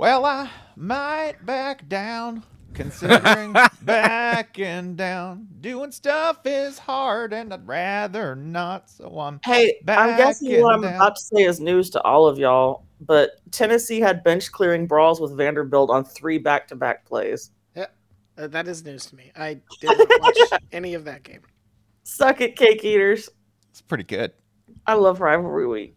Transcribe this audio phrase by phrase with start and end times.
[0.00, 5.46] Well, I might back down, considering backing down.
[5.60, 8.88] Doing stuff is hard, and I'd rather not.
[8.88, 12.26] So I'm Hey, I'm guessing what I'm Backing about to say is news to all
[12.26, 17.04] of y'all, but Tennessee had bench clearing brawls with Vanderbilt on three back to back
[17.04, 17.50] plays.
[17.76, 19.30] Uh, that is news to me.
[19.36, 20.38] I didn't watch
[20.72, 21.42] any of that game.
[22.04, 23.28] Suck it, cake eaters.
[23.68, 24.32] it's pretty good.
[24.86, 25.96] I love rivalry week.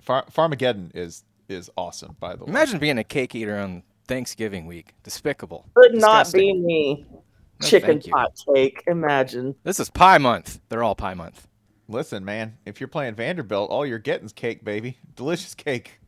[0.00, 2.16] Far- Farmageddon is is awesome.
[2.20, 4.94] By the way, Imagine being a cake eater on Thanksgiving week.
[5.02, 5.66] Despicable.
[5.74, 6.66] Could not be Disgusting.
[6.66, 7.06] me.
[7.10, 8.12] No, Chicken thank you.
[8.12, 8.82] pot cake.
[8.86, 9.54] Imagine.
[9.62, 10.60] This is pie month.
[10.68, 11.46] They're all pie month.
[11.88, 14.98] Listen, man, if you're playing Vanderbilt, all you're getting's cake, baby.
[15.14, 16.00] Delicious cake.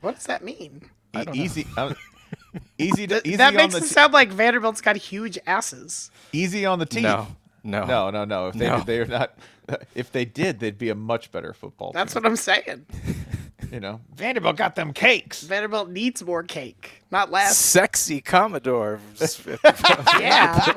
[0.00, 0.88] What does that mean?
[1.14, 1.42] I E- don't know.
[1.42, 1.94] easy, uh,
[2.78, 6.10] easy to easy that on makes the it te- sound like Vanderbilt's got huge asses.
[6.32, 7.02] easy on the teeth.
[7.02, 7.26] No,
[7.64, 8.46] no, no, no, no.
[8.48, 8.80] If they No.
[8.80, 9.34] they're not,
[9.94, 11.92] if they did, they'd be a much better football.
[11.92, 11.98] Team.
[11.98, 12.22] That's team.
[12.22, 12.86] what I'm saying.
[13.70, 14.00] you know.
[14.14, 15.42] Vanderbilt got them cakes.
[15.42, 17.56] Vanderbilt needs more cake, not less.
[17.56, 19.00] Sexy Commodore.
[20.20, 20.74] Yeah.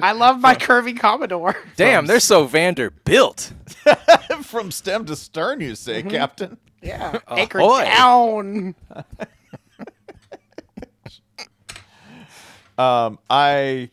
[0.00, 1.56] I love my curvy Commodore.
[1.76, 3.52] Damn, they're so Vanderbilt.
[4.42, 6.10] From stem to stern, you say, Mm-hmm.
[6.10, 6.56] Captain.
[6.82, 7.18] Yeah.
[7.28, 7.84] Anchor Ahoy.
[7.84, 8.74] down.
[12.78, 13.88] Um, I,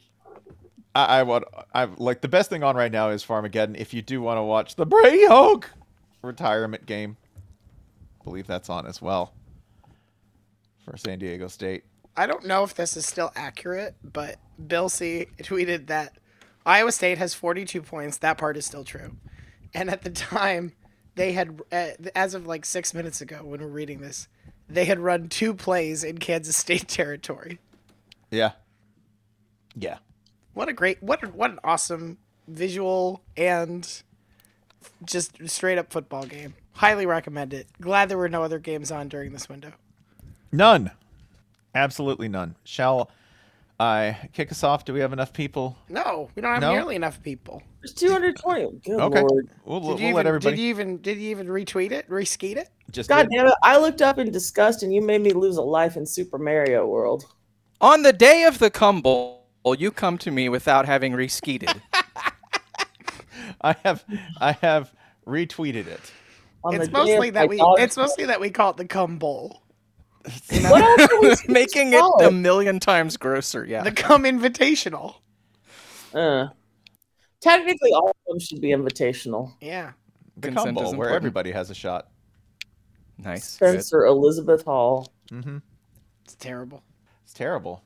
[0.94, 3.78] I, I want, I like the best thing on right now is Farmageddon.
[3.78, 5.69] If you do want to watch the Brady Hoke
[6.22, 7.22] retirement game, I
[8.23, 9.33] believe that's on as well
[10.85, 11.83] for San Diego State.
[12.16, 16.17] I don't know if this is still accurate, but Bill C tweeted that
[16.66, 18.17] Iowa State has 42 points.
[18.17, 19.16] That part is still true.
[19.73, 20.73] And at the time,
[21.16, 24.27] they had, uh, as of like six minutes ago when we're reading this,
[24.69, 27.59] they had run two plays in Kansas State territory.
[28.31, 28.51] Yeah.
[29.75, 29.97] Yeah.
[30.53, 34.03] What a great, what what an awesome visual and
[35.03, 36.53] just straight up football game.
[36.73, 37.67] Highly recommend it.
[37.79, 39.71] Glad there were no other games on during this window.
[40.52, 40.91] None.
[41.75, 42.55] Absolutely none.
[42.63, 43.09] Shall
[43.79, 44.85] I kick us off?
[44.85, 45.77] Do we have enough people?
[45.89, 46.71] No, we don't have No?
[46.73, 47.61] nearly enough people.
[47.81, 48.79] There's 220.
[48.85, 49.22] Good Okay.
[49.22, 49.50] lord.
[49.66, 52.09] We'll, Did we'll you, even, let everybody did you even did you even retweet it,
[52.09, 52.69] reskeet it?
[52.91, 53.38] just God did.
[53.38, 53.53] damn it.
[53.63, 56.85] I looked up in disgust and you made me lose a life in Super Mario
[56.85, 57.25] World.
[57.81, 59.44] On the day of the cum bowl,
[59.78, 61.81] you come to me without having reskeeted.
[63.62, 64.03] I have
[64.39, 64.94] I have
[65.25, 66.12] retweeted it.
[66.63, 68.85] On It's the mostly of that we daughter's it's mostly that we call it the
[68.85, 69.62] cum bowl.
[70.50, 73.66] What else are we Making it a million times grosser.
[73.66, 73.84] Yeah.
[73.84, 75.16] The cum invitational.
[76.13, 76.47] Uh,
[77.41, 79.53] technically, all of them should be invitational.
[79.59, 79.91] Yeah.
[80.38, 82.07] The Consent cum bowl, where everybody has a shot.
[83.18, 83.57] Nice.
[83.57, 83.72] Good.
[83.81, 85.12] Spencer Elizabeth Hall.
[85.31, 85.57] Mm-hmm.
[86.24, 86.84] It's terrible.
[87.24, 87.84] It's terrible.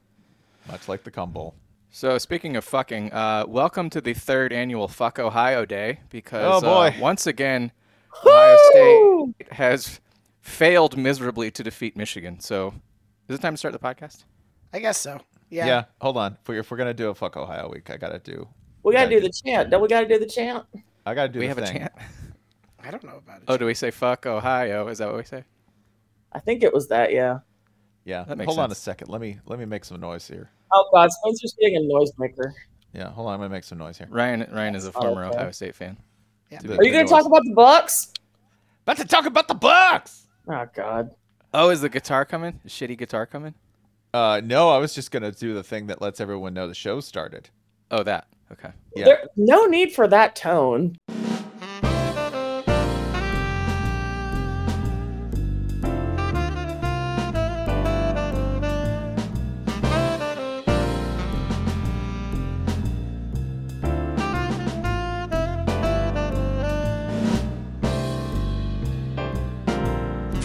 [0.68, 1.56] Much like the cum bowl.
[1.90, 6.66] So speaking of fucking, uh, welcome to the third annual Fuck Ohio Day because Oh,
[6.66, 6.94] boy.
[6.96, 7.72] Uh, once again
[8.26, 10.00] Ohio State has
[10.42, 12.40] failed miserably to defeat Michigan.
[12.40, 12.74] So
[13.28, 14.24] is it time to start the podcast?
[14.74, 15.20] I guess so.
[15.50, 15.66] Yeah.
[15.66, 15.84] Yeah.
[16.02, 16.38] hold on.
[16.50, 18.48] If we're, gonna do a fuck Ohio week, I gotta do.
[18.84, 19.20] We gotta Yeah.
[19.20, 19.70] do the chant.
[19.70, 20.66] Don't we gotta do the chant?
[21.06, 21.92] I gotta do we the have a chant.
[22.80, 23.44] I don't know about it.
[23.48, 24.88] Oh, do we say fuck Ohio?
[24.88, 25.44] Is that what we say?
[26.32, 27.40] I think it was that, yeah.
[28.06, 28.24] Yeah.
[28.24, 29.10] That makes hold on a second.
[29.10, 30.50] Let me let me make some noise here.
[30.72, 32.54] Oh god, Spencer's getting a noisemaker.
[32.94, 33.10] Yeah.
[33.10, 33.34] Hold on.
[33.36, 34.08] I'm gonna make some noise here.
[34.10, 35.38] Ryan Ryan is a Oh, former okay.
[35.38, 35.98] Ohio State fan.
[36.50, 36.60] Yeah.
[36.78, 38.14] Are you gonna talk about the Bucks?
[38.84, 40.28] About to talk about the Bucks.
[40.50, 41.12] Oh god.
[41.54, 42.60] Oh, is the guitar coming?
[42.64, 43.54] Is shitty guitar coming?
[44.14, 47.00] Uh, no, I was just gonna do the thing that lets everyone know the show
[47.00, 47.50] started.
[47.92, 48.28] Oh, that.
[48.52, 48.70] Okay.
[48.96, 49.06] Yeah.
[49.06, 50.98] There, no need for that tone.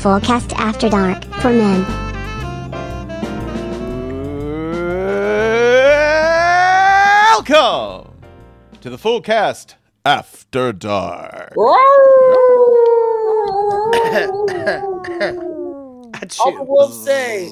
[0.03, 1.87] Fullcast After Dark for men.
[7.47, 8.13] Welcome
[8.81, 11.55] to the full cast after dark.
[11.57, 11.79] All
[16.15, 16.59] Achoo.
[16.59, 17.49] the wolves say.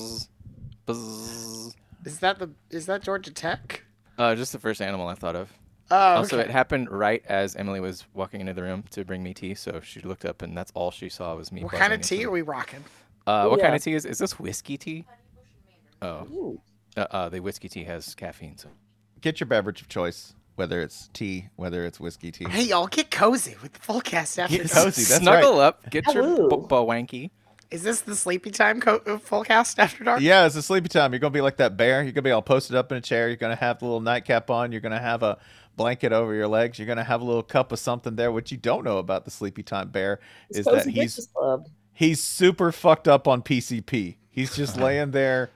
[0.86, 1.76] Buzz.
[2.04, 3.84] Is that the is that Georgia Tech?
[4.18, 5.52] Uh, just the first animal I thought of.
[5.90, 6.48] Oh, Also, okay.
[6.48, 9.80] it happened right as Emily was walking into the room to bring me tea, so
[9.82, 11.62] she looked up and that's all she saw was me.
[11.64, 12.84] What kind of tea are we rocking?
[13.26, 13.64] Uh, what Yeah.
[13.66, 15.04] kind of tea is is this whiskey tea?
[16.02, 16.60] Oh,
[16.96, 18.56] uh, uh, the whiskey tea has caffeine.
[18.56, 18.68] So
[19.20, 22.46] Get your beverage of choice, whether it's tea, whether it's whiskey tea.
[22.48, 24.84] Hey y'all, get cozy with the full cast after Get dark.
[24.86, 25.02] cozy.
[25.04, 25.64] that's snuggle right.
[25.66, 26.48] up, get your Hello.
[26.48, 27.30] b- wanky.
[27.70, 30.20] Is this the sleepy time co- uh, full cast after dark?
[30.22, 31.12] Yeah, it's a sleepy time.
[31.12, 32.02] You're gonna be like that bear.
[32.02, 33.28] You're gonna be all posted up in a chair.
[33.28, 34.72] You're gonna have the little nightcap on.
[34.72, 35.38] You're gonna have a
[35.80, 36.78] blanket over your legs.
[36.78, 38.30] You're gonna have a little cup of something there.
[38.30, 41.28] What you don't know about the sleepy time bear is that he's
[41.92, 44.16] he's super fucked up on PCP.
[44.30, 45.50] He's just laying there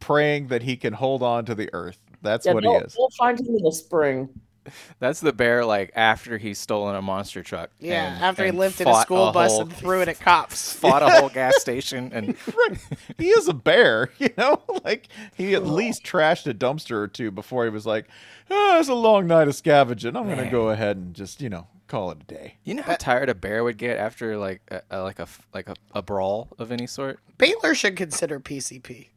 [0.00, 1.98] praying that he can hold on to the earth.
[2.20, 2.94] That's Yeah, what he is.
[2.98, 4.28] We'll find him in the spring.
[4.98, 7.70] That's the bear like after he's stolen a monster truck.
[7.80, 10.20] Yeah, and- after he and lifted a fought school bus whole- and threw it at
[10.20, 10.72] cops.
[10.72, 12.78] fought a whole gas station and Right.
[13.18, 14.62] He is a bear, you know?
[14.84, 15.66] Like he at oh.
[15.66, 18.06] least trashed a dumpster or two before he was like,
[18.50, 20.16] oh, it's a long night of scavenging.
[20.16, 22.54] I'm gonna go ahead and just, you know, call it a day.
[22.64, 25.46] you know how tired a bear would get after like a, a, like a f-
[25.52, 27.20] like a, a brawl of any sort.
[27.38, 29.08] Baylor should consider PCP.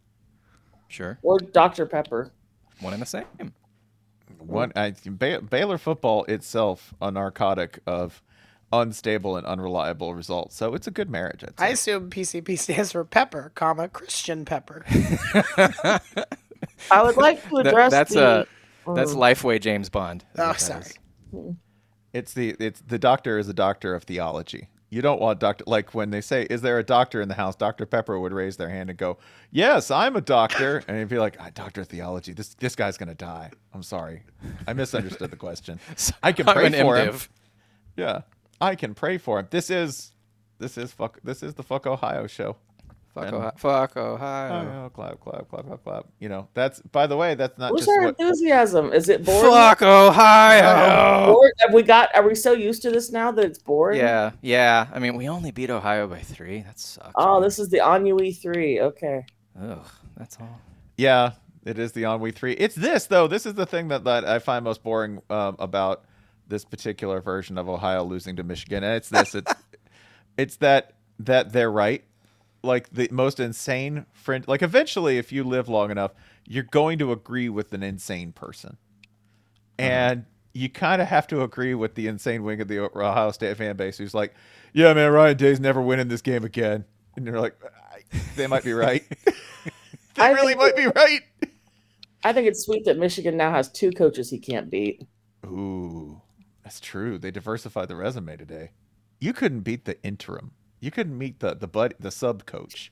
[0.90, 1.86] Sure, Or Dr.
[1.86, 2.32] Pepper.
[2.80, 3.26] one and the same.
[4.40, 8.22] One I ba- Baylor football itself a narcotic of
[8.74, 10.56] unstable and unreliable results.
[10.56, 14.86] So it's a good marriage, I'd I assume PCP stands for Pepper, comma Christian Pepper.
[16.92, 18.48] I would like to That- address that's the.
[18.88, 19.18] a that's Mm.
[19.18, 20.24] Lifeway James Bond.
[20.38, 20.82] Oh, sorry.
[21.34, 21.56] is.
[22.14, 24.70] It's the it's the doctor is a doctor of theology.
[24.90, 27.56] You don't want doctor like when they say, "Is there a doctor in the house?"
[27.56, 27.86] Dr.
[27.86, 29.18] Pepper would raise their hand and go,
[29.52, 32.32] "Yes, I'm a doctor," and he'd be like, ah, "Doctor of theology.
[32.32, 33.52] This this guy's gonna die.
[33.74, 34.24] I'm sorry,
[34.66, 35.80] I misunderstood the question.
[36.24, 37.18] I can pray for him.
[37.98, 38.22] Yeah,
[38.62, 39.48] I can pray for him.
[39.50, 40.14] This is
[40.60, 42.56] this is fuck this is the fuck Ohio show.
[43.14, 43.52] Fuck, And- Ohio.
[43.58, 44.62] Fuck Ohio.
[44.62, 46.06] Ohio, clap, clap, clap, clap, clap.
[46.20, 48.20] You know, that's by the way, that's not Where's just our what.
[48.20, 48.94] enthusiasm?
[48.94, 49.52] Is it boring?
[49.52, 51.34] Fuck Ohio.
[51.34, 51.52] Bored?
[51.60, 52.16] Have we got?
[52.16, 54.00] Are we so used to this now that it's boring?
[54.00, 54.88] Yeah, yeah.
[54.94, 56.62] I mean, we only beat Ohio by three.
[56.62, 57.12] That sucks.
[57.16, 57.44] Oh, man.
[57.44, 58.80] this is the Ennui three.
[58.82, 59.26] Okay.
[59.60, 60.62] Ugh, that's all.
[60.98, 61.32] Yeah,
[61.66, 62.54] it is the Ennui three.
[62.54, 63.28] It's this though.
[63.28, 66.04] This is the thing that, that I find most boring um, about
[66.48, 69.34] this particular version of Ohio losing to Michigan, and it's this.
[69.36, 69.54] It's
[70.38, 72.04] it's that that they're right.
[72.68, 74.48] Like the most insane friend.
[74.48, 76.12] Like eventually, if you live long enough,
[76.46, 78.78] you're going to agree with an insane person,
[79.80, 79.90] uh-huh.
[79.90, 83.56] and you kind of have to agree with the insane wing of the Ohio State
[83.58, 84.34] fan base, who's like,
[84.74, 86.86] "Yeah, man, Ryan Day's never winning this game again,"
[87.16, 88.02] and you're like, I,
[88.36, 89.34] "They might be right." they
[90.18, 91.22] I really think- might be right.
[92.24, 95.08] I think it's sweet that Michigan now has two coaches he can't beat.
[95.46, 96.22] Ooh,
[96.64, 97.18] that's true.
[97.18, 98.72] They diversified the resume today.
[99.20, 100.52] You couldn't beat the interim.
[100.80, 102.92] You couldn't meet the the bud the sub coach.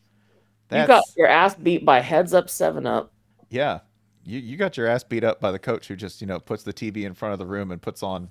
[0.72, 3.12] You got your ass beat by heads up seven up.
[3.50, 3.80] yeah.
[4.28, 6.64] You you got your ass beat up by the coach who just you know puts
[6.64, 8.30] the TV in front of the room and puts on,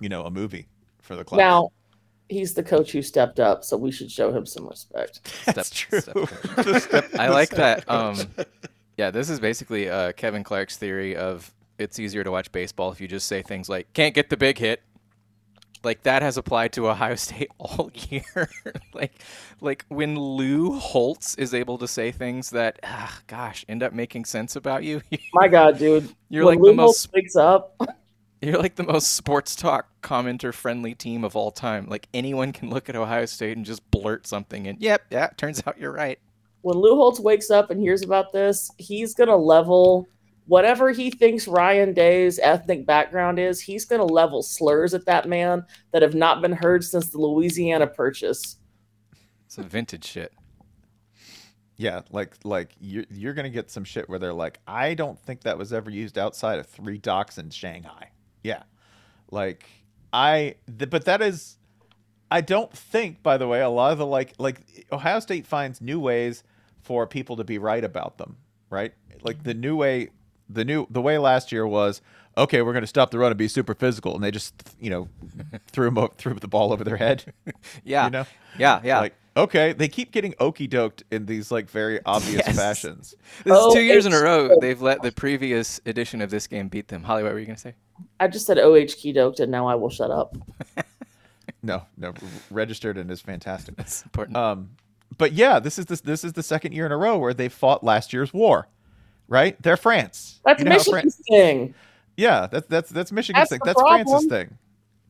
[0.00, 0.66] you know, a movie
[1.00, 1.38] for the class.
[1.38, 1.68] Now,
[2.28, 5.20] he's the coach who stepped up, so we should show him some respect.
[5.54, 6.00] that's Step- true.
[6.00, 6.28] step
[6.80, 7.88] step- I like that.
[7.88, 8.16] Um,
[8.96, 13.00] yeah, this is basically uh, Kevin Clark's theory of it's easier to watch baseball if
[13.00, 14.82] you just say things like "can't get the big hit."
[15.84, 18.50] Like that has applied to Ohio State all year.
[18.94, 19.22] like,
[19.60, 24.24] like when Lou Holtz is able to say things that, ah, gosh, end up making
[24.24, 25.02] sense about you.
[25.34, 26.08] My God, dude.
[26.28, 27.76] You're when like the Lou Holtz most wakes up.
[28.40, 31.86] You're like the most sports talk commenter friendly team of all time.
[31.88, 35.62] Like anyone can look at Ohio State and just blurt something and yep, yeah, turns
[35.66, 36.18] out you're right.
[36.62, 40.08] When Lou Holtz wakes up and hears about this, he's gonna level
[40.46, 43.60] whatever he thinks Ryan Day's ethnic background is.
[43.60, 47.86] He's gonna level slurs at that man that have not been heard since the Louisiana
[47.86, 48.56] Purchase.
[49.48, 50.32] Some vintage shit.
[51.76, 55.42] Yeah, like like you're you're gonna get some shit where they're like, I don't think
[55.42, 58.10] that was ever used outside of three docks in Shanghai.
[58.42, 58.62] Yeah,
[59.30, 59.66] like
[60.12, 61.56] I, th- but that is,
[62.30, 63.22] I don't think.
[63.22, 64.60] By the way, a lot of the like like
[64.92, 66.44] Ohio State finds new ways
[66.82, 68.36] for people to be right about them.
[68.70, 68.92] Right,
[69.22, 70.10] like the new way,
[70.48, 72.00] the new the way last year was
[72.36, 72.62] okay.
[72.62, 75.08] We're gonna stop the run and be super physical, and they just you know
[75.68, 77.32] threw 'em o- threw the ball over their head.
[77.84, 78.04] Yeah.
[78.06, 78.24] you know.
[78.58, 79.00] Yeah, yeah.
[79.00, 82.56] Like okay, they keep getting okey doked in these like very obvious Yes.
[82.56, 83.14] fashions.
[83.44, 86.46] this is Oh, two years in a row they've let the previous edition of this
[86.46, 87.02] game beat them.
[87.02, 87.74] Holly, what were you gonna say?
[88.20, 90.36] I just said OH key doked, and now I will shut up.
[91.62, 92.12] No, no,
[92.50, 93.76] registered and is fantastic.
[93.76, 94.36] That's important.
[94.36, 94.70] Um,
[95.16, 97.48] but yeah, this is this this is the second year in a row where they
[97.48, 98.66] fought last year's war,
[99.28, 99.60] right?
[99.62, 100.40] They're France.
[100.44, 101.74] That's You know Michigan's Fran- thing.
[102.16, 103.58] yeah, that's that's that's Michigan's That's thing.
[103.60, 104.28] the That's France's problem.
[104.28, 104.58] thing.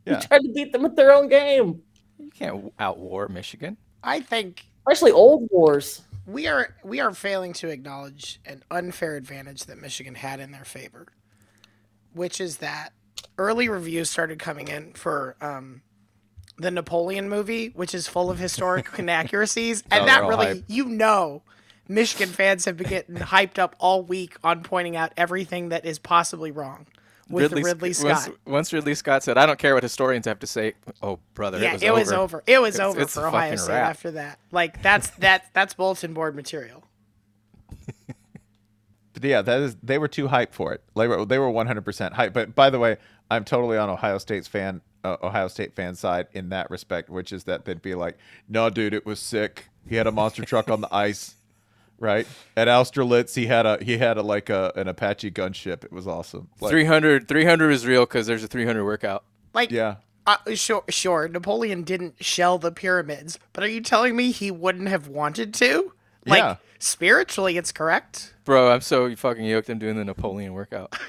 [0.07, 0.21] You Yeah.
[0.21, 1.83] tried to beat them with their own game,
[2.19, 3.77] you can't outwar Michigan.
[4.03, 6.03] I think especially old wars.
[6.27, 10.65] we are we are failing to acknowledge an unfair advantage that Michigan had in their
[10.65, 11.07] favor,
[12.15, 12.93] which is that
[13.39, 15.83] early reviews started coming in for um,
[16.59, 20.65] the Napoleon movie, which is full of historic inaccuracies, and Oh, that really hype.
[20.67, 21.43] you know.
[21.95, 25.99] Michigan fans have been getting hyped up all week on pointing out everything that is
[25.99, 26.87] possibly wrong
[27.29, 28.29] with Ridley, Sc- Scott.
[28.29, 31.59] Once, once Ridley Scott said, "I don't care what historians have to say." Oh, brother,
[31.59, 32.39] yeah, it was over.
[32.39, 32.45] over.
[32.47, 33.91] It was It's- over it's for Ohio State wrap.
[33.91, 34.39] after that.
[34.51, 36.85] Like that's that that's bulletin board material.
[39.15, 40.83] But yeah, that is they were too hyped for it.
[40.95, 42.33] Like they were 100% hyped.
[42.33, 42.97] But by the way,
[43.31, 47.33] I'm totally on Ohio State's fan uh, Ohio State fan side in that respect, which
[47.33, 48.17] is that they'd be like,
[48.49, 49.67] "No, dude, it was sick.
[49.87, 51.37] He had a monster truck on the ice.
[52.03, 52.27] Right?
[52.57, 55.85] At Austerlitz, he had a he had a like a an Apache gunship.
[55.85, 56.49] It was awesome.
[56.61, 59.25] Like, 300, 300 is real because there's a 300 workout.
[59.55, 59.97] Like, Yeah.
[60.27, 61.29] uh, sure, sure.
[61.29, 65.93] Napoleon didn't shell the pyramids, but are you telling me he wouldn't have wanted to?
[66.27, 66.57] Like, Yeah.
[66.79, 68.35] spiritually, it's correct.
[68.45, 69.69] Bro, I'm so fucking yoked.
[69.69, 70.95] I'm doing the Napoleon workout.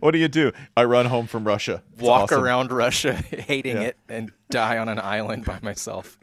[0.00, 0.50] What do you do?
[0.76, 1.82] I run home from Russia.
[1.92, 2.42] It's Walk awesome.
[2.42, 3.82] around Russia hating Yeah.
[3.88, 6.18] it and die on an island by myself.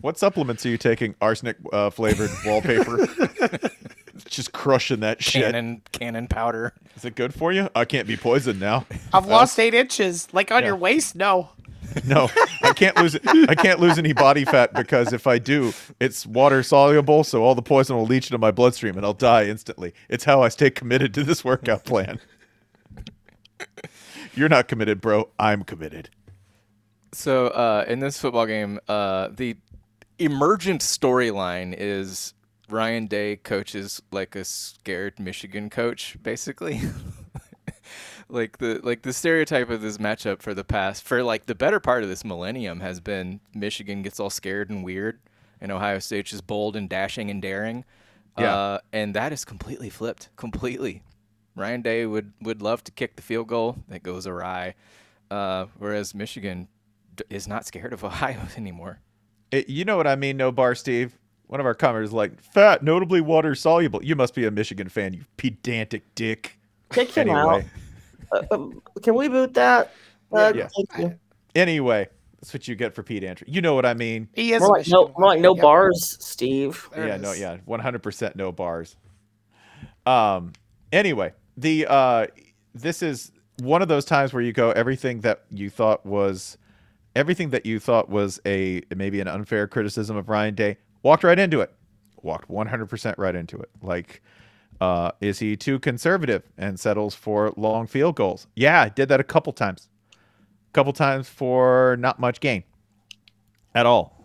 [0.00, 1.14] What supplements are you taking?
[1.20, 3.06] Arsenic uh, flavored wallpaper.
[4.26, 5.42] Just crushing that shit.
[5.44, 6.74] Cannon, cannon powder.
[6.96, 7.68] Is it good for you?
[7.74, 8.86] I can't be poisoned now.
[9.12, 10.28] I've lost eight inches.
[10.32, 10.68] Like on Yeah.
[10.68, 11.14] your waist?
[11.16, 11.50] No.
[12.06, 12.30] No,
[12.62, 13.16] I can't lose.
[13.48, 17.56] I can't lose any body fat because if I do, it's water soluble, so all
[17.56, 19.92] the poison will leach into my bloodstream and I'll die instantly.
[20.08, 22.20] It's how I stay committed to this workout plan.
[24.36, 25.30] You're not committed, bro.
[25.38, 26.10] I'm committed.
[27.12, 29.56] So uh, in this football game, uh, the
[30.18, 32.34] emergent storyline is
[32.68, 36.80] Ryan Day coaches like a scared Michigan coach, basically.
[38.28, 41.80] like the like the stereotype of this matchup for the past for like the better
[41.80, 45.18] part of this millennium has been Michigan gets all scared and weird,
[45.60, 47.84] and Ohio State's just bold and dashing and daring.
[48.38, 48.54] Yeah.
[48.54, 50.28] Uh, and that is completely flipped.
[50.36, 51.02] Completely.
[51.56, 54.74] Ryan Day would, would love to kick the field goal that goes awry,
[55.30, 56.68] uh, whereas Michigan
[57.30, 59.00] is not scared of Ohio anymore.
[59.50, 60.36] It- you know what I mean?
[60.36, 61.16] No bar, Steve.
[61.46, 64.04] One of our commenters is like fat, notably water soluble.
[64.04, 66.56] You must be a Michigan fan, you pedantic dick.
[66.90, 67.64] Kick him out.
[68.30, 69.92] Uh, um, can we boot that?
[70.32, 70.68] Uh, Yeah.
[70.76, 71.18] Thank you.
[71.56, 72.06] anyway,
[72.40, 73.46] that's what you get for Pete Andrew.
[73.50, 74.28] You know what I mean?
[74.32, 75.62] He is More like no, more like no Yep.
[75.62, 76.88] bars, Steve.
[76.94, 78.94] There yeah, no, yeah, one hundred percent no bars.
[80.06, 80.52] Um.
[80.92, 82.26] Anyway, the uh,
[82.74, 86.56] this is one of those times where you go everything that you thought was,
[87.16, 91.38] everything that you thought was a maybe an unfair criticism of Ryan Day walked right
[91.38, 91.72] into it,
[92.22, 93.70] walked one hundred percent right into it.
[93.82, 94.22] Like,
[94.80, 98.46] uh, is he too conservative and settles for long field goals?
[98.54, 99.88] Yeah, did that a couple times,
[100.70, 102.62] A couple times for not much gain,
[103.74, 104.16] at all.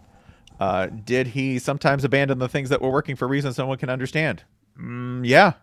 [0.60, 3.89] Uh, did he sometimes abandon the things that were working for reasons no one can
[3.89, 4.44] understand?
[4.80, 5.54] Mm, yeah,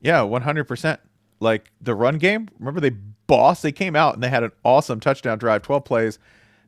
[0.00, 1.00] yeah, one hundred percent.
[1.38, 2.48] Like the run game.
[2.58, 3.62] Remember they boss.
[3.62, 6.18] They came out and they had an awesome touchdown drive, twelve plays,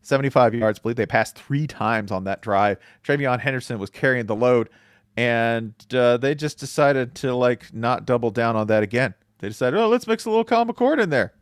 [0.02, 0.78] seventy-five yards.
[0.78, 2.78] I believe they passed three times on that drive.
[3.04, 4.68] TreVeyon Henderson was carrying the load,
[5.16, 9.14] and uh, they just decided to like not double down on that again.
[9.38, 11.32] They decided, oh, let's mix a little Kyle McCord in there,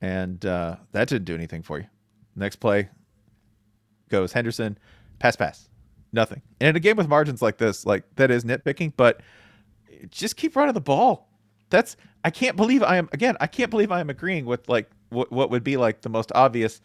[0.00, 1.86] and uh, that didn't do anything for you.
[2.34, 2.88] Next play,
[4.08, 4.78] goes Henderson,
[5.18, 5.68] pass, pass,
[6.12, 6.42] nothing.
[6.60, 9.20] And in a game with margins like this, like that is nitpicking, but
[10.10, 11.28] just keep running the ball.
[11.70, 13.36] That's I can't believe I am again.
[13.40, 16.30] I can't believe I am agreeing with like what what would be like the most
[16.34, 16.80] obvious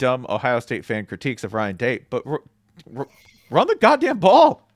[0.00, 2.40] dumb Ohio State fan critiques of Ryan Day, but r-
[2.96, 3.08] r-
[3.50, 4.66] run the goddamn ball.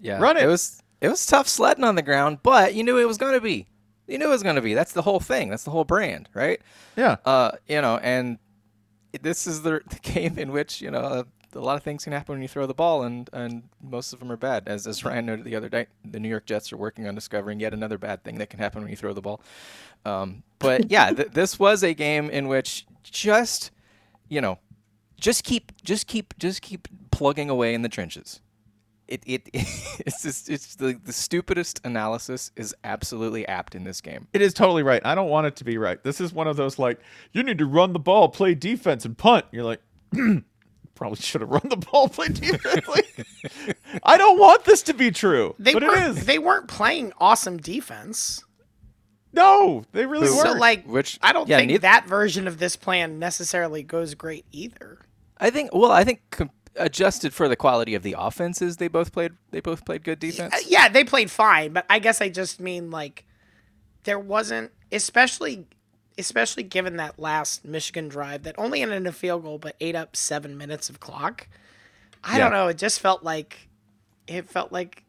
[0.00, 0.44] Yeah, Run it.
[0.44, 3.34] It was it was tough sledding on the ground, but you knew it was going
[3.34, 3.66] to be.
[4.06, 4.74] You knew it was going to be.
[4.74, 5.50] That's the whole thing.
[5.50, 6.60] That's the whole brand, right?
[6.96, 8.38] Yeah, Uh, you know, and
[9.22, 11.24] this is the, the game in which you know uh,
[11.54, 14.18] a lot of things can happen when you throw the ball, and and most of
[14.20, 14.64] them are bad.
[14.68, 17.60] As as Ryan noted the other day, the New York Jets are working on discovering
[17.60, 19.40] yet another bad thing that can happen when you throw the ball.
[20.04, 23.70] Um, but yeah, th- this was a game in which just
[24.30, 24.58] you know,
[25.18, 28.40] just keep just keep just keep plugging away in the trenches.
[29.08, 34.28] It, it it's just, it's the, the stupidest analysis is absolutely apt in this game.
[34.32, 35.02] it is totally right.
[35.04, 36.02] I don't want it to be right.
[36.02, 36.98] This is one of those like
[37.32, 39.44] you need to run the ball, play defense, and punt.
[39.52, 39.82] You're like.
[40.96, 42.86] Probably should have run the ball, play defense.
[42.86, 43.26] Like,
[44.02, 46.16] I don't want this to be true, They but it weren't.
[46.26, 48.44] They weren't playing awesome defense.
[49.32, 50.36] No, they really Who?
[50.36, 50.48] weren't.
[50.48, 54.14] So like, Which- I don't yeah, think neith- that version of this plan necessarily goes
[54.14, 54.98] great either.
[55.38, 55.74] I think.
[55.74, 59.32] Well, I think com- adjusted for the quality of the offenses, they both played.
[59.50, 60.54] They both played good defense.
[60.68, 63.24] Yeah, they played fine, but I guess I just mean like
[64.04, 65.66] there wasn't, especially,
[66.18, 69.94] especially given that last Michigan drive that only ended in a field goal but ate
[69.94, 71.48] up seven minutes of clock.
[72.22, 72.68] I don't know.
[72.68, 73.68] It just felt like
[74.26, 75.04] it felt like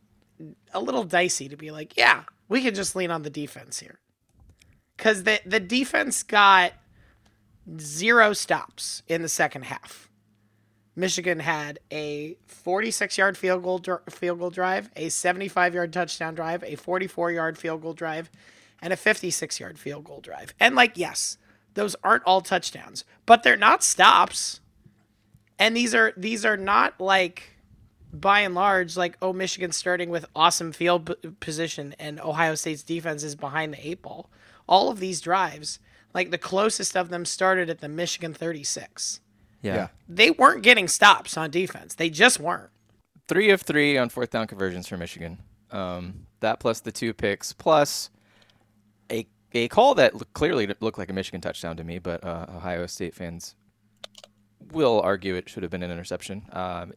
[0.73, 3.99] a little dicey to be like, yeah, we could just lean on the defense here,
[5.01, 6.73] because the the defense got
[7.79, 10.09] zero stops in the second half.
[10.95, 16.75] Michigan had a 46-yard field goal dr- field goal drive, a 75-yard touchdown drive, a
[16.75, 18.29] 44-yard field goal drive,
[18.81, 20.53] and a 56-yard field goal drive.
[20.59, 21.37] And like, yes,
[21.75, 24.59] those aren't all touchdowns, but they're not stops.
[25.57, 27.57] And these are these are not like
[28.13, 33.23] by and large like oh Michigan's starting with awesome field position and Ohio State's defense
[33.23, 34.29] is behind the eight ball.
[34.67, 35.79] All of these drives,
[36.13, 39.19] like the closest of them started at the Michigan 36
[39.61, 39.75] yeah.
[39.75, 39.87] Yeah.
[40.09, 41.93] they weren't getting stops on defense.
[41.95, 42.69] They just weren't.
[43.27, 45.37] three of three on fourth down conversions for Michigan.
[45.71, 48.09] Um, that plus the two picks plus
[49.11, 52.47] a a call that look, clearly looked like a Michigan touchdown to me, but uh,
[52.55, 53.55] Ohio State fans
[54.71, 56.43] will argue it should have been an interception.
[56.51, 56.93] Um,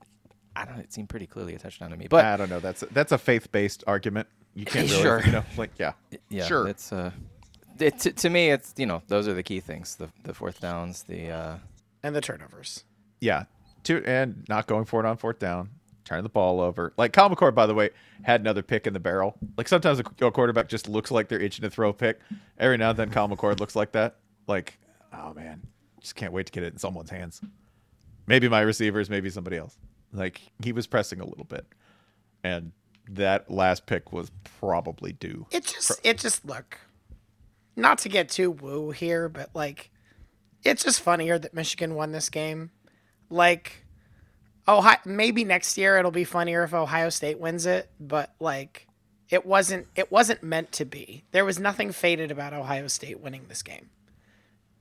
[0.57, 0.83] I don't know.
[0.83, 2.61] It seemed pretty clearly a touchdown to me, but I don't know.
[2.61, 4.29] That's that's a faith based argument.
[4.55, 5.23] You can't really, Sure.
[5.25, 5.93] you know, like yeah,
[6.31, 6.67] yeah, sure.
[6.69, 7.11] It's uh,
[7.79, 10.61] it, to, to me, it's you know those are the key things: the the fourth
[10.61, 11.57] downs, the uh,
[12.03, 12.85] And the turnovers.
[13.21, 13.45] yeah,
[13.83, 15.71] two and not going for it on fourth down,
[16.05, 16.93] turning the ball over.
[16.97, 17.91] Like Kyle McCord, by the way,
[18.23, 19.37] had another pick in the barrel.
[19.57, 22.21] Like sometimes a, a quarterback just looks like they're itching to throw a pick.
[22.59, 24.17] Every now and then, Kyle McCord looks like that.
[24.47, 24.79] Like,
[25.13, 25.63] oh man,
[26.01, 27.41] just can't wait to get it in someone's hands.
[28.27, 29.77] Maybe my receivers, maybe somebody else.
[30.13, 31.67] Like he was pressing a little bit,
[32.45, 32.73] and
[33.11, 35.47] that last pick was probably due.
[35.51, 36.79] It just it just look
[37.77, 39.91] not to get too woo here, but like
[40.65, 42.71] it's just funnier that Michigan won this game.
[43.31, 43.85] Like
[44.67, 48.87] Ohio maybe next year it'll be funnier if Ohio State wins it, but like
[49.31, 51.25] it wasn't it wasn't meant to be.
[51.33, 53.91] There was nothing faded about Ohio State winning this game.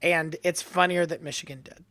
[0.01, 1.85] And it's funnier that Michigan did.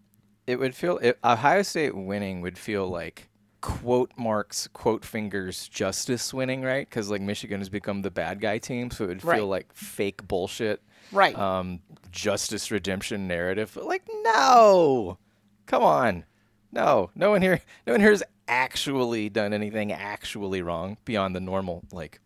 [0.47, 3.29] it would feel it, Ohio State winning would feel like
[3.63, 8.59] quote marks quote fingers justice winning right because like Michigan has become the bad guy
[8.59, 9.43] team so it would feel Right.
[9.43, 10.83] like fake bullshit
[11.13, 11.37] Right.
[11.39, 15.19] um justice redemption narrative but like no.
[15.67, 16.25] Come on.
[16.73, 17.11] No.
[17.15, 21.83] No one here no one here has actually done anything actually wrong beyond the normal
[21.93, 22.21] like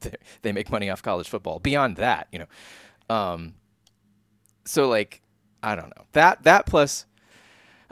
[0.00, 1.58] they, they make money off college football.
[1.58, 3.14] Beyond that you know.
[3.14, 3.54] Um
[4.64, 5.22] so like
[5.62, 6.04] I don't know.
[6.12, 7.04] That that plus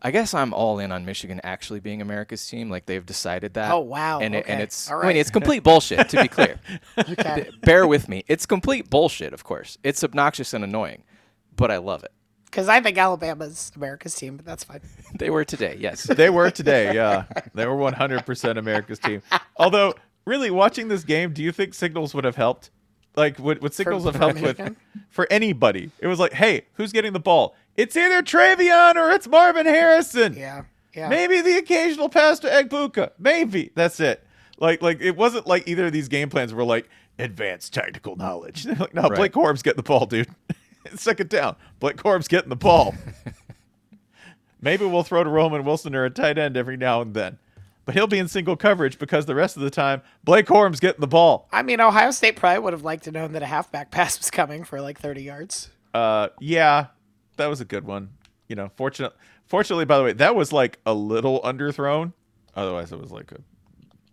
[0.06, 2.70] I guess I'm all in on Michigan actually being America's team.
[2.70, 3.72] Like they've decided that.
[3.72, 4.20] Oh, wow.
[4.20, 6.60] And it, and it's All I mean it's complete bullshit to be clear.
[6.98, 7.50] okay.
[7.62, 8.22] Bear with me.
[8.28, 9.32] It's complete bullshit.
[9.32, 11.02] Of course, it's obnoxious and annoying,
[11.56, 12.12] but I love it.
[12.52, 14.80] Cuz I think Alabama's America's team, but that's fine.
[15.18, 15.76] They were today.
[15.76, 16.06] Yes.
[16.16, 17.24] They were today, yeah.
[17.54, 19.22] They were 100% America's team.
[19.56, 19.94] Although,
[20.24, 22.70] really, watching this game, do you think signals would have helped?
[23.16, 24.76] Like, would, would signals have for helped with
[25.08, 25.90] for anybody?
[25.98, 27.56] It was like, hey, who's getting the ball?
[27.76, 30.34] It's either TreVeyon or it's Marvin Harrison.
[30.34, 30.64] Yeah.
[30.94, 31.08] Yeah.
[31.08, 33.10] Maybe the occasional pass to Egbuka.
[33.18, 34.24] Maybe that's it.
[34.58, 38.66] Like, like it wasn't like either of these game plans were like advanced tactical knowledge.
[38.78, 39.14] Like, no, Right.
[39.16, 40.28] Blake Corum's getting the ball, dude.
[40.94, 42.94] Second down, Blake Corum's getting the ball.
[44.60, 47.38] Maybe we'll throw to Roman Wilson or a tight end every now and then.
[47.84, 51.00] But he'll be in single coverage because the rest of the time, Blake Corum's getting
[51.00, 51.46] the ball.
[51.52, 54.30] I mean, Ohio State probably would have liked to know that a halfback pass was
[54.30, 55.70] coming for like 30 yards.
[55.94, 56.86] Uh, yeah,
[57.36, 58.10] that was a good one.
[58.48, 59.12] You know, fortunate,
[59.46, 62.12] fortunately, by the way, that was like a little underthrown.
[62.54, 63.38] Otherwise, it was like a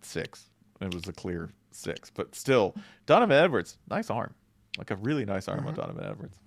[0.02, 0.50] six.
[0.80, 2.74] It was a clear six, but still,
[3.06, 4.34] Donovan Edwards, nice arm,
[4.76, 5.80] like a really nice arm on mm-hmm.
[5.80, 6.38] Donovan Edwards.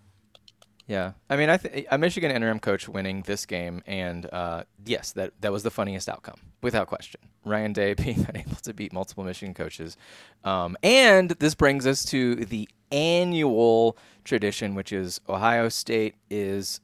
[0.87, 5.11] Yeah, I mean, I th- a Michigan interim coach winning this game, and uh, yes,
[5.13, 7.19] that that was the funniest outcome, without question.
[7.43, 9.97] Ryan Day being unable to beat multiple Michigan coaches,
[10.45, 16.79] um, and this brings us to the annual tradition, which is Ohio State is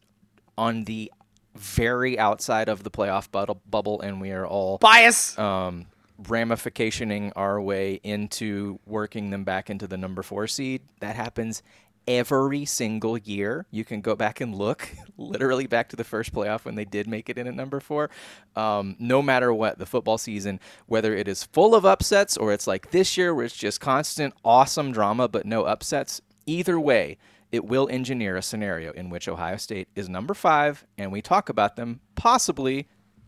[0.58, 1.10] on the
[1.56, 5.38] very outside of the playoff bubble, bubble and we are all Bias.
[5.40, 5.86] um,
[6.22, 10.82] ramificationing our way into working them back into the number four seed.
[11.00, 11.64] That happens
[12.08, 13.66] every single year.
[13.72, 17.08] You can go back and look, literally back to the first playoff when they did
[17.08, 18.10] make it in at number four.
[18.56, 22.68] Um, no matter what, the football season, whether it is full of upsets or it's
[22.68, 27.18] like this year where it's just constant awesome drama but no upsets, either way,
[27.52, 31.50] it will engineer a scenario in which Ohio State is number five and we talk
[31.50, 32.88] about them possibly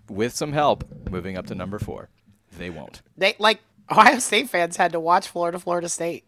[0.10, 2.10] with some help moving up to number four.
[2.58, 3.02] They won't.
[3.18, 3.60] They like
[3.90, 6.24] Ohio State fans had to watch Florida, Florida State,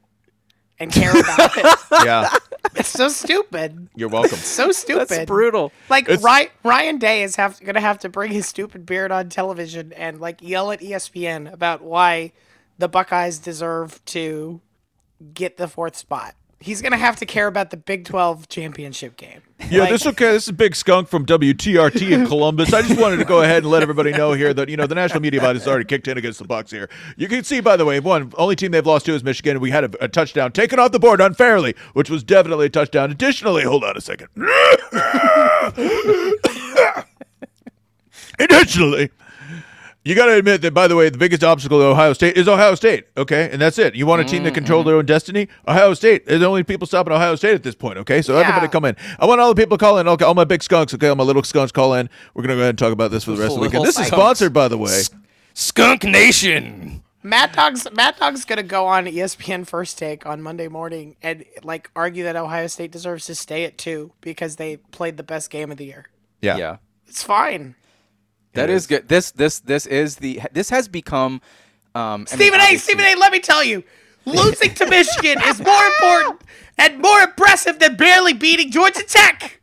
[0.79, 1.77] and care about it.
[2.05, 2.29] Yeah,
[2.75, 3.87] It's so stupid.
[3.95, 4.37] you're welcome.
[4.37, 5.07] So stupid.
[5.09, 5.71] That's brutal.
[5.89, 9.29] Like It's- Ryan, Ryan Day is have gonna have to bring his stupid beard on
[9.29, 12.33] television and like yell at ESPN about why
[12.77, 14.61] the Buckeyes deserve to
[15.33, 16.35] get the fourth spot.
[16.60, 19.41] He's gonna have to care about the Big Twelve championship game.
[19.72, 20.34] Yeah, Like, this okay.
[20.34, 22.74] This is a Big Skunk from WTRT in Columbus.
[22.74, 24.93] I just wanted to go ahead and let everybody know here that you know the
[24.96, 26.89] national media body has already kicked in against the Bucks here.
[27.15, 29.60] You can see, by the way, one only team they've lost to is Michigan.
[29.60, 33.10] We had a, a touchdown taken off the board unfairly, which was definitely a touchdown.
[33.12, 34.28] Additionally, hold on a second.
[38.39, 39.10] Additionally.
[40.08, 42.48] You got to admit that, by the way, the biggest obstacle to Ohio State is
[42.48, 43.08] Ohio State.
[43.17, 43.93] Okay, and that's it.
[43.93, 45.00] You want a team that controls their mm-hmm.
[45.00, 45.50] own destiny?
[45.67, 46.26] Ohio State.
[46.26, 47.98] They're the only people stopping Ohio State at this point.
[47.98, 48.96] Okay, so everybody come in.
[49.20, 50.08] I want all the people to call in.
[50.08, 50.93] Okay, all my big skunks.
[50.93, 52.10] Okay, all my little skunks call in.
[52.34, 53.82] We're gonna go ahead and talk about this for the rest of the weekend.
[53.82, 54.24] Little This is skunks.
[54.24, 55.02] sponsored, by the way.
[55.54, 57.04] Skunk Nation.
[57.22, 61.91] Mad Dog's Mad Dog's gonna go on ESPN First Take on Monday morning and like
[61.98, 65.70] argue that Ohio State deserves to stay at two because they played the best game
[65.70, 66.06] of the year.
[66.41, 66.56] Yeah.
[66.56, 66.78] Yeah.
[67.08, 67.76] It's fine.
[68.58, 68.88] That It is is.
[68.88, 69.08] good.
[69.08, 71.41] This this this is the this has become.
[71.96, 72.78] Um, I mean, Stephen A.
[72.78, 73.15] Stephen A.
[73.15, 73.84] Let me tell you,
[74.26, 76.41] losing to Michigan is more important
[76.78, 79.60] and more impressive than barely beating Georgia Tech.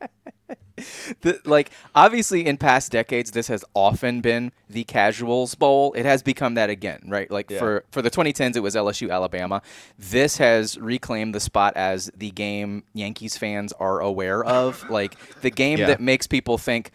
[1.20, 6.20] the, like obviously in past decades this has often been the casuals bowl it has
[6.20, 7.60] become that again right like Yeah.
[7.60, 9.62] for for the 2010s it was lsu alabama
[9.98, 15.50] this has reclaimed the spot as the game yankees fans are aware of like the
[15.50, 15.86] game Yeah.
[15.86, 16.90] that makes people think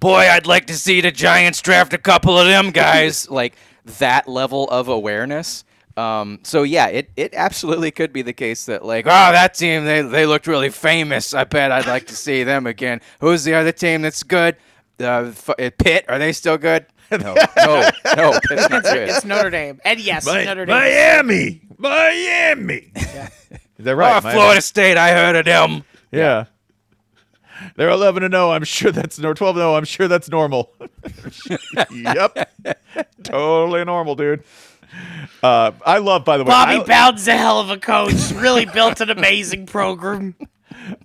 [0.00, 3.54] boy i'd like to see the giants draft a couple of them guys like
[3.98, 5.64] that level of awareness
[5.96, 9.84] um, so yeah, it, it absolutely could be the case that like, oh, that team
[9.84, 11.34] they they looked really famous.
[11.34, 13.02] I bet I'd like to see them again.
[13.20, 14.56] Who's the other team that's good?
[14.98, 16.86] Uh, F- uh, Pitt are they still good?
[17.10, 18.38] No, no, no.
[18.48, 19.08] Pitt's not good.
[19.10, 20.74] It's Notre Dame, and yes, Notre Dame.
[20.74, 22.92] Miami, Miami.
[22.94, 23.04] Is
[23.80, 24.22] that Oh, right?
[24.22, 24.34] Miami?
[24.38, 25.84] Florida State, I heard of them.
[26.12, 26.44] Yeah.
[27.76, 28.50] They're 11 and 0.
[28.50, 29.74] I'm sure that's no 12 and 0.
[29.74, 30.72] I'm sure that's normal.
[31.90, 32.50] yep.
[33.22, 34.44] totally normal, dude.
[35.42, 38.32] Uh, I love, by the way, Bobby I, Bowden's a hell of a coach.
[38.32, 40.34] Really built an amazing program.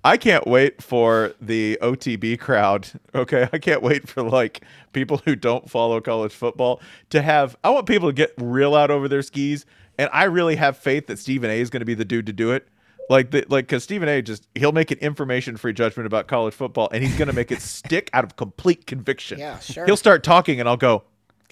[0.04, 2.88] I can't wait for the OTB crowd.
[3.14, 3.48] Okay.
[3.52, 7.86] I can't wait for like people who don't follow college football to have, I want
[7.86, 9.66] people to get real out over their skis.
[9.98, 12.32] And I really have faith that Stephen A is going to be the dude to
[12.32, 12.68] do it.
[13.08, 16.54] Like the like because Stephen A just he'll make an information free judgment about college
[16.54, 19.38] football and he's gonna make it stick out of complete conviction.
[19.38, 19.86] Yeah, sure.
[19.86, 21.04] He'll start talking and I'll go,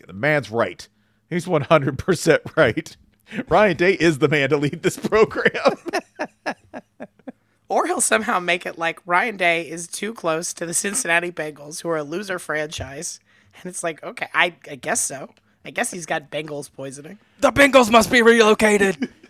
[0.06, 0.86] the man's right.
[1.30, 2.96] He's one hundred percent right.
[3.48, 5.76] Ryan Day is the man to lead this program.
[7.68, 11.82] Or he'll somehow make it like Ryan Day is too close to the Cincinnati Bengals,
[11.82, 13.20] who are a loser franchise.
[13.56, 15.30] And it's like, okay, I, I guess so.
[15.64, 17.18] I guess he's got Bengals poisoning.
[17.40, 19.08] The Bengals must be relocated.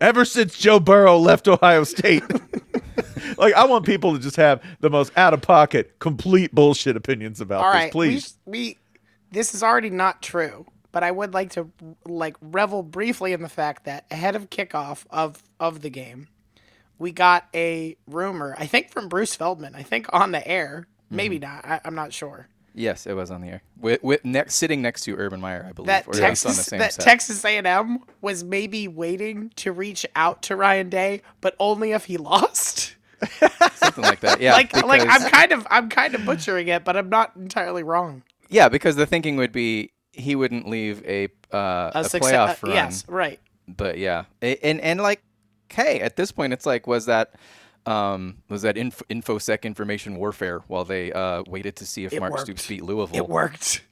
[0.00, 2.24] Ever since Joe Burrow left Ohio State.
[3.38, 7.40] like I want people to just have the most out of pocket, complete bullshit opinions
[7.40, 8.38] about All this, right, please.
[8.44, 8.78] We, we
[9.30, 11.70] this is already not true, but I would like to
[12.06, 16.28] like revel briefly in the fact that ahead of kickoff of of the game,
[16.98, 18.54] we got a rumor.
[18.58, 19.74] I think from Bruce Feldman.
[19.74, 20.86] I think on the air.
[21.06, 21.16] Mm-hmm.
[21.16, 21.64] Maybe not.
[21.64, 22.48] I, I'm not sure.
[22.74, 23.62] Yes, it was on the air.
[23.80, 26.20] With, with next sitting next to Urban Meyer, I believe, That or at on the
[26.20, 27.04] Texas that set.
[27.04, 32.16] Texas A&M was maybe waiting to reach out to Ryan Day, but only if he
[32.16, 32.96] lost.
[33.74, 34.40] something like that.
[34.40, 37.82] Yeah, like like I'm kind of I'm kind of butchering it, but I'm not entirely
[37.82, 38.22] wrong.
[38.48, 42.68] yeah, because the thinking would be he wouldn't leave a uh, a, success- playoff uh,
[42.68, 42.76] run.
[42.76, 43.40] Yes, right.
[43.66, 45.22] but yeah, and and like,
[45.70, 47.34] hey, at this point, it's like, was that
[47.88, 52.20] um was that inf- infosec information warfare while they uh waited to see if It
[52.20, 52.42] Mark worked.
[52.44, 53.16] Stoops beat Louisville?
[53.16, 53.82] It worked.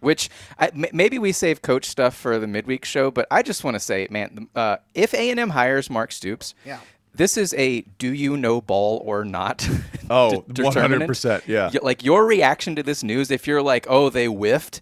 [0.00, 3.64] Which I, m- maybe we save coach stuff for the midweek show, but I just
[3.64, 6.78] want to say, man, uh, if A and M hires Mark Stoops, Yeah.
[7.14, 9.68] this is a do you know ball or not?
[10.10, 11.70] Oh, de- 100%, yeah.
[11.82, 14.80] Like your reaction to this news, if you're like, oh, they whiffed,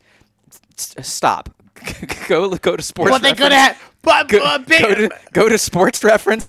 [0.79, 1.49] s- stop.
[2.29, 3.11] go go to sports.
[3.11, 3.79] What they could Reference.
[3.79, 4.39] have, but, Go,
[4.69, 6.49] go to go to sports reference.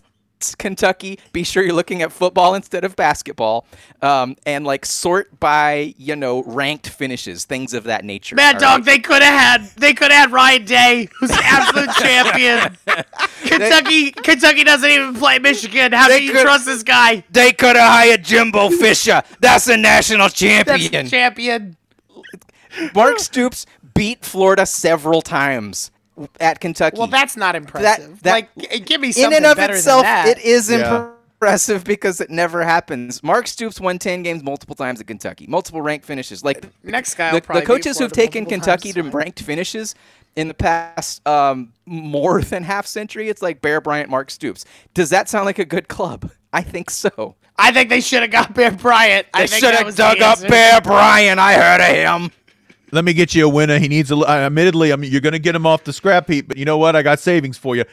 [0.57, 1.19] Kentucky.
[1.33, 3.65] Be sure you're looking at football instead of basketball,
[4.01, 8.35] um, and like sort by you know ranked finishes, things of that nature.
[8.35, 8.85] Mad Dog, right?
[8.85, 12.77] they could have had they could have had Ryan Day, who's the absolute champion.
[13.45, 15.91] Kentucky Kentucky doesn't even play Michigan.
[15.91, 17.23] How do you could- trust this guy?
[17.31, 19.21] They could have hired Jimbo Fisher.
[19.39, 21.07] That's a national That's champion.
[21.07, 21.77] champion.
[22.93, 25.89] Mark Stoops beat Florida several times
[26.39, 26.97] at Kentucky.
[26.97, 28.21] Well, that's not impressive.
[28.23, 30.37] that- like, g- give me something in and of better itself, than that.
[30.37, 31.09] it is Yeah.
[31.39, 33.21] impressive because it never happens.
[33.23, 36.43] Mark Stoops won ten games multiple times at Kentucky, multiple ranked finishes.
[36.43, 39.93] Like Next guy, the, the coaches who've taken Kentucky to ranked finishes
[40.35, 44.65] in the past um, more than half century, it's like Bear Bryant, Mark Stoops.
[44.93, 46.31] Does that sound like a good club?
[46.53, 47.35] I think so.
[47.59, 49.25] I think they should have got Bear Bryant.
[49.33, 50.39] I They should have was the dug up.
[50.47, 51.39] Bear Bryant.
[51.39, 52.31] I heard of him.
[52.91, 53.79] Let me get you a winner.
[53.79, 54.15] He needs a.
[54.15, 56.57] li- uh, Admittedly, I mean, you're going to get him off the scrap heap, but
[56.57, 56.95] you know what?
[56.95, 57.83] I got savings for you.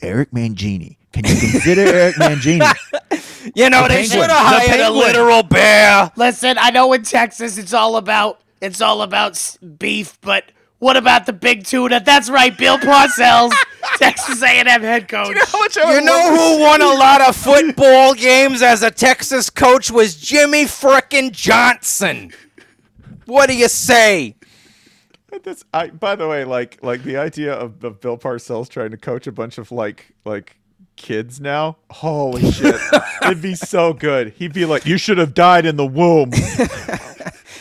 [0.00, 0.96] Eric Mangini.
[1.12, 2.72] Can you consider Eric Mangini?
[3.54, 4.20] You know, The they Penguin.
[4.22, 6.10] should have The hired a literal bear.
[6.16, 9.38] Listen, I know in Texas it's all about it's all about
[9.78, 10.44] beef, but
[10.78, 12.00] what about the big tuna?
[12.00, 13.52] That's right, Bill Parcells,
[13.98, 15.28] Texas A&M head coach.
[15.28, 20.64] You know who won a lot of football games as a Texas coach was Jimmy
[20.64, 22.32] frickin' Johnson.
[23.26, 24.36] What do you say?
[25.42, 28.96] That's, I, by the way, like like the idea of, of Bill Parcells trying to
[28.96, 30.56] coach a bunch of like like
[30.96, 31.76] kids now.
[31.90, 32.80] Holy shit,
[33.22, 34.30] it'd be so good.
[34.34, 36.30] He'd be like, "You should have died in the womb."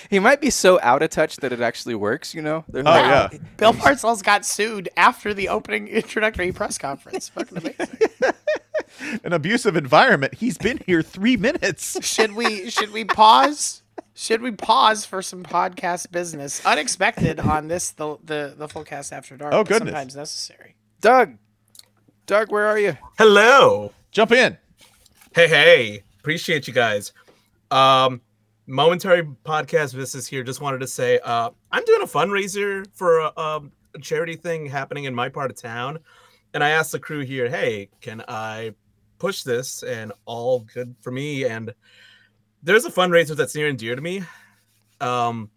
[0.10, 2.64] He might be so out of touch that it actually works, you know?
[2.68, 7.30] They're Oh like- yeah, Bill Parcells got sued after the opening introductory press conference.
[7.30, 7.98] Fucking amazing.
[9.24, 10.36] an abusive environment.
[10.36, 11.98] He's been here three minutes.
[12.06, 13.82] Should we should we pause
[14.15, 16.63] Should we pause for some podcast business?
[16.65, 19.54] Unexpected on this the the the full cast after dark.
[19.54, 19.89] Oh, but goodness.
[19.89, 20.76] Sometimes necessary.
[21.02, 21.38] Doug,
[22.28, 22.95] Doug, where are you?
[23.17, 23.91] Hello.
[24.12, 24.58] Jump in.
[25.34, 26.04] Hey, hey.
[26.19, 27.12] Appreciate you guys.
[27.71, 28.21] Um,
[28.67, 30.43] momentary podcast business here.
[30.43, 34.67] Just wanted to say, uh, I'm doing a fundraiser for a, um, a charity thing
[34.67, 35.99] happening in my part of town,
[36.54, 38.73] and I asked the crew here, hey, can I
[39.17, 39.84] push this?
[39.84, 41.45] And all good for me.
[41.45, 41.73] And
[42.63, 44.23] there's a fundraiser that's near and dear to me.
[45.02, 45.52] Um,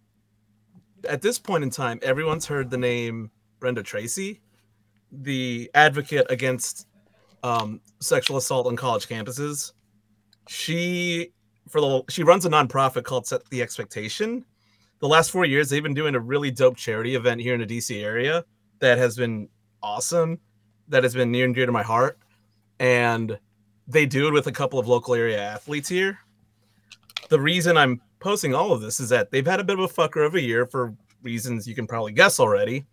[1.09, 4.41] at this point in time, everyone's heard the name Brenda Tracy,
[5.13, 6.89] the advocate against
[7.45, 9.73] um, sexual assault on college campuses.
[10.49, 11.33] She
[11.69, 14.45] for the she runs a nonprofit called Set the Expectation.
[14.99, 17.67] The last four years, they've been doing a really dope charity event here in the
[17.67, 18.45] DC area
[18.81, 19.49] that has been
[19.83, 20.41] awesome.
[20.89, 22.19] That has been near and dear to my heart,
[22.81, 23.39] and
[23.87, 26.19] they do it with a couple of local area athletes here.
[27.29, 29.93] The reason I'm posting all of this is that they've had a bit of a
[29.93, 32.87] fucker of a year for reasons you can probably guess already.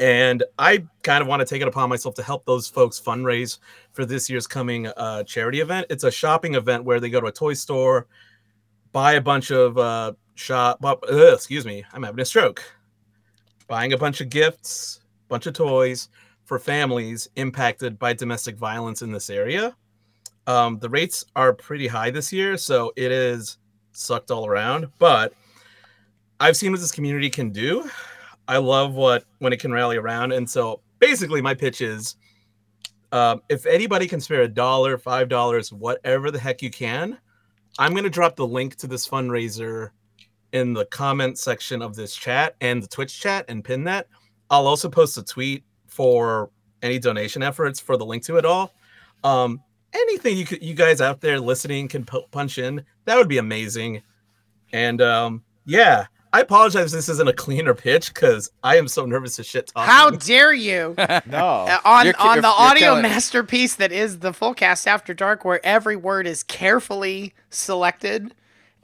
[0.00, 3.58] And I kind of want to take it upon myself to help those folks fundraise
[3.92, 5.86] for this year's coming uh, charity event.
[5.90, 8.08] It's a shopping event where they go to a toy store,
[8.92, 10.84] buy a bunch of uh, shop.
[10.84, 10.96] Uh,
[11.32, 12.62] excuse me, I'm having a stroke.
[13.68, 16.08] Buying a bunch of gifts, bunch of toys
[16.44, 19.76] for families impacted by domestic violence in this area.
[20.46, 23.58] Um, the rates are pretty high this year, so it is
[23.92, 24.88] sucked all around.
[24.98, 25.32] But
[26.40, 27.88] I've seen what this community can do.
[28.46, 32.16] I love what when it can rally around, and so basically my pitch is,
[33.12, 37.18] um, if anybody can spare a dollar, five dollars, whatever the heck you can,
[37.78, 39.90] I'm gonna drop the link to this fundraiser
[40.52, 44.08] in the comment section of this chat and the Twitch chat and pin that.
[44.50, 46.50] I'll also post a tweet for
[46.82, 48.72] any donation efforts for the link to it all.
[49.24, 49.60] Um,
[49.94, 53.38] anything you could, you guys out there listening can pu- punch in, that would be
[53.38, 54.02] amazing.
[54.72, 56.92] And um, yeah, I apologize.
[56.92, 59.88] If this isn't a cleaner pitch because I am so nervous to shit talking.
[59.88, 60.94] How dare you?
[61.26, 61.38] No.
[61.38, 63.08] Uh, on You're on you're- the you're audio killing it.
[63.08, 68.34] masterpiece that is the full cast after dark where every word is carefully selected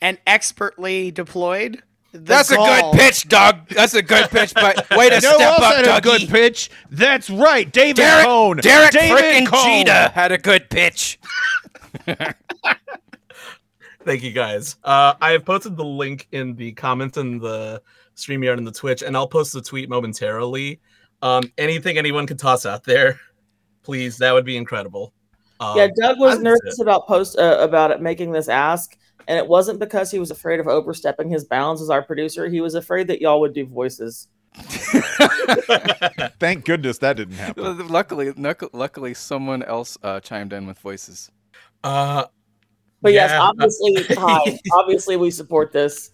[0.01, 3.69] and expertly deployed the That's a good pitch, Doug.
[3.69, 6.01] That's a good pitch, but way to You know step who else up, had a
[6.01, 6.71] good pitch?
[6.91, 8.57] That's right, David Derek, Cone.
[8.59, 9.65] Derek David frickin' Cone.
[9.65, 11.21] Jeter had a good pitch.
[14.05, 14.77] Thank you guys.
[14.83, 17.83] Uh, I have posted the link in the comments in the
[18.17, 20.81] StreamYard and the Twitch, and I'll post the tweet momentarily.
[21.23, 23.21] Um, anything anyone could toss out there,
[23.83, 25.13] please, that would be incredible.
[25.61, 26.83] Um, yeah, Doug was that's nervous it.
[26.83, 28.97] about post uh, about it making this ask,
[29.31, 32.49] and it wasn't because he was afraid of overstepping his bounds as our producer.
[32.49, 34.27] He was afraid that y'all would do voices.
[36.41, 37.87] Thank goodness that didn't happen.
[37.87, 38.33] luckily,
[38.73, 41.31] luckily, someone else uh, chimed in with voices.
[41.85, 42.25] uh,
[43.03, 44.59] But yes, obviously, hi.
[44.73, 46.11] Obviously, we support this,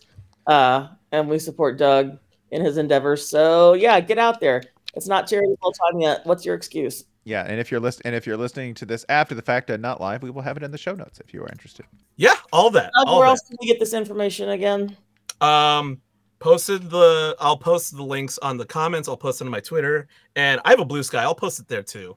[0.46, 2.18] uh, and we support Doug
[2.50, 3.26] in his endeavors.
[3.26, 4.62] So yeah, get out there.
[4.94, 6.20] It's not charity full time yet.
[6.26, 7.06] What's your excuse?
[7.28, 9.82] Yeah, and if you're list- and if you're listening to this after the fact and
[9.82, 11.84] not live, we will have it in the show notes if you are interested.
[12.16, 12.92] yeah, all that.
[12.94, 13.30] Doug, all where that.
[13.30, 14.96] else can we get this information again?
[15.40, 16.00] Um,
[16.38, 17.36] posted the.
[17.40, 19.08] I'll post the links on the comments.
[19.08, 21.22] I'll post it on my Twitter, and I have a blue sky.
[21.24, 22.16] I'll post it there too.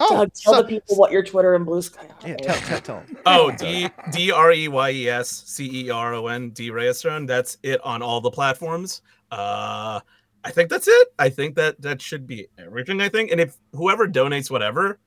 [0.00, 2.08] Doug, tell so- the people what your Twitter and Blue Sky.
[2.22, 2.28] are.
[2.28, 3.16] Yeah, tell, tell, tell 'em.
[3.26, 7.26] Oh, D D R E Y E S C E R O N D Reyestron.
[7.26, 9.02] That's it on all the platforms.
[9.30, 10.00] Uh,
[10.44, 11.08] I think that's it.
[11.18, 13.00] I think that that should be everything.
[13.00, 14.98] I think, and if whoever donates whatever,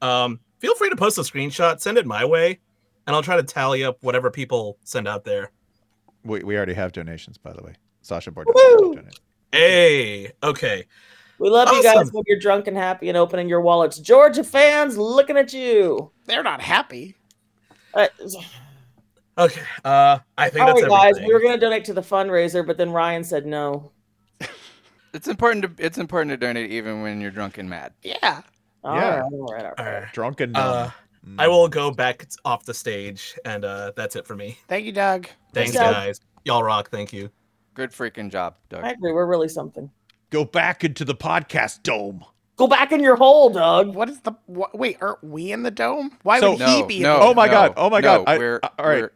[0.00, 2.60] um, feel free to post a screenshot, send it my way,
[3.06, 5.50] and I'll try to tally up whatever people send out there.
[6.24, 7.74] We, we already have donations, by the way.
[8.02, 8.44] Sasha Woo!
[8.44, 8.94] Bordeaux.
[8.94, 9.20] donated.
[9.52, 10.84] Hey, okay.
[11.38, 13.98] We love you guys when you're drunk and happy and opening your wallets.
[13.98, 16.10] Georgia fans, looking at you.
[16.26, 17.16] They're not happy.
[17.92, 18.06] Uh,
[19.36, 19.62] Okay.
[19.84, 22.64] Uh, I think all that's right, guys, we were going to donate to the fundraiser,
[22.64, 23.90] but then Ryan said no.
[25.14, 27.92] It's important to it's important to donate even when you're drunk and mad.
[28.02, 28.42] Yeah.
[28.82, 29.08] All Yeah.
[29.16, 29.74] right, all right, all right.
[29.78, 30.12] All right.
[30.12, 30.90] Drunk and Uh,
[31.24, 31.40] numb.
[31.40, 34.58] I will go back off the stage, and uh, that's it for me.
[34.68, 35.26] Thank you, Doug.
[35.54, 35.94] Thanks, Doug.
[35.94, 36.20] guys.
[36.44, 36.90] Y'all rock.
[36.90, 37.30] Thank you.
[37.72, 38.84] Good freaking job, Doug.
[38.84, 39.12] I agree.
[39.12, 39.90] We're really something.
[40.30, 42.24] go back into the podcast dome.
[42.56, 43.94] Go back in your hole, Doug.
[43.94, 44.98] What is the what, wait?
[45.00, 46.18] Aren't we in the dome?
[46.24, 46.96] Why So- would he No, be?
[46.98, 48.86] in no, the Oh my no, God, oh my no, God, I- we're, uh, all
[48.86, 49.02] right.
[49.02, 49.12] We're,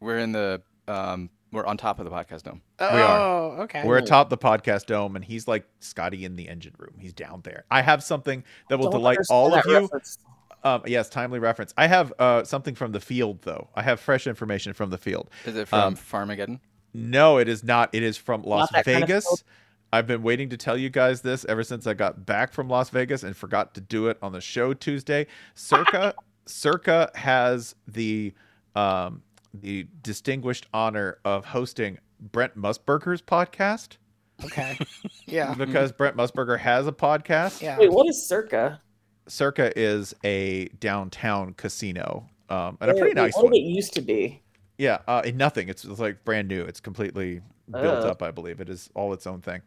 [0.00, 2.62] we're in the um we're on top of the podcast dome.
[2.78, 3.60] Oh, we are.
[3.62, 3.82] okay.
[3.84, 6.94] We're atop the podcast dome, and he's like Scotty in the engine room.
[6.98, 7.64] He's down there.
[7.70, 9.74] I have something that will Don't delight all of you.
[9.80, 10.18] reference.
[10.64, 11.74] Um, yes, timely reference.
[11.76, 13.68] I have uh, something from the field, though.
[13.74, 15.28] I have fresh information from the field.
[15.44, 16.60] Is it from Um, Farmageddon?
[16.94, 17.90] No, it is not.
[17.92, 19.44] It is from Las that kind of Vegas.
[19.92, 22.88] I've been waiting to tell you guys this ever since I got back from Las
[22.90, 25.26] Vegas and forgot to do it on the show Tuesday.
[25.54, 26.14] Circa
[26.46, 28.32] Circa has the
[28.74, 29.22] um
[29.54, 33.96] the distinguished honor of hosting Brent Musburger's podcast
[34.44, 34.78] Okay.
[35.26, 35.54] Yeah.
[35.54, 37.62] because Brent Musburger has a podcast.
[37.62, 37.78] Yeah.
[37.78, 38.80] Wait, what is Circa?
[39.28, 43.52] Circa is a downtown casino, um, and a pretty wait, nice what one.
[43.52, 44.42] did it used to be?
[44.78, 45.68] Yeah, uh, nothing.
[45.68, 46.62] It's, it's like brand new.
[46.64, 48.08] It's completely built Oh.
[48.08, 48.22] up.
[48.22, 49.62] I believe it is all its own thing.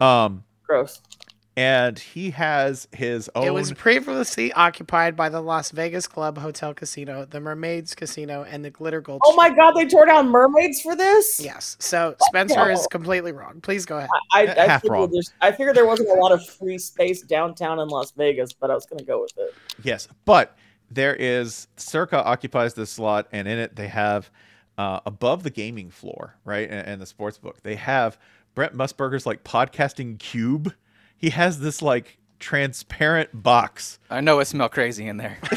[0.00, 1.02] Um, Gross.
[1.56, 3.46] And he has his own.
[3.46, 8.64] It was previously occupied by the Las Vegas Club Hotel Casino, the Mermaids Casino, and
[8.64, 9.20] the Glitter Gulch.
[9.24, 9.58] Oh my Strip.
[9.58, 11.38] god, they tore down mermaids for this?
[11.38, 11.76] Yes.
[11.78, 13.60] So Spencer is completely wrong.
[13.60, 14.10] Please go ahead.
[14.32, 15.02] I, I, Half wrong.
[15.02, 18.52] figured there's, I figured there wasn't a lot of free space downtown in Las Vegas,
[18.52, 19.54] but I was going to go with it.
[19.84, 20.56] Yes, but
[20.90, 24.28] there is Circa occupies this slot, and in it they have
[24.76, 28.18] uh, above the gaming floor, right, and, and the sports book, they have
[28.56, 30.74] Brent Musburger's like podcasting cube.
[31.16, 33.98] He has this like transparent box.
[34.10, 35.38] I know it smell crazy in there.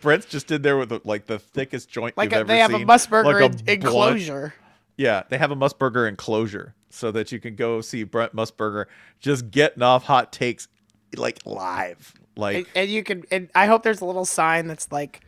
[0.00, 2.58] Brent's just in there with the, like the thickest joint Like you've a, ever they
[2.58, 2.82] have seen.
[2.82, 4.54] a Musburger like a en- blunt- enclosure.
[4.96, 8.86] Yeah, they have a Musburger enclosure so that you can go see Brent Musburger
[9.20, 10.68] just getting off hot takes
[11.16, 12.14] like live.
[12.36, 13.24] Like And, and you can.
[13.30, 15.20] And I hope there's a little sign that's like,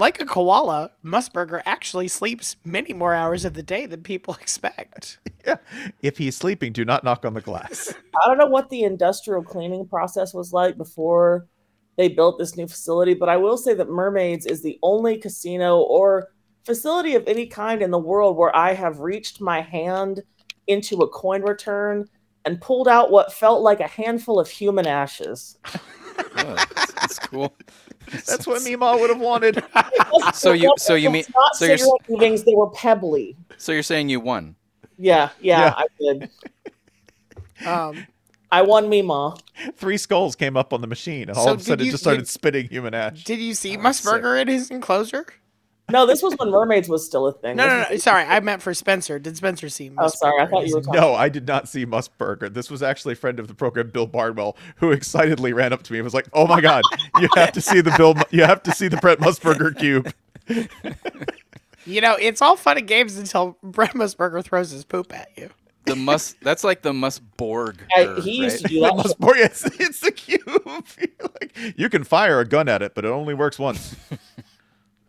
[0.00, 5.18] like a koala, Musburger actually sleeps many more hours of the day than people expect.
[5.46, 5.56] yeah,
[6.02, 7.94] if he's sleeping, do not knock on the glass.
[8.22, 11.46] I don't know what the industrial cleaning process was like before
[11.96, 15.80] they built this new facility, but I will say that Mermaids is the only casino
[15.80, 16.28] or
[16.64, 20.22] facility of any kind in the world where I have reached my hand
[20.66, 22.06] into a coin return
[22.44, 25.58] and pulled out what felt like a handful of human ashes.
[26.36, 27.54] Oh, that's, that's cool.
[28.26, 29.62] That's what Mima would have wanted.
[30.34, 32.44] So you- so you mean- not so you're, leavings?
[32.44, 33.36] They were pebbly.
[33.58, 34.54] So you're saying you won?
[34.98, 35.74] Yeah, yeah, Yeah.
[35.76, 36.30] I did.
[37.66, 38.06] Um,
[38.52, 39.36] I won Mima.
[39.76, 41.90] Three skulls came up on the machine, and all So of a sudden did it
[41.92, 43.24] just started did- spitting human ash.
[43.24, 45.26] did you see Oh, Musburger in his enclosure?
[45.90, 47.56] No, this was when Mermaids was still a thing.
[47.56, 47.98] No, This no, no.
[47.98, 49.18] Sorry, I meant for Spencer.
[49.18, 49.90] Did Spencer see?
[49.98, 51.00] Oh, sorry, I thought you were talking.
[51.00, 52.52] No, I did not see Musburger.
[52.52, 55.92] This was actually a friend of the program, Bill Barnwell, who excitedly ran up to
[55.92, 56.82] me and was like, "Oh my God,
[57.20, 60.12] you have to see the Bill, you have to see the Brett Musburger cube."
[61.86, 65.48] You know, it's all fun and games until Brett Musburger throws his poop at you.
[65.86, 66.36] The must.
[66.42, 67.82] That's like the must Borg.
[67.96, 69.06] I, he used to do The that.
[69.06, 69.18] shit.
[69.18, 70.40] Musburger, it's, it's the cube.
[71.40, 73.96] Like, you can fire a gun at it, but it only works once.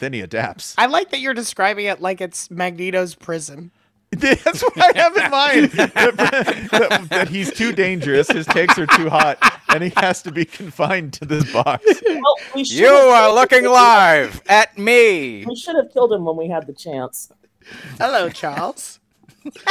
[0.02, 0.76] then he adapts.
[0.78, 3.72] I like that you're describing it like it's Magneto's prison.
[4.12, 5.72] That's what I have in mind.
[5.72, 9.38] that, that- that he's too dangerous, his takes are too hot,
[9.70, 11.86] and he has to be confined to this box.
[12.06, 13.72] Well, we You are looking him.
[13.72, 15.46] live at me.
[15.46, 17.32] We should have killed him when we had the chance.
[17.98, 19.00] Hello, Charles.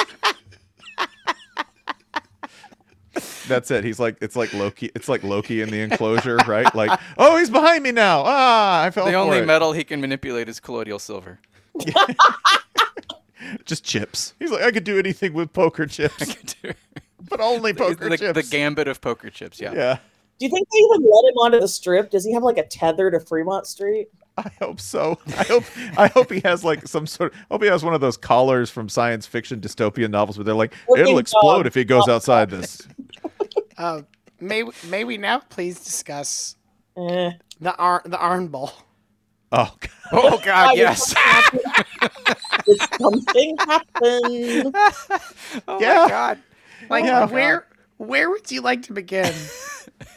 [3.48, 3.82] That's it.
[3.84, 4.90] He's like it's like Loki.
[4.94, 6.72] It's like Loki in the enclosure, right?
[6.74, 8.22] Like, oh, he's behind me now.
[8.24, 9.46] Ah, I fell The for only it.
[9.46, 11.40] metal he can manipulate is colloidal silver.
[13.64, 14.34] Just chips.
[14.38, 16.36] He's like, I could do anything with poker chips,
[17.28, 18.34] but only poker the, chips.
[18.34, 19.58] the gambit of poker chips.
[19.60, 19.72] Yeah.
[19.72, 19.98] yeah,
[20.38, 22.10] Do you think they even let him onto the strip?
[22.10, 24.08] Does he have like a tether to Fremont Street?
[24.36, 25.18] I hope so.
[25.38, 25.64] I hope.
[25.98, 27.32] I hope he has like some sort.
[27.32, 30.44] Of, I hope he has one of those collars from science fiction dystopian novels where
[30.44, 31.66] they're like, Looking it'll explode dog.
[31.66, 32.86] if he goes outside this.
[33.80, 34.02] Uh,
[34.40, 36.54] may may we now please discuss
[36.98, 37.30] Eh.
[37.60, 38.70] the ar- the Arn Bowl?
[39.52, 39.90] Oh, God.
[40.12, 41.14] Oh God, yes.
[42.98, 44.74] something happened.
[45.66, 46.02] Oh Yeah.
[46.02, 46.38] my God.
[46.90, 47.24] Like Yeah.
[47.26, 47.66] where
[47.96, 49.32] where would you like to begin?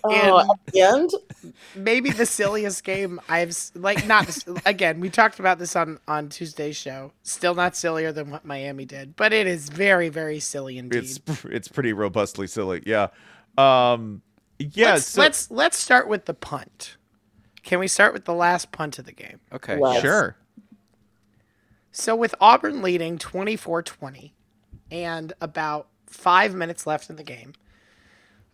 [0.05, 1.09] Oh, at the end?
[1.75, 4.99] Maybe the silliest game I've like not again.
[5.01, 7.11] We talked about this on on Tuesday's show.
[7.23, 11.03] Still not sillier than what Miami did, but it is very very silly indeed.
[11.03, 12.81] it's it's pretty robustly silly.
[12.85, 13.07] Yeah.
[13.57, 14.21] Um.
[14.59, 14.93] Yeah.
[14.93, 16.97] let's, so- let's let's start with the punt.
[17.63, 19.39] Can we start with the last punt of the game?
[19.51, 19.77] Okay.
[19.77, 20.35] Well- Sure.
[21.91, 24.31] So with Auburn leading 24-20
[24.91, 27.53] and about 5 minutes left in the game,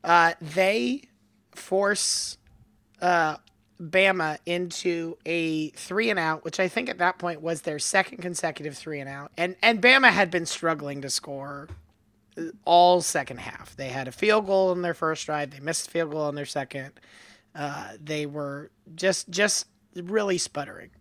[0.04, 1.04] uh, they
[1.56, 2.38] force
[3.02, 3.38] uh,
[3.82, 8.18] Bama into a three and out, which I think at that point was their second
[8.18, 9.32] consecutive three and out.
[9.38, 11.70] And and Bama had been struggling to score
[12.66, 13.76] all second half.
[13.76, 15.52] They had a field goal in their first drive.
[15.52, 16.92] They missed a field goal in their second.
[17.56, 20.92] Uh, they were just just really sputtering.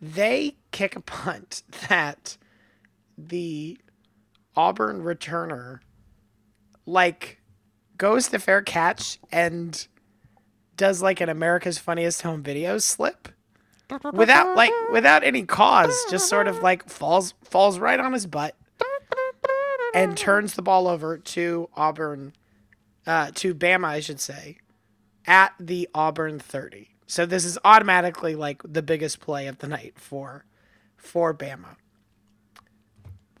[0.00, 2.36] They kick a punt that
[3.16, 3.78] the
[4.56, 5.80] Auburn returner
[6.86, 7.40] like
[7.96, 9.86] goes to fair catch and
[10.76, 13.28] does like an America's Funniest Home Videos slip
[14.12, 18.56] without like without any cause, just sort of like falls falls right on his butt
[19.94, 22.34] and turns the ball over to Auburn,
[23.06, 24.58] uh, to Bama, I should say,
[25.26, 26.90] at the Auburn 30.
[27.06, 30.44] So this is automatically like the biggest play of the night for
[30.96, 31.76] for Bama.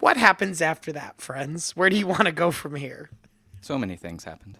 [0.00, 1.74] What happens after that, friends?
[1.74, 3.10] Where do you want to go from here?
[3.62, 4.58] So many things happened.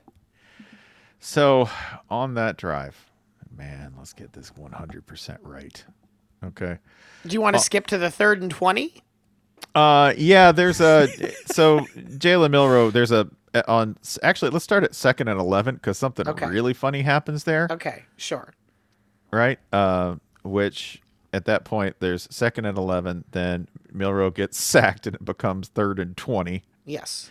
[1.21, 1.69] So
[2.11, 3.11] on that drive,
[3.55, 5.85] man, let's get this 100% right.
[6.43, 6.79] Okay.
[7.27, 9.04] Do you want to skip to the third and 20?
[9.75, 11.09] Uh, yeah, there's a
[11.47, 12.91] so Jalen Milroe.
[12.91, 13.29] There's a
[13.69, 16.47] on actually let's start at second and eleven because something Okay.
[16.47, 18.53] really funny happens there, Okay, sure.
[19.31, 19.59] right?
[19.73, 21.01] Uh, which
[21.33, 23.25] at that point there's second and eleven.
[23.33, 26.63] Then Milroe gets sacked and it becomes third and twenty.
[26.85, 27.31] Yes.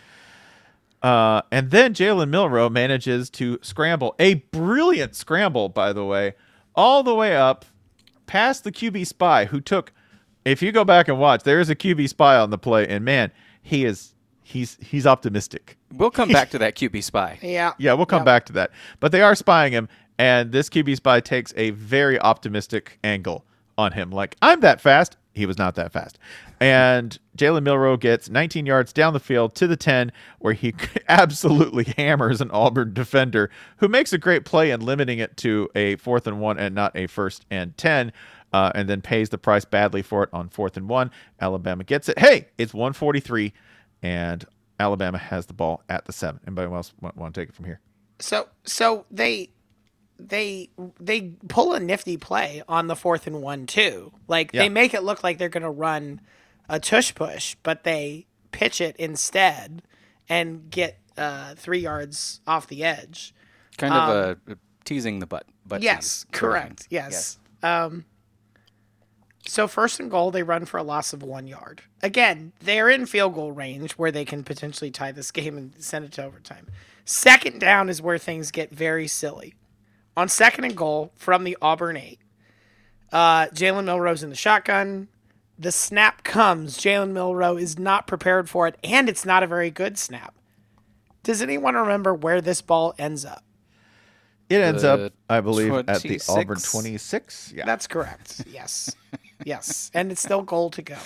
[1.02, 6.32] Uh, and then Jalen Milroe manages to scramble a brilliant scramble, by the way,
[6.74, 7.66] all the way up
[8.26, 9.92] past the QB spy who took.
[10.44, 13.04] If you go back and watch, there is a QB spy on the play, and
[13.04, 13.30] man,
[13.62, 15.76] he is he's he's optimistic.
[15.92, 17.38] We'll come back to that QB spy.
[17.42, 17.72] Yeah.
[17.78, 18.26] Yeah, we'll come Yep.
[18.26, 18.70] back to that.
[19.00, 19.88] But they are spying him,
[20.18, 23.44] and this QB spy takes a very optimistic angle
[23.78, 24.10] on him.
[24.10, 25.16] Like, I'm that fast.
[25.32, 26.16] He was not that fast.
[26.60, 30.72] And Jalen Milroe gets 19 yards down the field to the 10, where he
[31.08, 35.96] absolutely hammers an Auburn defender who makes a great play in limiting it to a
[35.96, 38.12] fourth and one and not a first and 10.
[38.54, 41.10] Uh, and then pays the price badly for it on fourth and one.
[41.40, 42.16] Alabama gets it.
[42.20, 43.52] Hey, it's 143,
[44.00, 44.44] and
[44.78, 46.38] Alabama has the ball at the seven.
[46.46, 47.80] Anybody else want, want to take it from here?
[48.20, 49.50] So so they
[50.20, 54.12] they they pull a nifty play on the fourth and one too.
[54.28, 54.62] Like Yeah.
[54.62, 56.20] they make it look like they're gonna run
[56.68, 59.82] a tush push, but they pitch it instead
[60.28, 63.34] and get uh, three yards off the edge.
[63.78, 65.44] Kind of uh, teasing the butt.
[65.66, 66.80] butt Um, yes, tease correct.
[66.82, 66.88] thing.
[66.90, 67.38] Yes.
[67.64, 68.04] Um.
[69.46, 71.82] So first and goal, they run for a loss of one yard.
[72.02, 76.04] Again, they're in field goal range where they can potentially tie this game and send
[76.04, 76.68] it to overtime.
[77.04, 79.54] Second down is where things get very silly.
[80.16, 82.20] On second and goal from the Auburn eight,
[83.12, 85.08] uh, Jalen Milroe's in the shotgun.
[85.58, 86.78] The snap comes.
[86.78, 90.34] Jalen Milroe is not prepared for it, and it's not a very good snap.
[91.22, 93.44] Does anyone remember where this ball ends up?
[94.48, 97.52] It ends The up, I believe, at the Auburn 26.
[97.54, 97.64] Yeah.
[97.64, 98.42] That's correct.
[98.46, 98.94] Yes.
[99.44, 99.90] yes.
[99.94, 100.98] And it's still goal to go.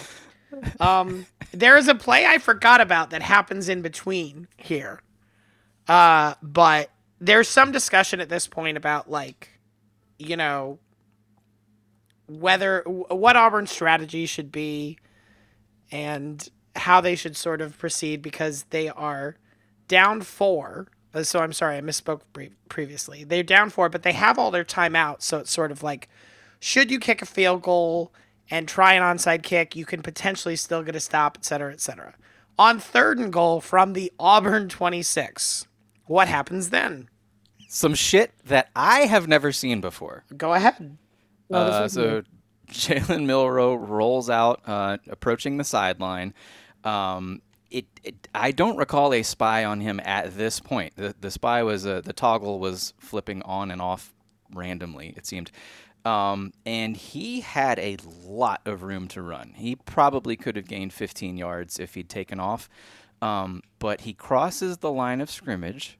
[0.81, 5.01] Um, there is a play I forgot about that happens in between here.
[5.87, 9.59] Uh, but there's some discussion at this point about like,
[10.19, 10.79] you know,
[12.27, 14.99] whether what Auburn's strategy should be
[15.91, 19.37] and how they should sort of proceed because they are
[19.87, 20.89] down four.
[21.15, 23.25] Uh, So I'm sorry, I misspoke pre- previously.
[23.25, 26.09] They're down four, but they have all their time out, So it's sort of like,
[26.61, 28.13] should you kick a field goal
[28.51, 31.81] and try an onside kick, you can potentially still get a stop, et cetera, et
[31.81, 32.15] cetera.
[32.59, 35.67] On third and goal from the Auburn 26,
[36.07, 37.09] what happens then?
[37.69, 40.25] Some shit that I have never seen before.
[40.37, 40.97] Go ahead.
[41.51, 42.23] No, Uh, so
[42.71, 46.33] Jalen Milroe rolls out, uh, approaching the sideline.
[46.85, 50.97] Um, it, it, I don't recall a spy on him at this point.
[50.97, 54.15] The, the spy was uh, the toggle was flipping on and off
[54.55, 55.13] randomly.
[55.17, 55.51] It seemed,
[56.05, 59.53] um, and he had a lot of room to run.
[59.57, 62.69] He probably could have gained 15 yards if he'd taken off,
[63.21, 65.99] um, but he crosses the line of scrimmage,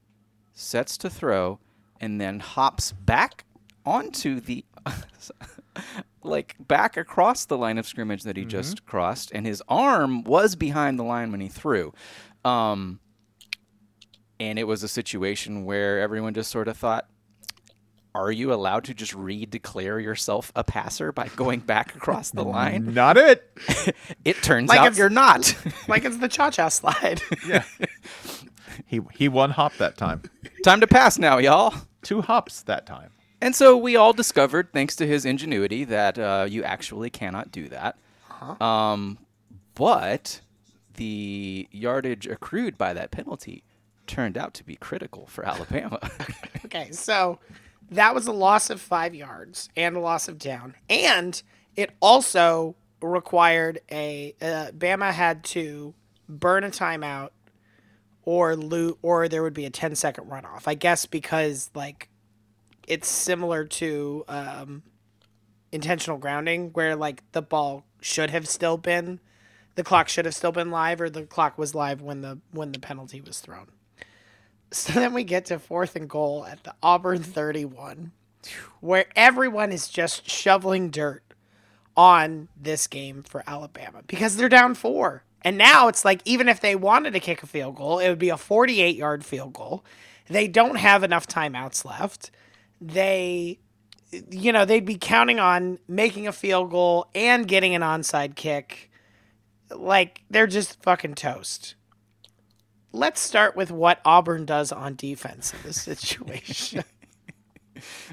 [0.53, 1.59] sets to throw,
[1.99, 3.45] and then hops back
[3.85, 4.65] onto the
[6.23, 10.55] like back across the line of scrimmage that he just crossed, and his arm was
[10.55, 11.93] behind the line when he threw.
[12.45, 12.99] Um,
[14.39, 17.09] and it was a situation where everyone just sort of thought,
[18.15, 22.93] "Are you allowed to just re-declare yourself a passer by going back across the line?"
[22.93, 23.49] Not it.
[24.25, 25.55] It turns Like out you're not.
[25.87, 27.21] Like it's the cha cha slide.
[27.47, 27.63] Yeah.
[28.85, 30.23] he he one hop that time.
[30.63, 31.73] Time to pass now, y'all.
[32.01, 33.11] Two hops that time.
[33.41, 37.69] And so we all discovered, thanks to his ingenuity, that uh, you actually cannot do
[37.69, 37.97] that.
[38.61, 39.17] Um,
[39.75, 40.41] but
[40.95, 43.63] the yardage accrued by that penalty
[44.07, 45.99] turned out to be critical for Alabama.
[46.65, 47.39] Okay, so
[47.91, 51.41] that was a loss of five yards and a loss of down, and
[51.75, 55.93] it also required a uh, Bama had to
[56.27, 57.29] burn a timeout
[58.23, 60.63] or loot, or there would be a 10 second runoff.
[60.67, 62.09] I guess because like
[62.87, 64.83] it's similar to um,
[65.71, 69.19] intentional grounding, where like the ball should have still been,
[69.75, 72.71] the clock should have still been live, or the clock was live when the when
[72.71, 73.67] the penalty was thrown.
[74.71, 78.11] So then we get to fourth and goal at the Auburn 31,
[78.81, 81.23] where everyone is just shoveling dirt
[81.97, 85.23] on this game for Alabama because they're down four.
[85.41, 88.19] And now it's like, even if they wanted to kick a field goal, it would
[88.19, 89.83] be a 48 yard field goal.
[90.27, 92.29] They don't have enough timeouts left.
[92.79, 93.59] They
[94.11, 98.89] you know, they'd be counting on making a field goal and getting an onside kick.
[99.69, 101.75] Like they're just fucking toast.
[102.91, 106.83] Let's start with what Auburn does on defense in this situation.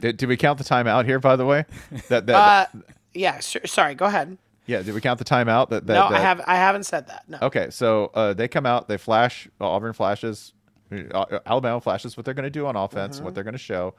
[0.01, 1.18] Did, did we count the timeout here?
[1.18, 1.64] By the way,
[2.09, 2.66] that that uh,
[3.14, 4.39] yeah, sure, sorry, go ahead.
[4.66, 4.81] yeah.
[4.83, 5.70] Did we count the timeout?
[5.70, 7.29] That that, no, I have I haven't said that.
[7.29, 7.39] No.
[7.43, 9.49] Okay, so uh, they come out, they flash.
[9.61, 10.53] Auburn flashes.
[11.12, 13.24] uh, Alabama flashes what they're going to do on offense, Mm-hmm.
[13.24, 13.95] what they're going to show,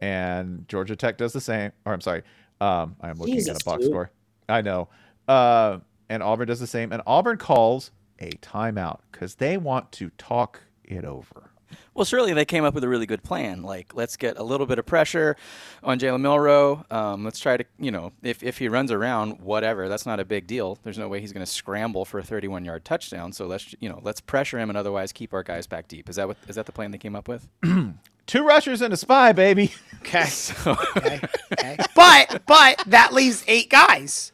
[0.00, 1.72] and Georgia Tech does the same.
[1.84, 2.22] Or I'm sorry,
[2.60, 3.90] um, I am looking Jesus, at a box dude.
[3.90, 4.12] score.
[4.48, 4.88] I know,
[5.26, 7.90] uh, and Auburn does the same, and Auburn calls
[8.20, 11.50] a timeout because they want to talk it over.
[11.94, 13.62] Well, surely they came up with a really good plan.
[13.62, 15.36] Like, let's get a little bit of pressure
[15.82, 16.84] on Jalen Milroe.
[16.90, 20.24] Um, let's try to, you know, if, if he runs around, whatever, that's not a
[20.24, 20.78] big deal.
[20.82, 23.32] There's no way he's going to scramble for a 31 yard touchdown.
[23.32, 26.08] So let's, you know, let's pressure him and otherwise keep our guys back deep.
[26.08, 27.48] Is that what is that the plan they came up with?
[28.26, 29.72] Two rushers and a spy, baby.
[30.00, 30.26] Okay.
[30.26, 31.20] So, okay.
[31.52, 31.76] okay.
[31.96, 34.32] But but that leaves eight guys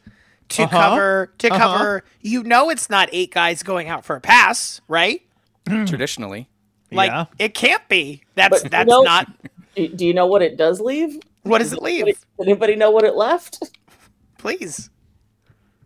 [0.49, 0.69] to Uh-huh.
[0.89, 1.59] cover to Uh-huh.
[1.77, 2.03] cover.
[2.21, 5.21] You know, it's not eight guys going out for a pass, right?
[5.87, 6.47] traditionally,
[6.91, 7.25] Like Yeah.
[7.39, 8.21] it can't be.
[8.35, 9.27] That's But, you that's know- not.
[9.75, 11.19] Do do you know what it does leave?
[11.43, 12.25] What does it Anybody, leave?
[12.39, 13.59] anybody know what it left?
[14.37, 14.89] Please.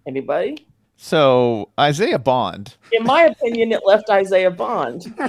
[0.08, 0.66] Anybody?
[0.98, 2.76] So Isaiah Bond.
[2.92, 5.14] In my opinion, it left Isaiah Bond.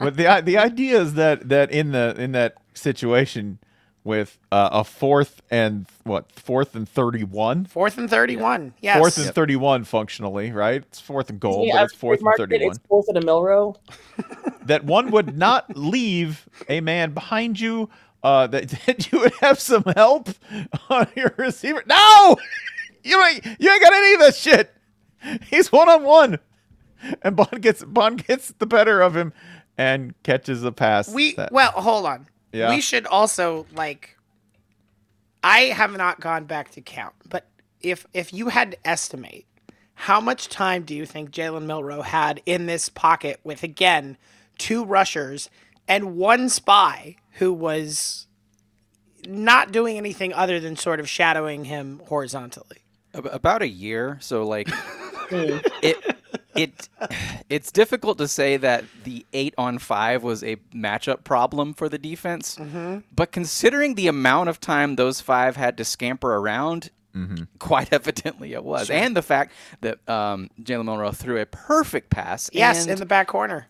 [0.00, 3.58] But the the idea is that that in the in that situation
[4.04, 7.64] with uh, a fourth and what fourth and thirty one.
[7.66, 8.74] Fourth and thirty-one.
[8.80, 8.98] Yes.
[8.98, 10.76] Fourth and 31 functionally, right?
[10.82, 12.70] It's fourth and goal, Yeah, but it's fourth and trademarked it, 31.
[12.70, 13.76] It's fourth and a Milroe.
[14.66, 17.90] That one would not leave a man behind you,
[18.22, 20.28] uh, that, that you would have some help
[20.88, 21.82] on your receiver.
[21.86, 22.36] No!
[23.02, 24.72] You ain't, you ain't got any of that shit.
[25.48, 26.38] He's one on one.
[27.22, 29.32] And Bond gets Bond gets the better of him
[29.78, 31.08] and catches the pass.
[31.12, 32.26] we that- well, hold on.
[32.52, 32.70] Yeah.
[32.70, 34.16] We should also like.
[35.42, 37.46] I have not gone back to count, but
[37.80, 39.46] if if you had to estimate,
[39.94, 44.18] how much time do you think Jalen Milroe had in this pocket with again
[44.58, 45.48] two rushers
[45.88, 48.26] and one spy who was
[49.26, 52.78] not doing anything other than sort of shadowing him horizontally?
[53.14, 54.18] About a year.
[54.20, 54.68] So like
[55.30, 55.58] Hmm.
[55.82, 56.16] it
[56.54, 56.88] it
[57.48, 61.98] it's difficult to say that the eight on five was a matchup problem for the
[61.98, 62.58] defense.
[63.14, 66.90] But considering the amount of time those five had to scamper around,
[67.58, 72.48] quite evidently it was, and the fact that um, Jalen Monroe threw a perfect pass,
[72.52, 73.66] Yes, and in the back corner.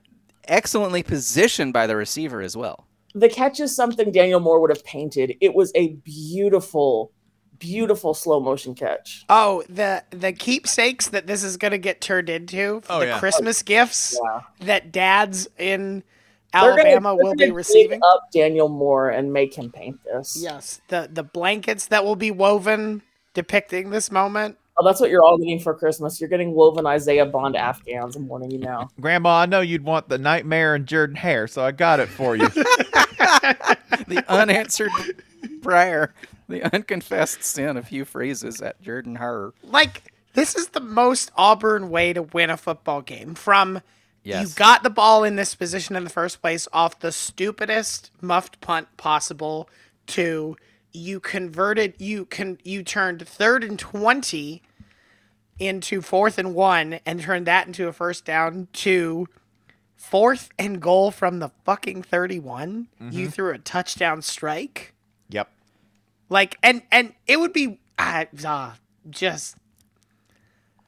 [0.46, 2.86] excellently positioned by the receiver as well.
[3.14, 5.36] The catch is something Daniel Moore would have painted.
[5.40, 7.12] It was a beautiful,
[7.60, 9.24] beautiful slow motion catch.
[9.28, 13.18] Oh, the the keepsakes that this is going to get turned into, Oh, the yeah.
[13.20, 14.40] Christmas oh, gifts Yeah.
[14.66, 16.02] that dads in
[16.52, 18.00] They're gonna- Alabama they're will be receiving.
[18.02, 20.36] up Daniel Moore and make him paint this.
[20.40, 23.02] Yes, the the blankets that will be woven
[23.34, 24.56] depicting this moment.
[24.78, 26.20] Oh, that's what you're all getting for Christmas.
[26.20, 28.16] You're getting woven Isaiah Bond Afghans.
[28.16, 28.88] I'm warning you now.
[29.00, 32.48] Grandma, I know you'd want the nightmare and Jordan-Hare, so I got it for you.
[34.08, 34.90] The unanswered
[35.62, 36.14] prayer,
[36.50, 39.52] the unconfessed sin of Hugh Freeze's at Jordan-Hare.
[39.62, 43.34] Like this is the most Auburn way to win a football game.
[43.34, 43.82] From
[44.22, 44.50] Yes.
[44.50, 48.60] you got the ball in this position in the first place off the stupidest muffed
[48.60, 49.68] punt possible
[50.08, 50.56] to
[50.92, 54.62] you converted you can you turned third and 20
[55.58, 59.26] into fourth and 1 and turned that into a first down to
[59.96, 63.28] fourth and goal from the fucking 31 you mm-hmm.
[63.28, 64.94] threw a touchdown strike.
[66.30, 68.72] Like and and it would be uh, uh,
[69.10, 69.56] just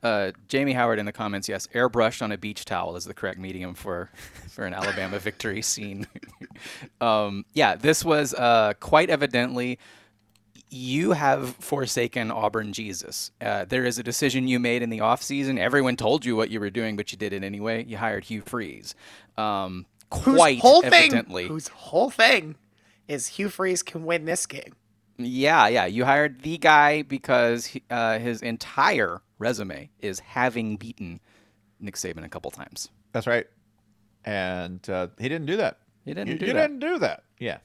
[0.03, 3.39] Uh, Jamie Howard in the comments, yes, airbrushed on a beach towel is the correct
[3.39, 4.11] medium for
[4.49, 6.07] for an Alabama victory scene.
[7.01, 9.79] um, yeah, this was uh, quite evidently
[10.75, 13.31] you have forsaken Auburn Jesus.
[13.43, 15.59] Uh, there is a decision you made in the offseason.
[15.59, 17.85] Everyone told you what you were doing, but you did it anyway.
[17.85, 18.95] You hired Hugh Freeze.
[19.37, 19.85] Um,
[20.15, 21.43] whose quite whole evidently.
[21.45, 22.57] thing whose whole thing
[23.07, 24.73] is Hugh Freeze can win this game.
[25.25, 25.87] Yeah, yeah.
[25.87, 31.21] You hired the guy because he, uh, his entire resume is having beaten
[31.81, 32.89] Nick Saban a couple times.
[33.13, 33.47] That's right.
[34.25, 35.79] And uh, he didn't do that.
[36.05, 36.61] He didn't you, do you that.
[36.69, 37.25] didn't do that.
[37.39, 37.59] Yeah.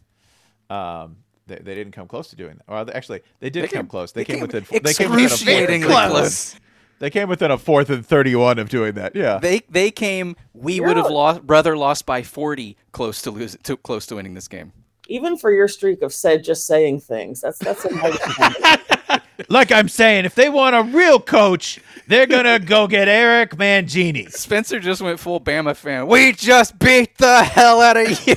[0.70, 2.68] Um, they, they didn't come close to doing that.
[2.68, 4.12] Well, they- actually, they did They come came- close.
[4.12, 4.66] They, they came, came within.
[4.84, 6.10] They came within fourth.
[6.10, 6.55] close.
[6.99, 9.16] They came within a fourth and thirty-one of doing that.
[9.16, 9.38] Yeah.
[9.38, 10.36] They they came.
[10.53, 11.45] We would have lost.
[11.45, 14.74] Brother lost by forty, close to lose, to close to winning this game.
[15.10, 19.88] Even for your streak of said just saying things, that's that's a nice like I'm
[19.89, 24.32] saying, if they want a real coach, they're gonna go get Eric Mangini.
[24.32, 26.08] Spencer just went full Bama fan.
[26.08, 28.36] We just beat the hell out of you.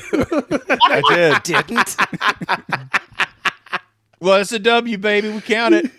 [0.82, 1.42] I did.
[1.42, 1.96] Didn't.
[4.22, 5.30] Well, it's a W, baby.
[5.30, 5.90] We count it.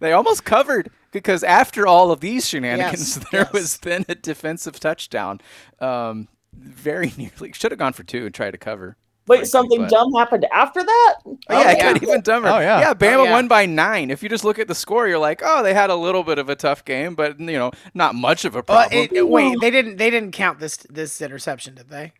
[0.00, 3.52] They almost covered because after all of these shenanigans, Yes, there yes.
[3.52, 5.40] was then a defensive touchdown.
[5.80, 6.28] Um,
[6.58, 8.96] very nearly should have gone for two and tried to cover.
[9.26, 11.14] Wait, frankly, something but- dumb happened after that?
[11.26, 11.92] Oh, yeah, it yeah.
[11.92, 12.48] got even dumber.
[12.48, 12.80] Oh, yeah.
[12.80, 12.94] yeah.
[12.94, 13.30] Bama Oh, yeah.
[13.32, 14.10] won by nine.
[14.10, 16.38] If you just look at the score, you're like, oh, they had a little bit
[16.38, 18.90] of a tough game, but you know, not much of a problem.
[18.98, 19.98] it- it- wait, they didn't.
[19.98, 22.12] They didn't count this this interception, did they?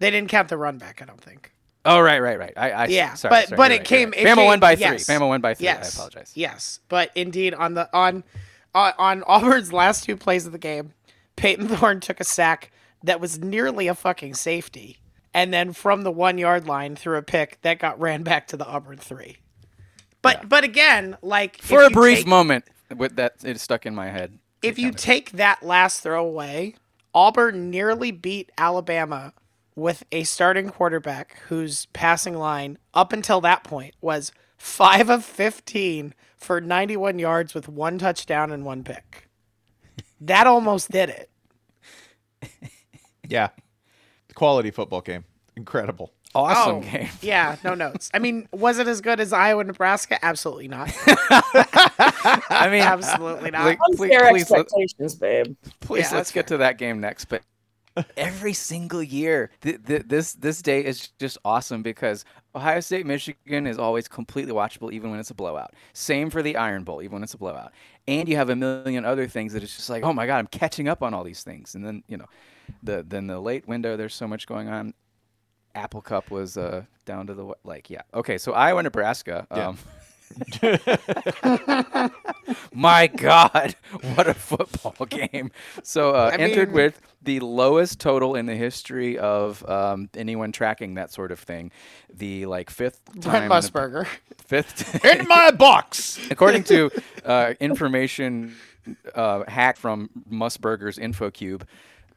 [0.00, 1.00] They didn't count the run back.
[1.00, 1.52] I don't think.
[1.84, 2.52] oh, right, right, right.
[2.56, 4.14] I, I Yeah, sorry, but sorry, but you're it right, came.
[4.16, 4.30] you're It.
[4.30, 5.06] Bama came, won by yes.
[5.06, 5.14] three.
[5.14, 5.64] Bama won by three.
[5.66, 5.94] Yes.
[5.96, 6.32] I apologize.
[6.34, 8.24] Yes, but indeed on the on
[8.74, 10.92] on, on Auburn's last two plays of the game,
[11.36, 12.72] Payton Thorne took a sack
[13.02, 14.98] that was nearly a fucking safety,
[15.34, 18.56] and then from the one yard line threw a pick that got ran back to
[18.56, 19.38] the Auburn three.
[20.22, 22.64] But but again, like For a brief take- moment,
[22.96, 24.38] with that, it stuck in my head.
[24.62, 26.74] if you take that last throw away,
[27.14, 29.32] Auburn nearly beat Alabama
[29.76, 36.14] with a starting quarterback whose passing line up until that point was 5 of 15
[36.36, 39.28] for 91 yards with one touchdown and one pick.
[40.20, 41.30] That almost did it.
[43.28, 43.48] Yeah.
[44.34, 45.24] Quality football game.
[45.56, 46.12] Incredible.
[46.34, 47.08] Awesome oh, game.
[47.22, 48.10] Yeah, no notes.
[48.12, 50.22] I mean, was it as good as Iowa Nebraska?
[50.24, 50.92] Absolutely not.
[51.06, 53.64] I mean, Absolutely not.
[53.64, 55.56] Like, please, Unfair please, let- expectations, babe.
[55.80, 57.26] Please, Yeah, let's that's get to that game next.
[57.26, 57.42] But
[58.16, 62.24] every single year, th- th- this this day is just awesome because
[62.54, 65.74] Ohio State Michigan is always completely watchable, even when it's a blowout.
[65.94, 67.72] Same for the Iron Bowl, even when it's a blowout.
[68.06, 70.46] And you have a million other things that it's just like, oh my god, I'm
[70.46, 71.74] catching up on all these things.
[71.74, 72.26] And then you know,
[72.82, 74.94] the then the late window, there's so much going on.
[75.74, 78.02] Apple Cup was uh, down to the like, yeah.
[78.14, 79.46] Okay, so Iowa, Nebraska.
[79.50, 79.68] Yeah.
[79.68, 79.78] Um,
[82.72, 83.74] My God,
[84.14, 85.50] what a football game!
[85.82, 90.52] So uh, I entered mean- with the lowest total in the history of um, anyone
[90.52, 91.72] tracking that sort of thing.
[92.12, 94.06] The like fifth Brent time, in the- Musburger.
[94.46, 96.18] fifth, In my box.
[96.30, 96.90] according to
[97.24, 98.54] uh, information
[99.14, 101.62] uh, hacked from Musburger's InfoCube.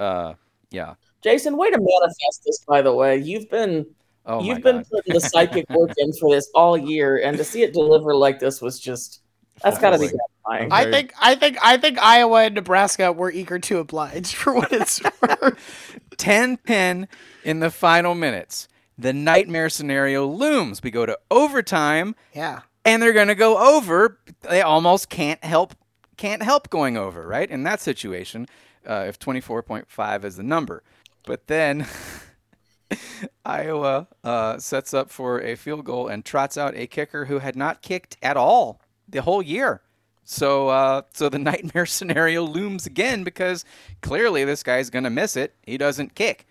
[0.01, 0.33] Uh,
[0.71, 0.95] yeah.
[1.21, 3.17] Jason, way to manifest this, by the way.
[3.17, 3.85] You've been
[4.25, 4.87] Oh you've been God.
[4.91, 8.39] putting the psychic work in for this all year, and to see it deliver like
[8.39, 9.21] this was just
[9.63, 10.69] that's got to be Fulfilling.
[10.69, 10.71] gratifying.
[10.71, 14.71] I think I think I think Iowa and Nebraska were eager to oblige for what
[14.71, 15.99] it's worth.
[16.17, 17.07] 10-10
[17.43, 18.67] in the final minutes.
[18.97, 20.83] The nightmare scenario looms.
[20.83, 22.15] We go to overtime.
[22.33, 22.61] yeah.
[22.85, 24.19] and they're going to go over.
[24.41, 25.75] They almost can't help
[26.17, 27.49] can't help going over, right?
[27.49, 28.45] In that situation,
[28.87, 30.83] uh, if 24.5 is the number.
[31.25, 31.85] But then
[33.45, 37.55] Iowa uh, sets up for a field goal and trots out a kicker who had
[37.55, 39.81] not kicked at all the whole year.
[40.23, 43.65] So, uh, so the nightmare scenario looms again because
[44.01, 45.55] clearly this guy's going to miss it.
[45.63, 46.47] He doesn't kick.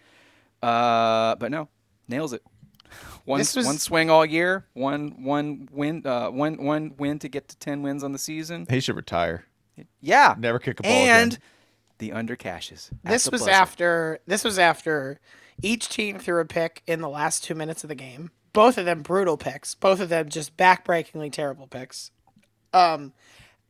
[0.62, 1.68] Uh, but no,
[2.08, 2.42] nails it.
[3.24, 7.48] One, was- one swing all year, one one win, uh, one one win to get
[7.48, 8.66] to ten wins on the season.
[8.68, 9.44] He should retire.
[10.00, 11.42] Yeah, Never kick a ball and again.
[12.00, 12.90] The under cashes.
[13.04, 13.50] at This was buzzer.
[13.52, 15.20] after this was after
[15.62, 18.30] each team threw a pick in the last two minutes of the game.
[18.52, 19.74] Both of them brutal picks.
[19.76, 22.10] Both of them just backbreakingly terrible picks.
[22.72, 23.12] Um,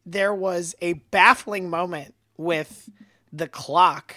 [0.06, 2.88] there was a baffling moment with
[3.32, 4.14] the clock,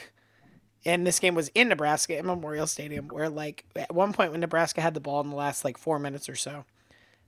[0.86, 4.40] and this game was in Nebraska at Memorial Stadium, where like at one point when
[4.40, 6.64] Nebraska had the ball in the last like four minutes or so,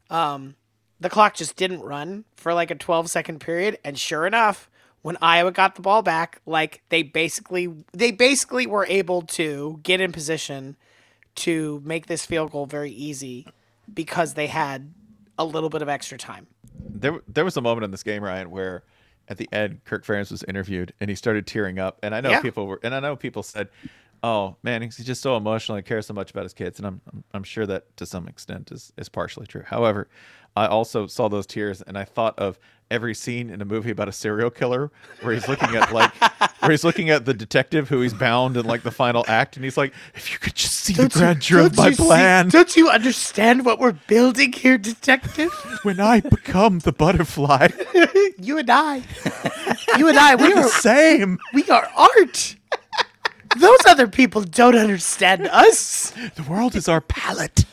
[0.10, 0.56] um,
[1.00, 4.70] the clock just didn't run for like a 12 second period, and sure enough,
[5.06, 10.02] when Iowa got the ball back, like they basically they basically were able to get
[10.02, 10.76] in position
[11.36, 13.46] to make this field goal very easy
[13.94, 14.92] because they had
[15.38, 16.48] a little bit of extra time.
[16.74, 18.82] There, there was a moment in this game, Ryan, where
[19.28, 22.00] at the end, Kirk Ferentz was interviewed and he started tearing up.
[22.02, 22.42] And I know Yeah.
[22.42, 23.70] people were, and I know people said,
[24.24, 27.02] "Oh man, he's just so emotional and cares so much about his kids." And I'm,
[27.14, 29.66] I'm, I'm sure that to some extent is is partially true.
[29.68, 30.08] However,
[30.56, 32.58] I also saw those tears and I thought of
[32.92, 34.92] every scene in a movie about a serial killer
[35.22, 36.14] where he's looking at like
[36.62, 39.64] where he's looking at the detective who he's bound in like the final act, and
[39.64, 43.66] he's like, "If you could just see the grandeur of my plan." don't you understand
[43.66, 45.52] what we're building here, detective?
[45.84, 47.70] when I become the butterfly,
[48.40, 49.04] you and I,
[49.98, 51.40] you and I, we are the same.
[51.54, 52.56] we are art.
[53.58, 56.12] Those other people don't understand us.
[56.36, 57.64] The world is our palette.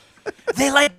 [0.55, 0.93] They like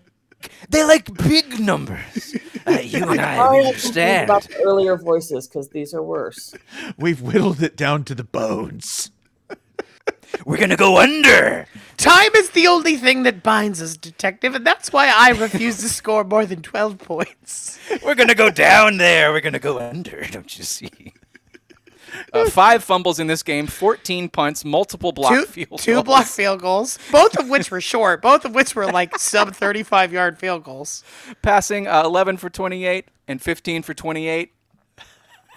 [0.70, 2.36] they like big numbers.
[2.66, 4.24] Uh, you and I Oh, we yeah, complain understand.
[4.30, 6.54] about the earlier voices because these are worse.
[6.98, 9.12] We've whittled it down to the bones.
[10.46, 11.66] We're gonna go under.
[11.98, 15.90] Time is the only thing that binds us, detective, and that's why I refuse to
[15.90, 17.80] score more than 12 points.
[18.02, 19.34] We're gonna go down there.
[19.34, 20.24] We're gonna go under.
[20.32, 21.14] Don't you see?
[22.32, 26.06] Uh, five fumbles in this game, 14 punts, multiple block two, field two goals.
[26.06, 30.12] block field goals, both of which were short, both of which were like sub 35
[30.14, 31.04] yard field goals.
[31.42, 34.52] Passing uh, 11 for 28 and 15 for 28.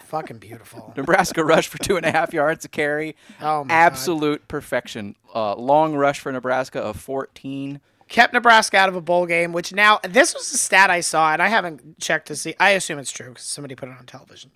[0.04, 0.92] Fucking beautiful.
[0.96, 3.16] Nebraska rush for two and a half yards a carry.
[3.40, 3.74] Oh my God.
[3.74, 5.16] Absolute perfection.
[5.34, 7.80] Uh, long rush for Nebraska of 14.
[8.08, 11.32] kept Nebraska out of a bowl game, which now this was a stat I saw,
[11.32, 12.54] and I haven't checked to see.
[12.60, 14.52] I assume it's true because somebody put it on television.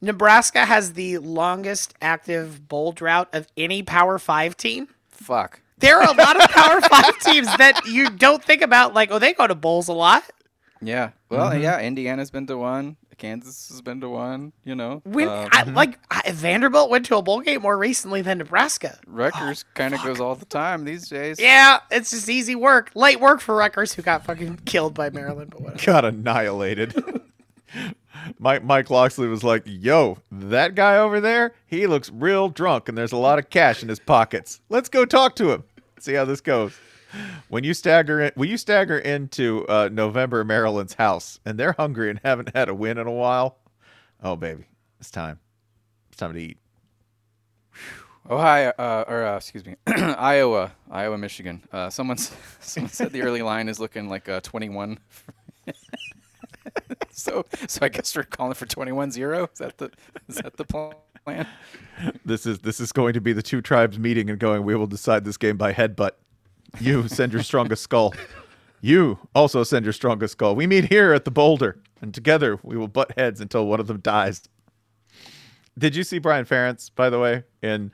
[0.00, 4.88] Nebraska has the longest active bowl drought of any Power Five team.
[5.10, 5.60] Fuck.
[5.78, 9.18] There are a lot of Power Five teams that you don't think about, like, oh,
[9.18, 10.24] they go to bowls a lot.
[10.80, 11.10] Yeah.
[11.28, 11.62] Well, Mm-hmm.
[11.62, 11.80] yeah.
[11.80, 12.96] Indiana's been to one.
[13.16, 14.52] Kansas has been to one.
[14.64, 15.02] You know.
[15.04, 18.96] When Um, I, like I, Vanderbilt went to a bowl game more recently than Nebraska.
[19.08, 21.40] Rutgers kind of goes all the time these days.
[21.40, 25.50] Yeah, it's just easy work, light work for Rutgers, who got fucking killed by Maryland,
[25.50, 25.84] but whatever.
[25.84, 26.94] Got annihilated.
[28.38, 32.96] Mike Mike Locksley was like, "Yo, that guy over there, he looks real drunk, and
[32.96, 34.60] there's a lot of cash in his pockets.
[34.68, 35.64] Let's go talk to him.
[35.98, 36.78] See how this goes."
[37.48, 42.10] When you stagger in, when you stagger into uh, November Maryland's house, and they're hungry
[42.10, 43.56] and haven't had a win in a while,
[44.22, 44.64] oh baby,
[45.00, 45.38] it's time.
[46.10, 46.58] It's time to eat.
[48.30, 51.62] Ohio, uh, or uh, excuse me, Iowa, Iowa, Michigan.
[51.72, 54.98] Uh, someone's, someone said the early line is looking like a 21.
[57.10, 59.52] so, so I guess we're calling for 21-0.
[59.52, 59.90] Is that the
[60.28, 61.46] is that the plan?
[62.24, 64.64] This is this is going to be the two tribes meeting and going.
[64.64, 66.12] We will decide this game by headbutt.
[66.80, 68.14] You send your strongest skull.
[68.80, 70.54] You also send your strongest skull.
[70.54, 73.88] We meet here at the boulder, and together we will butt heads until one of
[73.88, 74.48] them dies.
[75.76, 77.92] Did you see Brian Ferentz, by the way, in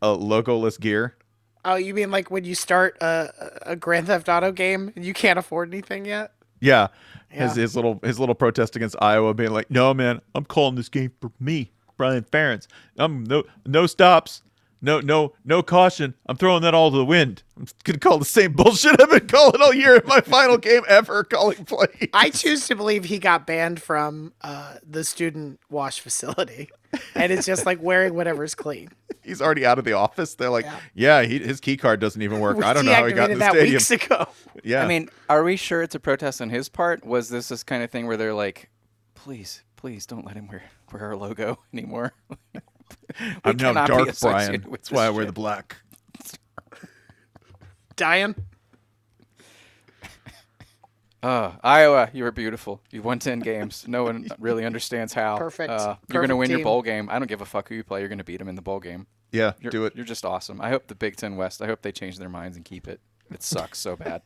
[0.00, 1.16] a logoless gear?
[1.64, 3.30] Oh, you mean like when you start a,
[3.62, 6.32] a Grand Theft Auto game and you can't afford anything yet?
[6.62, 6.88] Yeah.
[7.28, 10.88] His his little his little protest against Iowa being like, No man, I'm calling this
[10.90, 12.66] game for me, Brian Ferentz.
[12.98, 14.42] I'm no no stops.
[14.84, 16.14] No no no caution.
[16.26, 17.44] I'm throwing that all to the wind.
[17.56, 20.82] I'm gonna call the same bullshit I've been calling all year in my final game
[20.88, 22.10] ever calling play.
[22.12, 26.68] I choose to believe he got banned from uh, the student wash facility,
[27.14, 28.88] and it's just like wearing whatever's clean.
[29.22, 30.34] He's already out of the office.
[30.34, 30.80] They're like, Yeah.
[30.94, 32.56] Yeah, he, his key card doesn't even work.
[32.56, 33.74] We I don't know how he got in the that stadium.
[33.74, 34.26] weeks ago.
[34.64, 34.82] Yeah.
[34.84, 37.04] I mean, are we sure it's a protest on his part?
[37.06, 38.68] Was this this kind of thing where they're like,
[39.14, 40.62] please, please don't let him wear
[40.92, 42.12] wear our logo anymore?
[43.20, 44.66] We I'm now cannot be dark Brian.
[44.70, 45.28] That's this why I wear shit.
[45.28, 45.76] the black.
[47.96, 48.34] Diane,
[51.24, 52.80] Oh, Iowa, you were beautiful.
[52.90, 53.86] You won 10 games.
[53.86, 55.36] No one really understands how.
[55.38, 55.70] Perfect.
[55.70, 57.08] Uh, you're going to Perfect win your bowl game.
[57.10, 58.00] I don't give a fuck who you play.
[58.00, 59.06] You're going to beat them in the bowl game.
[59.30, 59.94] Yeah, You're, do it.
[59.94, 60.60] You're just awesome.
[60.60, 63.00] I hope the Big Ten West, I hope they change their minds and keep it.
[63.30, 64.20] It sucks so bad.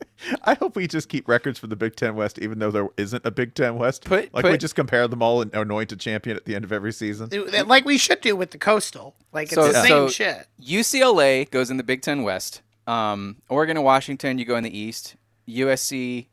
[0.44, 3.24] I hope we just keep records for the Big Ten West, even though there isn't
[3.24, 4.04] a Big Ten West.
[4.04, 6.72] Put- like we just compare them all and anoint a champion at the end of
[6.72, 7.30] every season.
[7.66, 9.14] like we should do with the coastal.
[9.32, 10.46] Like it's So- the same so- shit.
[10.60, 12.62] UCLA goes in the Big Ten West.
[12.86, 15.16] Um, Oregon and Washington, you go in the East.
[15.46, 16.26] USC,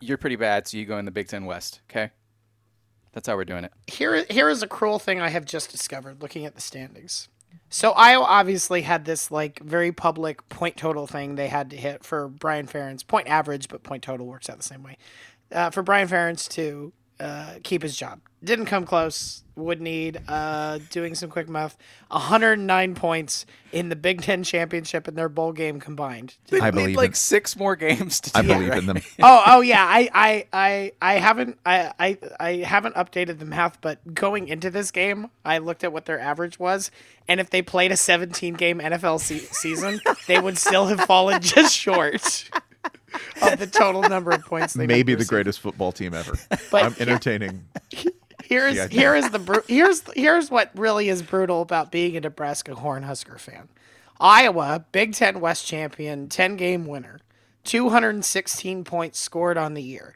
[0.00, 1.80] you're pretty bad, so you go in the Big Ten West.
[1.90, 2.10] Okay,
[3.12, 3.72] that's how we're doing it.
[3.86, 7.28] Here, here is a cruel thing I have just discovered looking at the standings.
[7.68, 12.04] So Iowa obviously had this like very public point total thing they had to hit
[12.04, 13.06] for Brian Ferentz.
[13.06, 14.96] Point average, but point total works out the same way.
[15.52, 18.20] Uh, for Brian Ferentz to uh, keep his job.
[18.44, 19.42] Didn't come close.
[19.56, 25.16] Would need, uh, doing some quick math, 109 points in the Big Ten championship and
[25.16, 26.36] their bowl game combined.
[26.48, 28.78] They I need believe like in- six more games to I it, believe right?
[28.78, 28.98] in them.
[29.22, 29.82] oh, oh yeah.
[29.82, 34.68] I, I, I, I haven't, I, I, I haven't updated the math, but going into
[34.70, 36.90] this game, I looked at what their average was,
[37.26, 41.40] and if they played a 17 game NFL se- season, they would still have fallen
[41.40, 42.50] just short
[43.42, 44.74] of the total number of points.
[44.74, 46.38] They Maybe the greatest football team ever.
[46.70, 47.64] But I'm entertaining.
[48.44, 48.86] Here's Yeah.
[48.88, 53.40] here is the bru- here's here's what really is brutal about being a Nebraska Cornhusker
[53.40, 53.68] fan.
[54.20, 57.18] Iowa, Big Ten West champion, ten game winner,
[57.64, 60.14] 216 points scored on the year.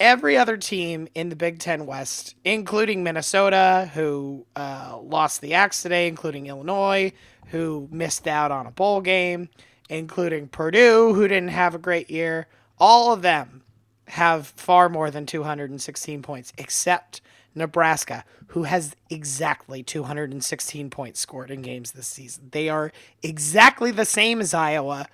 [0.00, 5.82] Every other team in the Big Ten West, including Minnesota, who uh, lost the axe
[5.82, 7.12] today, including Illinois,
[7.46, 9.48] who missed out on a bowl game,
[9.88, 12.46] including Purdue, who didn't have a great year,
[12.78, 13.62] all of them
[14.08, 17.20] have far more than 216 points, except
[17.54, 22.48] Nebraska, who has exactly 216 points scored in games this season.
[22.50, 25.06] They are exactly the same as Iowa,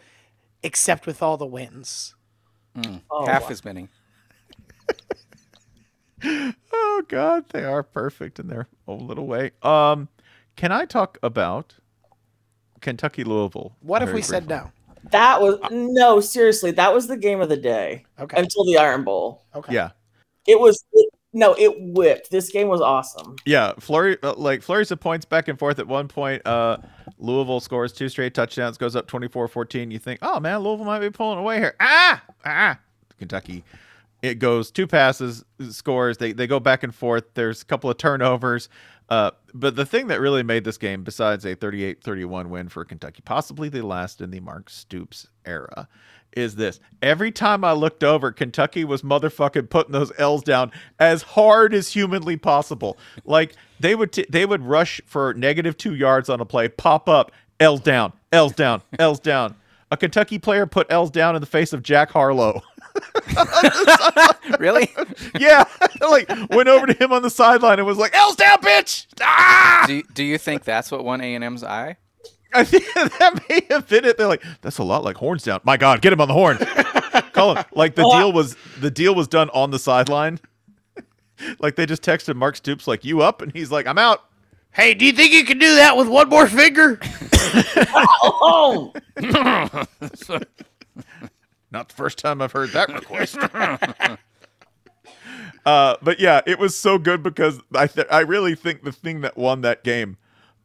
[0.63, 2.15] except with all the wins.
[3.11, 3.49] Oh, Half wow.
[3.51, 3.89] as many.
[6.73, 9.53] Oh God, they are perfect in their own little way.
[9.63, 10.09] Um,
[10.55, 11.77] can I talk about
[12.81, 13.77] Kentucky Louisville?
[13.81, 14.65] What if we said briefly?
[14.67, 15.11] no?
[15.13, 18.39] That was no, seriously, that was the game of the day Okay.
[18.39, 19.45] until the Iron Bowl.
[19.55, 19.73] Okay.
[19.75, 19.91] Yeah,
[20.47, 22.31] It was it, No, it whipped.
[22.31, 23.37] This game was awesome.
[23.47, 25.79] Yeah, flurry uh, like flurries of points back and forth.
[25.79, 26.77] At one point, uh,
[27.19, 29.91] Louisville scores two straight touchdowns, goes up 24-14.
[29.91, 31.75] You think, oh man, Louisville might be pulling away here.
[31.81, 32.79] Ah, ah,
[33.19, 33.65] Kentucky.
[34.23, 36.19] It goes two passes, scores.
[36.19, 37.25] They they go back and forth.
[37.33, 38.69] There's a couple of turnovers.
[39.09, 43.23] Uh, but the thing that really made this game, besides a 38-31 win for Kentucky,
[43.25, 45.89] possibly the last in the Mark Stoops era,
[46.33, 46.81] is this.
[47.03, 51.89] Every time I looked over, Kentucky was motherfucking putting those L's down as hard as
[51.89, 52.99] humanly possible.
[53.25, 57.09] Like they would t- they would rush for negative two yards on a play, pop
[57.09, 59.57] up, L's down, L's down, L's down.
[59.93, 62.63] A Kentucky player put L's down in the face of Jack Harlow.
[64.59, 64.93] really?
[65.39, 65.65] yeah,
[66.01, 69.85] like went over to him on the sideline and was like, "L's down, bitch!" Ah!
[69.87, 71.97] do, you, do you think that's what won A&M's eye?
[72.53, 74.17] I think that may have been it.
[74.19, 76.59] They're like, "That's a lot like horns down." My God, get him on the horn.
[77.33, 77.65] Call him.
[77.73, 80.39] Like the Oh, I- deal was the deal was done on the sideline.
[81.61, 84.25] like they just texted Mark Stoops like, "You up?" and he's like, "I'm out."
[84.73, 86.99] Hey, do you think you can do that with one more finger?
[88.23, 88.93] Oh,
[91.73, 93.39] Not the first time I've heard that request.
[95.67, 99.21] uh, but yeah, it was so good because I th- I really think the thing
[99.21, 100.17] that won that game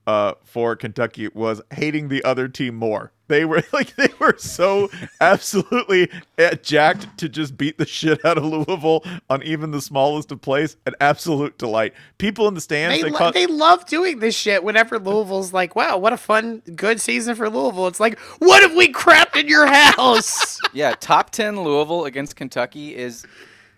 [0.07, 3.11] uh, for Kentucky was hating the other team more.
[3.27, 4.89] They were like they were so
[5.19, 10.31] absolutely uh, jacked to just beat the shit out of Louisville on even the smallest
[10.31, 10.77] of plays.
[10.85, 11.93] An absolute delight.
[12.19, 15.53] People in the stands They, they, lo- caught, they love doing this shit whenever Louisville's
[15.53, 17.87] like, wow, what a fun, good season for Louisville.
[17.87, 20.59] It's like, what have we crapped in your house?
[20.73, 23.25] Yeah, top 10 Louisville against Kentucky is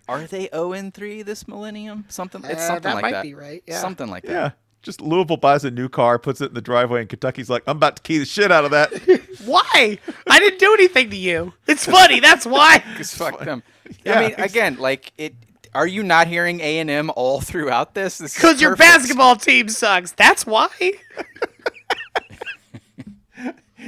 [0.08, 2.06] are they 0 and 3 this millennium?
[2.08, 3.22] Something it's Uh, that like might that.
[3.22, 3.80] be right, yeah.
[3.80, 4.32] Something like that.
[4.32, 4.50] yeah.
[4.88, 7.76] Just Louisville buys a new car, puts it in the driveway, and Kentucky's like, "I'm
[7.76, 8.90] about to key the shit out of that."
[9.44, 9.98] why?
[10.30, 11.52] I didn't do anything to you.
[11.66, 12.20] It's funny.
[12.20, 12.78] That's why.
[12.96, 13.62] Cuz fuck them.
[14.02, 15.34] Yeah, I mean, again, like it
[15.74, 18.16] are you not hearing A&M all throughout this?
[18.16, 20.12] This Because your basketball team sucks.
[20.12, 20.68] That's why.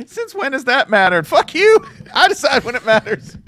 [0.06, 1.26] Since when has that mattered?
[1.26, 1.82] Fuck you.
[2.12, 3.38] I decide when it matters.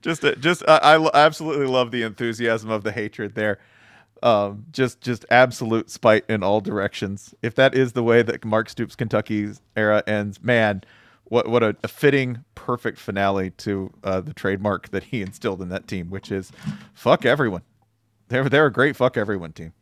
[0.00, 3.58] just, uh, just, uh, I lo- absolutely love the enthusiasm of the hatred there.
[4.22, 7.34] Um, just, just absolute spite in all directions.
[7.42, 10.82] If that is the way that Mark Stoops Kentucky's era ends, man,
[11.24, 15.68] what, what a, a fitting, perfect finale to uh, the trademark that he instilled in
[15.70, 16.52] that team, which is
[16.92, 17.62] fuck everyone.
[18.28, 19.72] They're, they're a great fuck everyone team.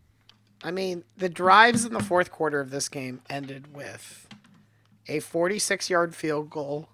[0.63, 4.29] I mean, the drives in the fourth quarter of this game ended with
[5.07, 6.89] a 46 yard field goal,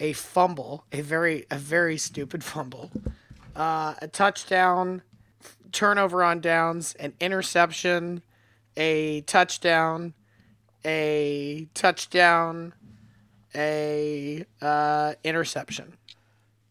[0.00, 2.90] a fumble, a very a very stupid fumble,
[3.54, 5.02] uh, a touchdown,
[5.74, 8.22] turnover on downs, an interception,
[8.76, 10.14] a touchdown,
[10.84, 12.72] a touchdown,
[13.54, 15.96] a uh, interception.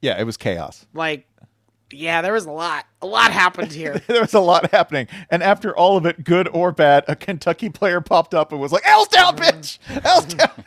[0.02, 0.86] Yeah, it was chaos.
[0.94, 1.28] Like,
[1.92, 2.86] yeah, there was a lot.
[3.02, 4.02] A lot happened here.
[4.08, 5.08] there was a lot happening.
[5.30, 8.72] And after all of it, good or bad, a Kentucky player popped up and was
[8.72, 9.78] like, L's down, bitch!
[10.04, 10.64] L's down!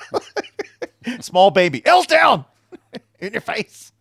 [1.20, 2.44] Small baby, L's down!
[3.18, 3.92] In your face.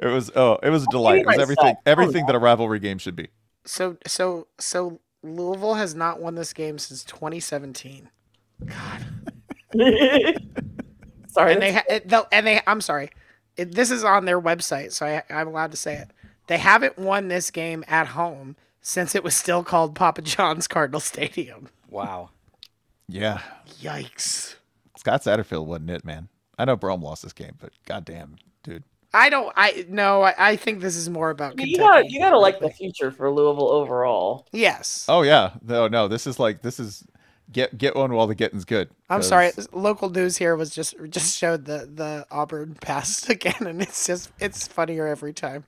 [0.00, 1.20] It was oh, it was a delight.
[1.20, 3.28] It was everything oh, everything that a rivalry game should be.
[3.64, 8.10] So so so Louisville has not won this game since 2017.
[8.66, 9.06] God.
[11.28, 11.52] sorry.
[11.54, 13.10] And they it, they'll- and they I'm sorry.
[13.56, 16.10] It, this is on their website, so I, I'm allowed to say it.
[16.48, 21.00] They haven't won this game at home since it was still called Papa John's Cardinal
[21.00, 21.68] Stadium.
[21.88, 22.30] Wow.
[23.08, 23.40] Yeah.
[23.80, 24.56] Yikes.
[24.98, 26.28] Scott Satterfield wasn't it, man.
[26.58, 28.84] I know Brohm lost this game, but goddamn, dude.
[29.14, 32.38] I don't I no, I, I think this is more about you gotta you gotta
[32.38, 34.46] like the future for Louisville overall.
[34.52, 35.06] Yes.
[35.08, 35.52] Oh yeah.
[35.62, 37.04] No, no, this is like this is
[37.52, 38.90] get get one while the getting's good.
[39.08, 39.52] I'm 'cause- sorry.
[39.72, 44.30] Local news here was just just showed the the Auburn pass again, and it's just
[44.40, 45.64] it's funnier every time.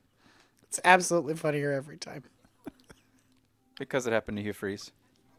[0.69, 2.25] It's absolutely funnier every time.
[3.79, 4.91] Because it happened to Hugh Freeze.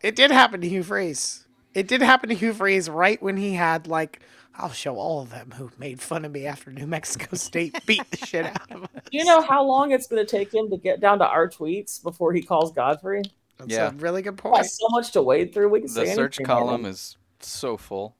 [0.01, 1.47] It did happen to Hugh Freeze.
[1.73, 4.21] It did happen to Hugh Freeze right when he had like,
[4.57, 8.09] I'll show all of them who made fun of me after New Mexico State beat
[8.11, 8.89] the shit out of us.
[9.11, 12.01] Do you know how long it's gonna take him to get down to our tweets
[12.01, 13.21] before he calls Godfrey?
[13.57, 13.89] That's Yeah.
[13.89, 14.65] a really good Got point.
[14.65, 15.69] so much to wade through.
[15.69, 16.91] We can The say search column man.
[16.91, 18.15] is so full.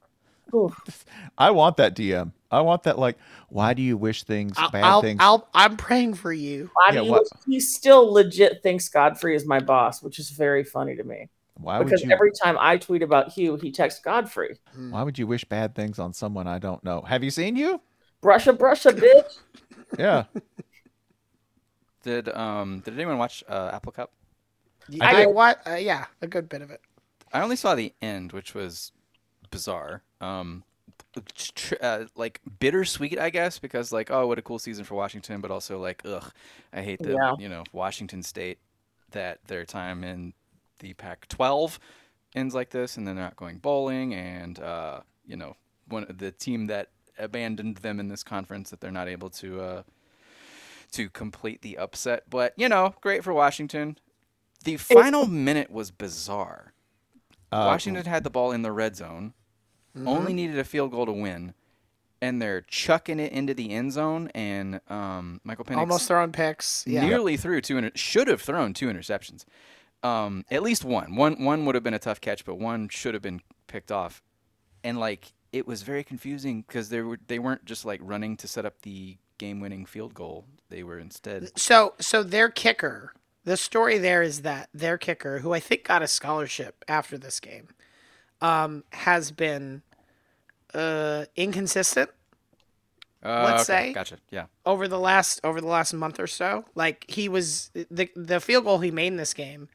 [0.54, 1.04] Oof.
[1.38, 2.32] I want that DM.
[2.50, 3.18] I want that like,
[3.50, 5.18] why do you wish things I'll, bad I'll, things?
[5.20, 6.70] I'll, I'm praying for you.
[6.72, 10.30] Why Yeah, do you what- he still legit thinks Godfrey is my boss, which is
[10.30, 11.28] very funny to me.
[11.58, 14.58] Why would Because you every time I tweet about Hugh, he texts Godfrey.
[14.90, 17.02] why would you wish bad things on someone I don't know?
[17.02, 17.80] Have you seen you?
[18.20, 19.38] Brush a brush a bitch.
[19.98, 20.24] Yeah.
[22.02, 24.12] Did um did anyone watch uh, Apple Cup?
[25.00, 25.26] I, did.
[25.34, 25.60] what?
[25.66, 26.80] Uh, yeah, a good bit of it.
[27.32, 28.92] I only saw the end, which was
[29.50, 30.02] bizarre.
[30.20, 30.64] Um,
[31.34, 35.40] tr- uh, like bittersweet, I guess, because like, oh, what a cool season for Washington,
[35.40, 36.32] but also like, ugh,
[36.72, 37.34] I hate that Yeah.
[37.38, 38.58] you know Washington State
[39.10, 40.32] that their time in
[40.78, 41.78] the Pac-12
[42.34, 45.56] ends like this, and then they're not going bowling, and uh, you know,
[45.88, 49.82] one the team that abandoned them in this conference that they're not able to uh,
[50.92, 52.24] to complete the upset.
[52.30, 53.98] But you know, great for Washington.
[54.64, 56.72] The final minute was bizarre.
[57.50, 59.32] Uh, Washington had the ball in the red zone,
[60.04, 61.54] only needed a field goal to win,
[62.20, 64.28] and they're chucking it into the end zone.
[64.34, 66.84] And um, Michael Penix Almost throwing picks.
[66.86, 67.06] Yeah.
[67.06, 67.78] nearly threw two.
[67.78, 69.44] Inter- should have thrown two interceptions.
[70.02, 71.16] Um, at least one.
[71.16, 74.22] One one would have been a tough catch, but one should have been picked off.
[74.84, 78.46] And like it was very confusing because they were they weren't just like running to
[78.48, 80.44] set up the game-winning field goal.
[80.68, 81.58] They were instead.
[81.58, 83.12] So so their kicker,
[83.44, 87.40] the story there is that their kicker, who I think got a scholarship after this
[87.40, 87.68] game,
[88.40, 89.82] um, has been
[90.74, 92.10] uh inconsistent
[93.24, 94.18] Uh, Let's okay, say- Gotcha.
[94.30, 94.46] Yeah.
[94.64, 96.66] over the last over the last month or so.
[96.76, 99.68] Like he was the the field goal he made in this game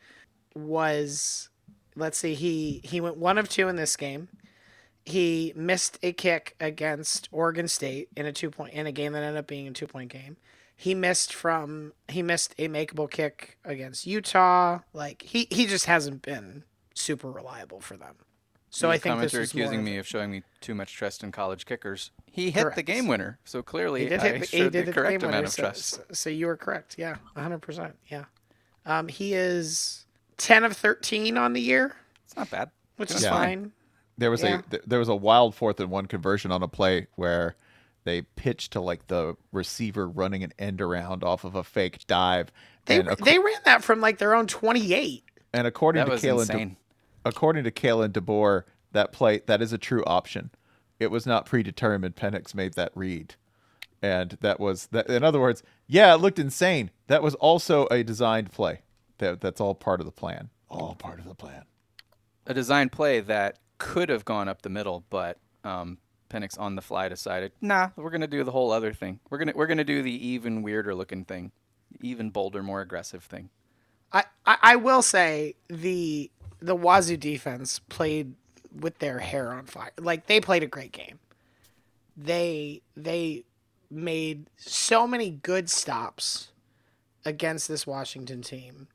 [0.56, 1.50] was
[1.96, 4.30] let's see, he he went one of two in this game.
[5.06, 9.24] He missed a kick against Oregon State in a two point in a game that
[9.24, 10.38] ended up being a two point game.
[10.76, 14.80] He missed from he missed a makeable kick against Utah.
[14.94, 18.16] Like he he just hasn't been super reliable for them.
[18.70, 21.24] So The I think this is accusing of- me of showing me too much trust
[21.24, 22.10] in college kickers.
[22.26, 24.50] He hit the game winner, so clearly He did hit.
[24.50, 26.16] The, he did the correct the amount winner, of so, trust.
[26.16, 26.96] so- you were correct.
[26.98, 27.96] Yeah, hundred percent.
[28.08, 28.26] Yeah.
[28.86, 30.06] Um, he is
[30.38, 32.72] ten of thirteen on the year, It's not bad.
[32.98, 33.30] which is Yeah.
[33.32, 33.72] fine.
[34.18, 34.60] There was Yeah.
[34.60, 37.56] a th- there was a wild fourth and one conversion on a play where
[38.04, 42.52] they pitched to like the receiver running an end around off of a fake dive,
[42.86, 45.24] They ac- they ran that from like their own twenty eight.
[45.54, 46.78] and according That to was Kalen, De-
[47.26, 50.52] according to Kalen DeBoer, that play that is a true option.
[51.00, 52.16] It was not predetermined.
[52.16, 53.36] Penix made that read,
[54.02, 55.08] and that was that.
[55.10, 56.92] In other words, yeah, it looked insane.
[57.08, 58.82] That was also a designed play.
[59.20, 60.50] That that's all part of the plan.
[60.70, 61.64] All part of the plan.
[62.48, 65.98] a design play that could have gone up the middle, but um,
[66.30, 69.20] Penix on the fly decided, nah, we're gonna do the whole other thing.
[69.30, 71.52] We're gonna we're gonna do the even weirder looking thing,
[72.02, 73.50] even bolder, more aggressive thing.
[74.12, 78.34] I, I I will say the the Wazoo defense played
[78.80, 79.92] with their hair on fire.
[80.00, 81.20] Like they played a great game.
[82.18, 83.44] They they
[83.92, 86.50] made so many good stops
[87.26, 88.88] against this Washington team,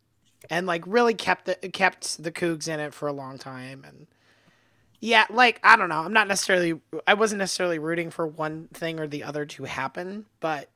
[0.50, 3.84] and like really kept the kept the Cougs in it for a long time.
[3.86, 4.06] And
[5.00, 8.98] yeah, like I don't know, I'm not necessarily I wasn't necessarily rooting for one thing
[8.98, 10.68] or the other to happen, but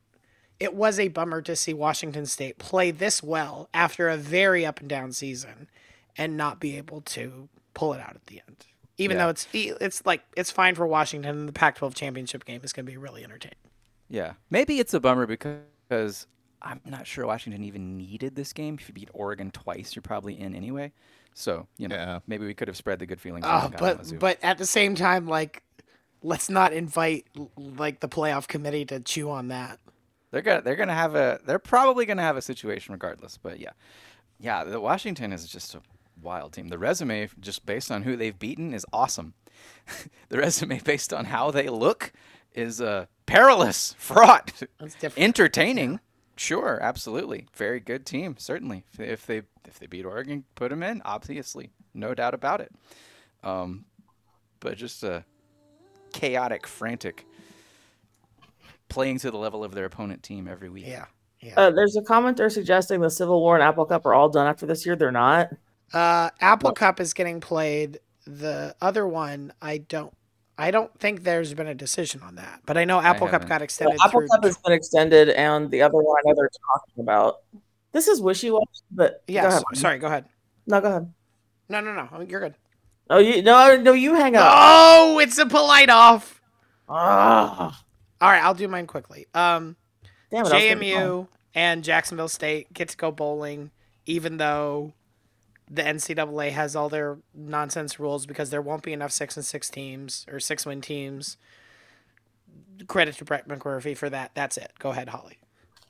[0.61, 4.81] it was a bummer to see Washington State play this well after a very up
[4.81, 5.69] and down season
[6.17, 8.67] and not be able to pull it out at the end.
[8.99, 9.25] Even Yeah.
[9.25, 12.87] though it's it's like it's fine for Washington and the Pac-12 championship game is going
[12.87, 13.57] to be really entertaining.
[14.09, 16.27] Yeah, maybe it's a bummer because
[16.63, 18.77] I'm not sure Washington even needed this game.
[18.81, 20.93] If you beat Oregon twice, you're probably in anyway.
[21.35, 22.19] So you know, Yeah.
[22.27, 23.45] maybe we could have spread the good feelings.
[23.49, 25.63] Oh, but but at the same time like
[26.23, 29.79] let's not invite like the playoff committee to chew on that.
[30.31, 33.39] They're gonna they're gonna have a they're probably gonna have a situation regardless.
[33.39, 33.71] But yeah,
[34.39, 35.81] yeah, the Washington is just a
[36.23, 36.69] wild team.
[36.69, 39.35] The resume, just based on who they've beaten, is awesome.
[40.29, 42.13] the resume based on how they look
[42.55, 45.19] is uh, perilous, fraught, That's different.
[46.43, 46.63] Entertaining.
[46.63, 48.37] Sure, absolutely, very good team.
[48.39, 51.03] Certainly, if they if they, beat Oregon, put them in.
[51.05, 52.73] Obviously, no doubt about it.
[53.45, 53.85] Um,
[54.61, 55.25] but just a
[56.13, 57.27] chaotic, frantic,
[58.89, 60.87] playing to the level of their opponent team every week.
[60.87, 61.07] yeah.
[61.43, 61.55] Yeah.
[61.57, 64.65] Uh, there's a commenter suggesting the Civil War and Apple Cup are all done after
[64.65, 64.95] this year.
[64.95, 65.49] They're not.
[65.93, 67.99] Uh, Apple Cup is getting played.
[68.27, 70.15] The other one, I don't,
[70.59, 72.61] I don't think there's been a decision on that.
[72.67, 73.99] But I know Apple Cup got The extended.
[74.05, 77.37] Apple Cup has been extended, and the other one I know they're talking about.
[77.93, 79.43] This is wishy washy, but yeah.
[79.43, 79.63] Go ahead.
[79.75, 79.99] sorry.
[79.99, 80.27] Go ahead.
[80.67, 81.13] No, go ahead.
[81.69, 82.21] No, no, no.
[82.21, 82.55] You're good.
[83.11, 84.47] Oh, you no, no, you hang up.
[84.47, 86.41] Oh, it's a polite off.
[86.89, 87.83] Ah,
[88.21, 89.27] All right, I'll do mine quickly.
[89.35, 89.77] Um,
[90.31, 90.53] damn it!
[90.53, 91.03] I was gonna be fine.
[91.03, 93.71] JMU and Jacksonville State get to go bowling,
[94.07, 94.93] even though
[95.73, 99.71] the NCAA has all their nonsense rules because there won't be enough six and six
[99.71, 101.39] teams or six win teams.
[102.87, 104.33] Credit to Brett McMurphy for that.
[104.35, 104.73] That's it.
[104.79, 105.39] Go ahead, Holly.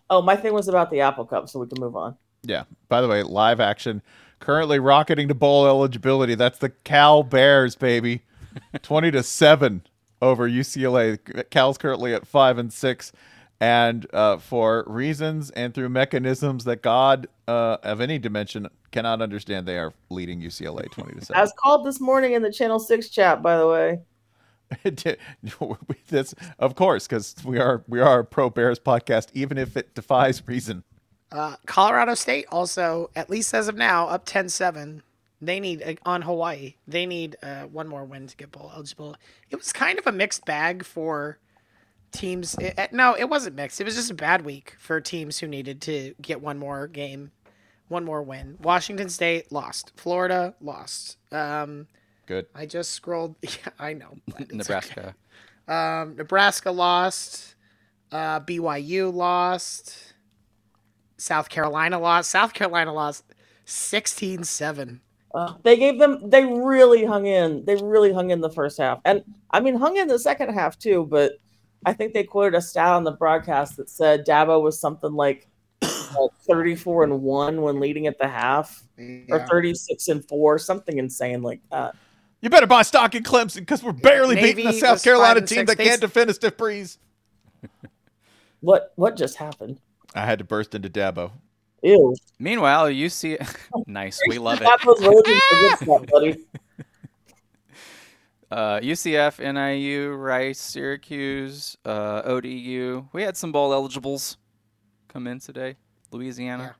[0.08, 2.16] Oh, my thing was about the Apple Cup, so we can move on.
[2.42, 2.64] Yeah.
[2.88, 4.02] By the way, live action
[4.38, 6.34] currently rocketing to bowl eligibility.
[6.34, 8.22] That's the Cal Bears, baby.
[8.82, 9.82] 20 to 7
[10.20, 11.18] over UCLA.
[11.50, 13.12] Cal's currently at 5 and 6
[13.62, 19.68] and uh, for reasons and through mechanisms that God uh, of any dimension cannot understand,
[19.68, 21.40] they are leading UCLA 20 to 7.
[21.40, 24.00] As called this morning in the Channel Six chat, by the way.
[26.08, 29.94] That's of course because we are we are a pro Bears podcast, even if it
[29.94, 30.82] defies reason.
[31.30, 35.02] Uh, Colorado State also, at least as of now, up 10-7.
[35.40, 36.74] They need uh, on Hawaii.
[36.88, 39.14] They need uh, one more win to get bowl eligible.
[39.50, 41.38] It was kind of a mixed bag for
[42.12, 42.54] teams.
[42.60, 43.80] It, it- no, it wasn't mixed.
[43.80, 47.32] It was just a bad week for teams who needed to get one more game,
[47.88, 48.56] one more win.
[48.62, 49.92] Washington State lost.
[49.96, 51.16] Florida lost.
[51.32, 51.86] Um,
[52.26, 52.46] Good.
[52.54, 53.36] I just scrolled.
[53.42, 54.16] Yeah, I know.
[54.28, 55.14] but it's Nebraska.
[55.68, 57.54] Um, Nebraska lost.
[58.10, 60.14] Uh, BYU lost.
[61.16, 62.30] South Carolina lost.
[62.30, 63.24] South Carolina lost
[63.64, 65.00] 16 7.
[65.34, 66.28] Uh, they gave them.
[66.28, 67.64] They really hung in.
[67.64, 70.78] They really hung in the first half, and I mean hung in the second half
[70.78, 71.06] too.
[71.08, 71.32] But
[71.84, 75.48] I think they quoted a stat on the broadcast that said Dabo was something like
[75.82, 78.82] uh, thirty-four and one when leading at the half,
[79.30, 81.94] or thirty-six and four, something insane like that.
[82.40, 85.58] You better buy stock in Clemson because we're barely Navy beating the South Carolina team
[85.58, 85.70] six.
[85.70, 86.98] that They can't s- defend a stiff breeze.
[88.60, 89.80] What what just happened?
[90.14, 91.32] I had to burst into Dabo.
[91.82, 92.14] Ew.
[92.38, 93.36] Meanwhile, you see,
[93.88, 94.68] nice, we love it.
[94.68, 96.36] Dabo's religion forgets that, buddy.
[98.52, 103.08] Uh, UCF, NIU, Rice, Syracuse, uh, ODU.
[103.14, 104.36] We had some bowl eligibles
[105.08, 105.76] come in today.
[106.10, 106.76] Louisiana,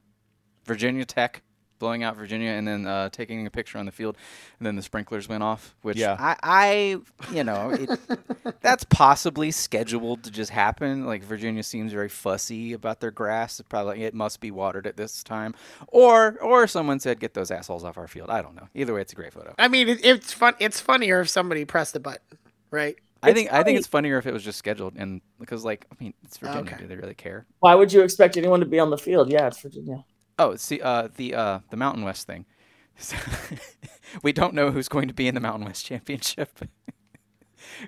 [0.66, 1.42] Virginia Tech,
[1.82, 4.16] blowing out Virginia, and then uh, taking a picture on the field,
[4.60, 5.74] and then the sprinklers went off.
[5.82, 6.16] Which Yeah.
[6.16, 6.96] I, I
[7.34, 7.90] you know, it,
[8.60, 11.06] that's possibly scheduled to just happen.
[11.06, 13.58] Like Virginia seems very fussy about their grass.
[13.58, 15.56] It probably it must be watered at this time,
[15.88, 18.30] or or someone said get those assholes off our field.
[18.30, 18.68] I don't know.
[18.76, 19.52] Either way, it's a great photo.
[19.58, 20.54] I mean, it, it's fun.
[20.60, 22.38] It's funnier if somebody pressed the button,
[22.70, 22.96] right?
[23.24, 25.96] I think I think it's funnier if it was just scheduled and because like I
[26.02, 26.62] mean it's Virginia.
[26.62, 26.76] Okay.
[26.76, 27.44] Do they really care?
[27.58, 29.30] Why would you expect anyone to be on the field?
[29.30, 30.04] Yeah, it's Virginia.
[30.42, 32.46] Oh, see, uh, the uh, the Mountain West thing.
[34.24, 36.58] we don't know who's going to be in the Mountain West Championship.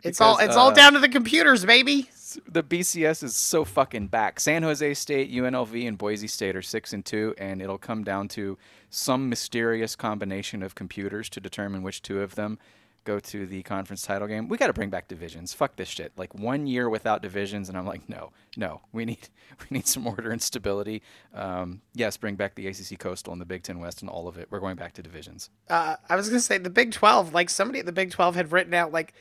[0.05, 2.09] It's all Because, it's all uh, down to the computers, baby.
[2.48, 4.38] the BCS is so fucking back.
[4.38, 8.28] San Jose State, UNLV, and Boise State are six and two, and it'll come down
[8.28, 8.57] to
[8.88, 12.59] some mysterious combination of computers to determine which two of them
[13.05, 14.48] go to the conference title game.
[14.48, 15.52] We got to bring back divisions.
[15.52, 16.12] Fuck this shit.
[16.16, 18.80] Like one year without divisions, and I'm like, no, no.
[18.92, 19.28] We need
[19.61, 21.02] we need some order and stability.
[21.34, 24.38] Um, yes, bring back the ACC Coastal and the Big Ten West and all of
[24.38, 24.48] it.
[24.50, 25.50] We're going back to divisions.
[25.68, 27.32] Uh, I was gonna say the Big Twelve.
[27.34, 29.14] Like somebody at the Big Twelve had written out like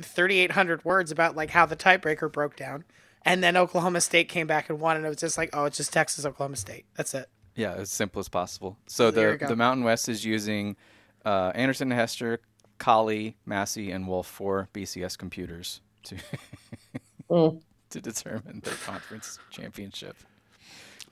[0.00, 2.84] 3,800 words about like how the tiebreaker broke down,
[3.24, 5.76] and then Oklahoma State came back and won, and it was just like, oh, it's
[5.76, 6.84] just Texas, Oklahoma State.
[6.96, 7.28] That's it.
[7.56, 8.76] Yeah, as simple as possible.
[8.86, 10.76] So There the the Mountain West is using
[11.24, 12.40] uh, Anderson, and Hester,
[12.78, 16.16] Colley, Massey, and Wolfe for BCS computers to
[17.30, 17.62] Mm.
[17.90, 20.16] to determine their conference championship.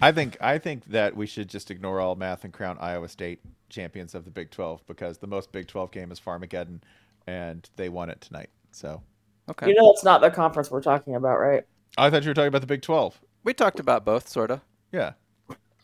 [0.00, 3.40] I think I think that we should just ignore all math and crown Iowa State
[3.68, 6.80] champions of the Big 12 because the most Big 12 game is Farmageddon,
[7.26, 8.50] and they won it tonight.
[8.72, 9.02] So
[9.48, 11.64] Okay, You know, it's not the conference we're talking about, right?
[11.98, 13.20] I thought you were talking about the Big 12.
[13.44, 14.62] we talked about both, sorta.
[14.92, 15.12] Yeah.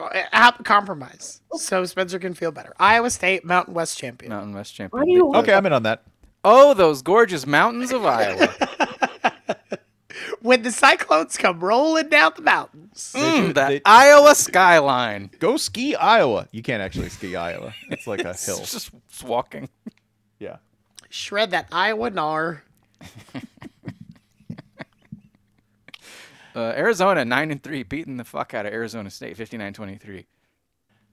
[0.00, 2.72] Uh, app- compromise, so Spencer can feel better.
[2.78, 4.30] Iowa State Mountain West champion.
[4.30, 5.04] Mountain West Why champion.
[5.06, 6.04] do you Okay, I'm in on that.
[6.44, 8.48] Oh, those gorgeous mountains of Iowa.
[10.40, 13.12] When the Cyclones come rolling down the mountains.
[13.16, 15.30] Mm, that they- Iowa skyline.
[15.40, 16.46] Go ski Iowa.
[16.52, 17.74] You can't actually ski Iowa.
[17.90, 18.58] It's like a hill.
[18.60, 19.68] It's just it's walking.
[20.38, 20.56] Yeah.
[21.10, 22.60] Shred that Iowa gnar.
[26.58, 30.26] Uh, Arizona nine and three, beating the fuck out of Arizona State, 59-23.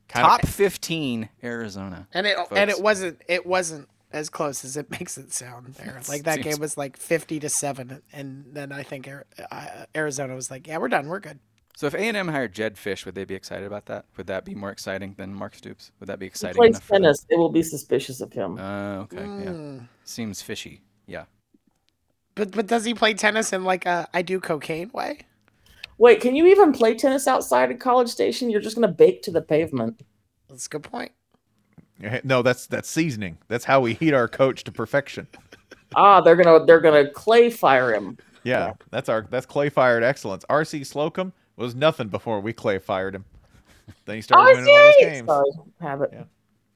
[0.08, 2.08] Kind Top of, fifteen, Arizona.
[2.14, 6.00] And it and it wasn't it wasn't as close as it makes it sound there.
[6.10, 10.36] Like that Seems- game was like 50 to 7 and then I think uh, Arizona
[10.36, 11.08] was like, "Yeah, we're done.
[11.08, 11.40] We're good."
[11.76, 14.06] So if A and M hired Jedd Fisch, would they be excited about that?
[14.16, 15.92] Would that be more exciting than Mark Stoops?
[16.00, 16.62] Would that be exciting?
[16.62, 17.04] He exciting plays enough?
[17.04, 17.26] tennis.
[17.30, 18.58] They will be suspicious of him.
[18.58, 19.52] Uh, okay, yeah.
[19.52, 19.88] Mm.
[20.06, 20.82] Seems fishy.
[21.06, 21.26] Yeah.
[22.36, 25.22] But but does he play tennis in like a I do cocaine way?
[25.98, 28.50] Wait, can you even play tennis outside of College Station?
[28.50, 30.02] You're just going to bake to the pavement.
[30.50, 31.12] That's a good point.
[32.24, 33.38] no, that's that's seasoning.
[33.48, 35.28] That's how we heat our coach to perfection.
[35.98, 38.18] Ah, they're gonna they're gonna clay fire him.
[38.44, 40.44] Yeah, that's our that's clay fired excellence.
[40.50, 43.24] RC Slocum was nothing before we clay fired him.
[44.06, 45.00] Then he started winning all those RC!
[45.00, 45.28] games.
[45.28, 46.10] Sorry, habit.
[46.12, 46.24] Yeah.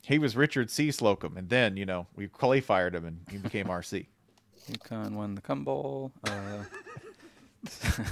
[0.03, 0.91] He was Richard C.
[0.91, 4.05] Slocum, and then you know we clay fired him, and he became RC.
[4.71, 6.11] UConn won the Cum Bowl.
[6.23, 6.63] Uh,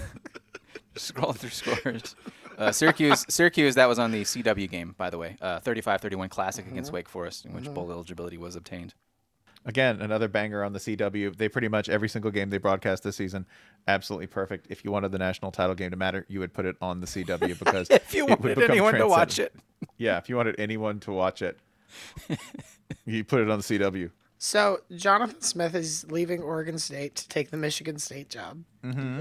[1.00, 2.16] scroll through scores.
[2.58, 5.36] Uh, Syracuse, Syracuse, that was on the CW game, by the way.
[5.42, 8.94] Uh, 35-31 classic against Wake Forest, in which bowl eligibility was obtained.
[9.66, 11.36] Again, another banger on the CW.
[11.36, 13.46] They pretty much every single game they broadcast this season,
[13.88, 14.68] absolutely perfect.
[14.70, 17.06] If you wanted the national title game to matter, you would put it on the
[17.06, 19.54] CW because If you wanted anyone to watch it.
[19.98, 21.60] Yeah, if you wanted anyone to watch it,
[23.06, 24.10] you put it on the CW.
[24.38, 28.64] So Jonathan Smith is leaving Oregon State to take the Michigan State job.
[28.84, 29.20] hmm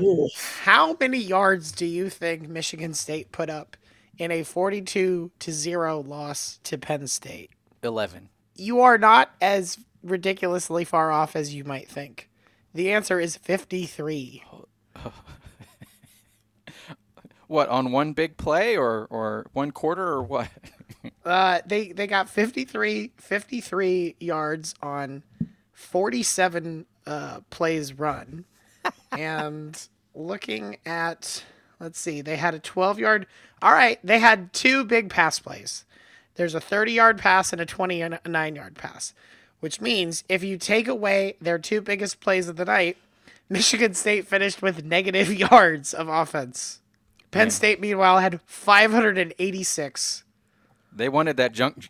[0.62, 3.76] How many yards do you think Michigan State put up
[4.18, 7.50] in a 42 to 0 loss to Penn State?
[7.82, 8.28] 11.
[8.54, 12.28] You are not as ridiculously far off as you might think.
[12.74, 14.42] The answer is 53.
[17.48, 20.48] What, on one big play or, or one quarter or what?
[21.24, 25.22] Uh, they they got 53, 53 yards on
[25.72, 28.44] 47 uh, plays run.
[29.12, 31.44] and looking at,
[31.80, 33.26] let's see, they had a 12 yard.
[33.62, 35.84] All right, they had two big pass plays.
[36.34, 39.14] There's a 30 yard pass and a 29 yard pass,
[39.60, 42.96] which means if you take away their two biggest plays of the night,
[43.48, 46.80] Michigan State finished with negative yards of offense.
[47.30, 47.50] Penn.
[47.50, 50.24] State, meanwhile, had 586.
[50.96, 51.86] They wanted that junk.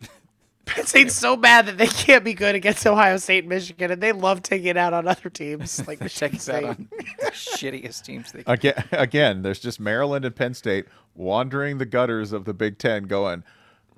[0.65, 4.01] Penn State's so bad that they can't be good against Ohio State and Michigan, and
[4.01, 6.63] they love taking it out on other teams like Check Michigan out State.
[6.65, 6.89] on
[7.19, 8.53] the shittiest teams they can.
[8.53, 10.85] Again, again, there's just Maryland and Penn State
[11.15, 13.43] wandering the gutters of the Big Ten, going,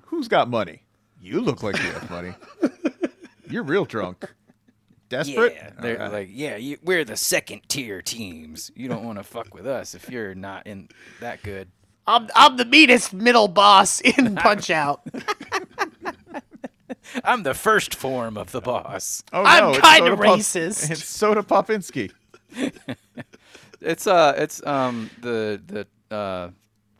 [0.06, 0.84] "Who's got money?
[1.20, 2.32] You look like you have money.
[3.48, 4.32] You're real drunk,
[5.08, 6.12] desperate." Yeah, they're All right.
[6.12, 8.70] like, yeah, you, we're the second tier teams.
[8.76, 10.88] You don't want to fuck with us if you're not in
[11.18, 11.68] that good.
[12.10, 15.02] I'm I'm the meanest middle boss in Punch Out.
[17.24, 19.22] I'm the first form of the boss.
[19.32, 20.90] oh, I'm kinda Soda Pop- racist.
[20.90, 22.10] It's Soda Popinski.
[23.82, 26.50] It's uh, it's um the the uh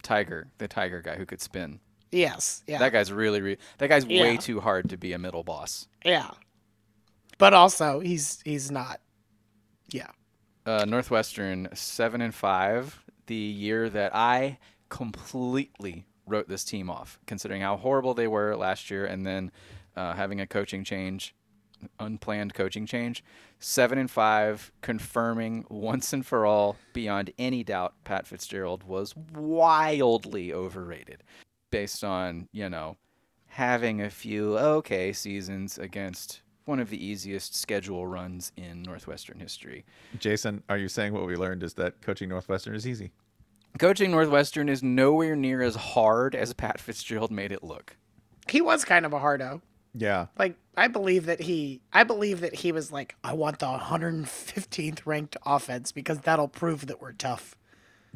[0.02, 1.78] tiger, the tiger guy who could spin.
[2.10, 5.42] yes, yeah, That guy's really, re- that guy's way too hard to be a middle
[5.44, 5.88] boss.
[6.06, 6.30] yeah.
[7.36, 9.00] But also, he's he's not.
[9.92, 10.06] Yeah,
[10.64, 14.58] Uh, Northwestern seven and five, the year that I
[14.90, 19.50] completely wrote this team off, considering how horrible they were last year, and then
[19.96, 21.34] uh, having a coaching change,
[21.98, 23.24] unplanned coaching change.
[23.58, 30.52] Seven and five, confirming once and for all, beyond any doubt, Pat Fitzgerald was wildly
[30.52, 31.22] overrated,
[31.70, 32.96] based on you know
[33.46, 39.84] having a few okay seasons against one of the easiest schedule runs in Northwestern history.
[40.18, 43.10] Jason, are you saying what we learned is that coaching Northwestern is easy?
[43.78, 47.96] Coaching Northwestern is nowhere near as hard as Pat Fitzgerald made it look.
[48.48, 49.62] he was kind of a hardo.
[49.94, 50.26] Yeah.
[50.38, 55.00] Like I believe that he, I believe that he was like, I want the 115th
[55.06, 57.56] ranked offense because that'll prove that we're tough.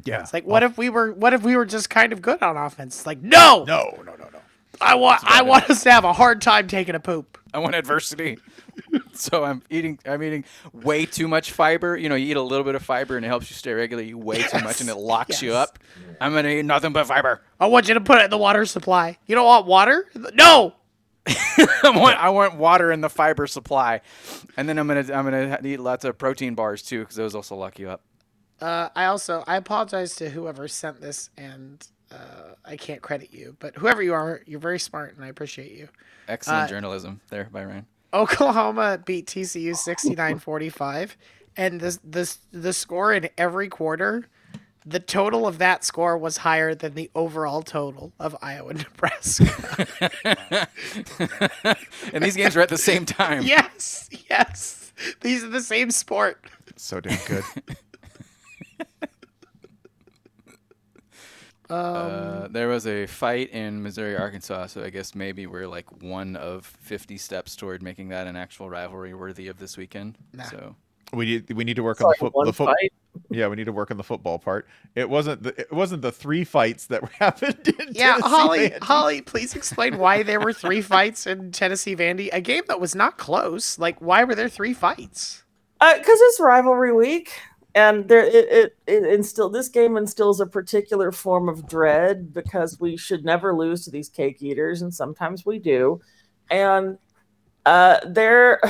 [0.03, 0.21] Yeah.
[0.21, 2.57] It's like, what if we were, what if we were just kind of good on
[2.57, 2.97] offense?
[2.97, 4.39] It's like, no, No, no, no, no.
[4.81, 7.37] I want, I want us to have a hard time taking a poop.
[7.53, 8.37] I want adversity.
[9.13, 10.43] so I'm eating I'm eating
[10.73, 11.95] way too much fiber.
[11.95, 14.03] You know, you eat a little bit of fiber and it helps you stay regular.
[14.03, 15.79] You way too much and it locks you up.
[16.19, 17.41] I'm gonna eat nothing but fiber.
[17.59, 19.17] I want you to put it in the water supply.
[19.25, 20.09] You don't want water?
[20.33, 20.75] No.
[21.27, 24.01] I want I want water in the fiber supply,
[24.57, 27.55] and then I'm gonna I'm gonna eat lots of protein bars too because those also
[27.55, 28.01] lock you up.
[28.61, 33.55] Uh, I also I apologize to whoever sent this, and uh, I can't credit you,
[33.59, 35.89] but whoever you are, you're very smart, and I appreciate you.
[36.27, 37.85] Excellent Uh, journalism there by Ryan.
[38.13, 41.11] Oklahoma beat TCU 69-45,
[41.57, 44.27] and the the the score in every quarter,
[44.85, 49.87] the total of that score was higher than the overall total of Iowa Nebraska.
[52.13, 53.43] and these games are at the same time.
[53.45, 56.45] yes, yes, these are the same sport.
[56.77, 57.43] So damn good.
[61.69, 66.35] Uh, there was a fight in Missouri, Arkansas, so I guess maybe we're like one
[66.35, 70.17] of 50 steps toward making that an actual rivalry worthy of this weekend.
[70.33, 70.43] Nah.
[70.45, 70.75] So
[71.13, 72.75] we need we need to work It's on like the, foot one the foot.
[73.29, 74.67] Yeah, we need to work on the football part.
[74.95, 78.83] It wasn't the it wasn't the three fights that happened in Yeah, Tennessee Holly, Vandy.
[78.83, 82.95] Holly, please explain why there were three fights in Tennessee Vandy, a game that was
[82.95, 83.79] not close.
[83.79, 85.43] Like, why were there three fights?
[85.79, 87.31] because Uh, it's rivalry week,
[87.75, 92.79] and there it, it it instill this game instills a particular form of dread because
[92.79, 96.01] we should never lose to these cake eaters, and sometimes we do,
[96.51, 96.97] and
[97.65, 98.61] uh, there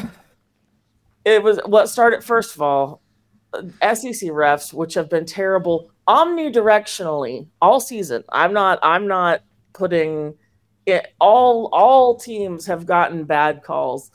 [1.25, 3.01] it was what started first of all.
[3.53, 8.23] uh, SEC refs, which have been terrible omnidirectionally all season.
[8.31, 8.79] I'm not.
[8.83, 9.41] I'm not
[9.73, 10.35] putting
[10.85, 11.13] it.
[11.19, 14.11] All all teams have gotten bad calls.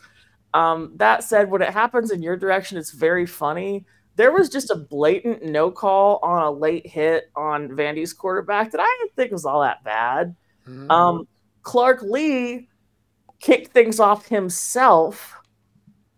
[0.54, 3.86] Um, that said, when it happens in your direction, it's very funny.
[4.20, 8.78] There was just a blatant no call on a late hit on Vandy's quarterback that
[8.78, 10.36] I didn't think was all that bad.
[10.68, 10.90] Mm-hmm.
[10.90, 11.26] Um,
[11.62, 12.68] Clark Lea
[13.40, 15.36] kicked things off himself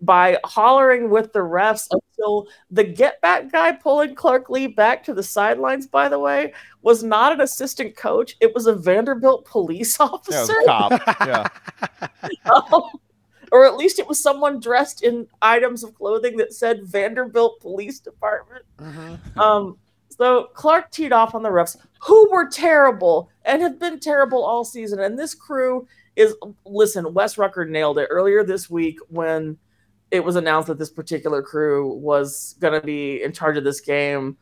[0.00, 5.14] by hollering with the refs until the get back guy pulling Clark Lea back to
[5.14, 6.52] the sidelines, by the way,
[6.82, 8.34] was not an assistant coach.
[8.40, 10.54] It was a Vanderbilt police Yeah, officer.
[10.60, 11.18] a cop.
[11.28, 11.48] Yeah.
[12.52, 12.82] Um,
[13.52, 18.00] or at least it was someone dressed in items of clothing that said Vanderbilt Police
[18.00, 18.64] Department.
[18.80, 19.36] Mhm.
[19.36, 24.42] Um, so Clark teed off on the refs, who were terrible and have been terrible
[24.42, 25.00] all season.
[25.00, 26.34] And this crew is
[26.64, 29.58] listen, Wes Rucker nailed it earlier this week when
[30.10, 33.80] it was announced that this particular crew was going to be in charge of this
[33.80, 34.36] game.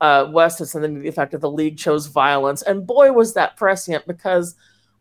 [0.00, 3.34] Uh, Wes had something to the effect of the league chose violence, and boy was
[3.34, 4.56] that prescient because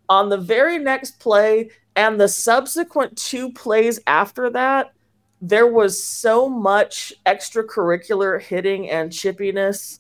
[0.08, 4.94] on the very next play and the subsequent two plays after that,
[5.42, 10.00] there was so much extracurricular hitting and chippiness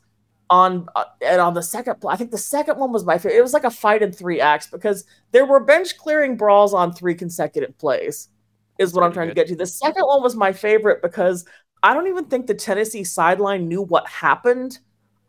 [0.49, 2.13] on uh, and on the second play.
[2.13, 3.38] I think the second one was my favorite.
[3.38, 6.93] It was like a fight in three acts because there were bench clearing brawls on
[6.93, 8.30] three consecutive plays.
[8.77, 9.55] Is what I'm trying to get to.
[9.55, 11.45] The second one was my favorite because
[11.81, 14.80] I don't even think the Tennessee sideline knew what happened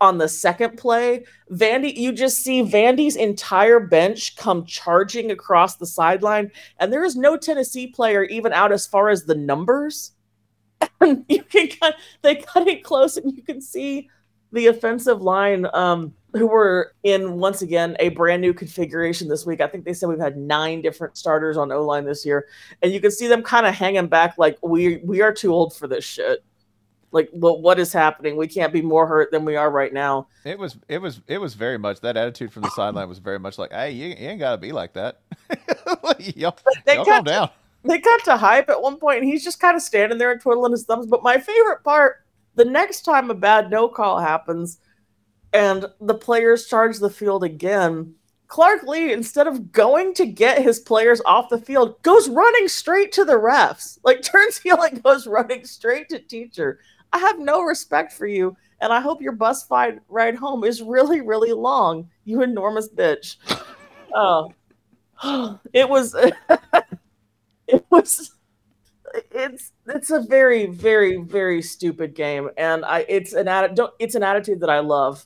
[0.01, 1.25] on the second play.
[1.51, 7.15] Vandy, you just see Vandy's entire bench come charging across the sideline, and there is
[7.15, 10.11] no Tennessee player even out as far as the numbers.
[10.99, 14.09] And you can cut, they cut it close, and you can see
[14.51, 19.61] the offensive line, um, who were in once again a brand new configuration this week.
[19.61, 22.47] I think they said we've had nine different starters on O line this year,
[22.81, 25.75] and you can see them kind of hanging back, like we we are too old
[25.75, 26.43] for this shit.
[27.11, 28.35] Like, what what is happening?
[28.35, 30.27] We can't be more hurt than we are right now.
[30.43, 33.39] It was it was it was very much that attitude from the sideline was very
[33.39, 35.21] much like, hey, you, you ain't gotta be like that.
[36.35, 37.49] y'all, They y'all got calm to- down.
[37.83, 40.41] they got to hype at one point and he's just kind of standing there and
[40.41, 42.25] twiddling his thumbs but my favorite part
[42.55, 44.79] the next time a bad no call happens
[45.53, 48.13] and the players charge the field again
[48.47, 53.11] clark lea instead of going to get his players off the field goes running straight
[53.13, 56.79] to the refs like turns heel and goes running straight to teacher
[57.13, 59.67] i have no respect for you and i hope your bus
[60.09, 63.37] ride home is really really long you enormous bitch.
[64.13, 64.51] Oh
[65.73, 66.15] it was
[67.67, 68.31] it was
[69.31, 74.15] it's it's a very very very stupid game and i it's an atti- don't it's
[74.15, 75.25] an attitude that i love.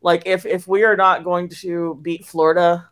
[0.00, 2.88] Like if if we are not going to beat florida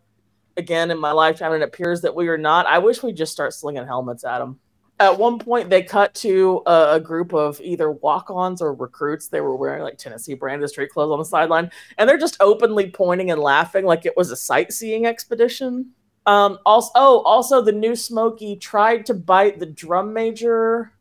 [0.56, 3.32] again in my lifetime and it appears that we are not i wish we'd just
[3.32, 4.58] start slinging helmets at them
[4.98, 9.40] at one point they cut to a, a group of either walk-ons or recruits they
[9.40, 13.30] were wearing like tennessee branded street clothes on the sideline and they're just openly pointing
[13.30, 15.90] and laughing like it was a sightseeing expedition
[16.26, 20.92] um, also, oh, also the new Smokey tried to bite the drum major,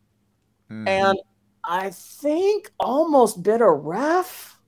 [0.70, 0.88] Mhm.
[0.88, 1.20] and
[1.64, 4.60] I think almost bit a ref.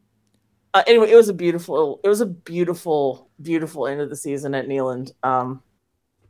[0.73, 4.55] Uh, anyway, it was a beautiful, it was a beautiful, beautiful end of the season
[4.55, 5.11] at Neyland.
[5.21, 5.61] Um,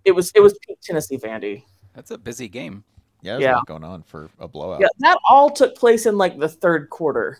[0.03, 1.63] it was, it was peak Tennessee Vandy.
[1.97, 2.83] That's a busy game.
[3.23, 3.53] yeah, there's yeah.
[3.53, 4.79] a lot going on for a blowout.
[4.79, 7.39] Yeah, that all took place in like the third quarter.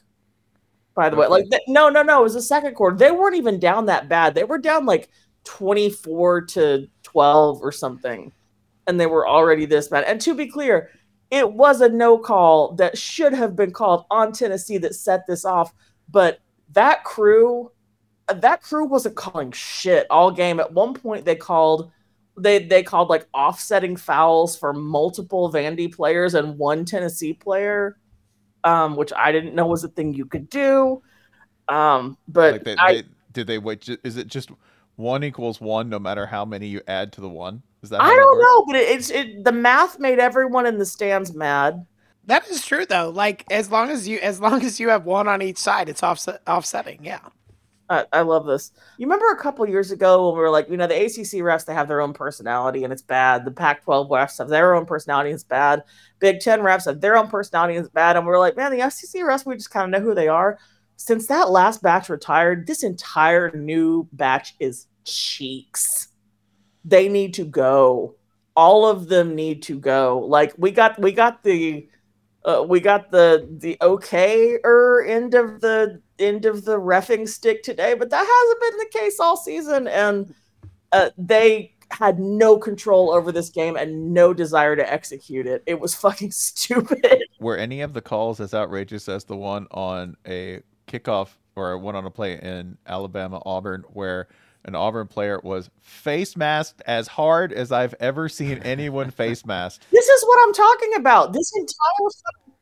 [0.95, 2.97] By the way, like th- no, no, no, it was the second quarter.
[2.97, 4.33] They weren't even down that bad.
[4.33, 5.09] They were down like
[5.43, 8.31] twenty four to twelve or something,
[8.87, 10.05] and they were already this bad.
[10.05, 10.89] And to be clear,
[11.29, 15.45] it was a no call that should have been called on Tennessee that set this
[15.45, 15.71] off.
[16.09, 16.39] But
[16.71, 17.71] that crew,
[18.27, 20.59] that crew wasn't calling shit all game.
[20.59, 21.91] At one point, they called
[22.37, 27.97] they they called like offsetting fouls for multiple Vandy players and one Tennessee player,
[28.63, 31.01] um, which I didn't know was a thing you could do.
[31.67, 33.03] Um, but like they, I, they
[33.33, 33.89] did they wait?
[34.03, 34.51] Is it just
[34.95, 37.63] one equals one no matter how many you add to the one?
[37.81, 38.01] Is that?
[38.01, 38.45] how I don't works?
[38.45, 41.85] know, but it, it's it, the math made everyone in the stands mad.
[42.25, 43.09] That is true though.
[43.09, 46.03] Like as long as you as long as you have one on each side, it's
[46.03, 47.03] offset offsetting.
[47.03, 47.19] Yeah.
[47.89, 48.71] I, love this.
[48.97, 51.65] You remember a couple years ago when we were like, you know, the ACC refs
[51.65, 53.45] they have their own personality and it's bad.
[53.45, 55.83] The Pac-12 refs have their own personality and it's bad.
[56.19, 58.17] Big Ten refs have their own personality and it's bad.
[58.17, 60.27] And we are like, man, the SEC refs we just kind of know who they
[60.27, 60.59] are.
[60.97, 66.09] Since that last batch retired, this entire new batch is cheeks.
[66.83, 68.15] They need to go.
[68.55, 70.25] All of them need to go.
[70.27, 71.87] Like we got, we got the
[72.47, 77.61] uh, we got the the okay er end of the end of the refing stick
[77.61, 80.33] today, but that hasn't been the case all season, and
[80.93, 85.61] uh, they had no control over this game and no desire to execute it.
[85.65, 87.23] It was fucking stupid.
[87.39, 91.95] Were any of the calls as outrageous as the one on a kickoff or one
[91.95, 94.27] on a play in Alabama Auburn where
[94.67, 99.85] an Auburn player was face masked as hard as I've ever seen anyone face masked?
[99.91, 101.33] This is what I'm talking about.
[101.33, 102.09] This entire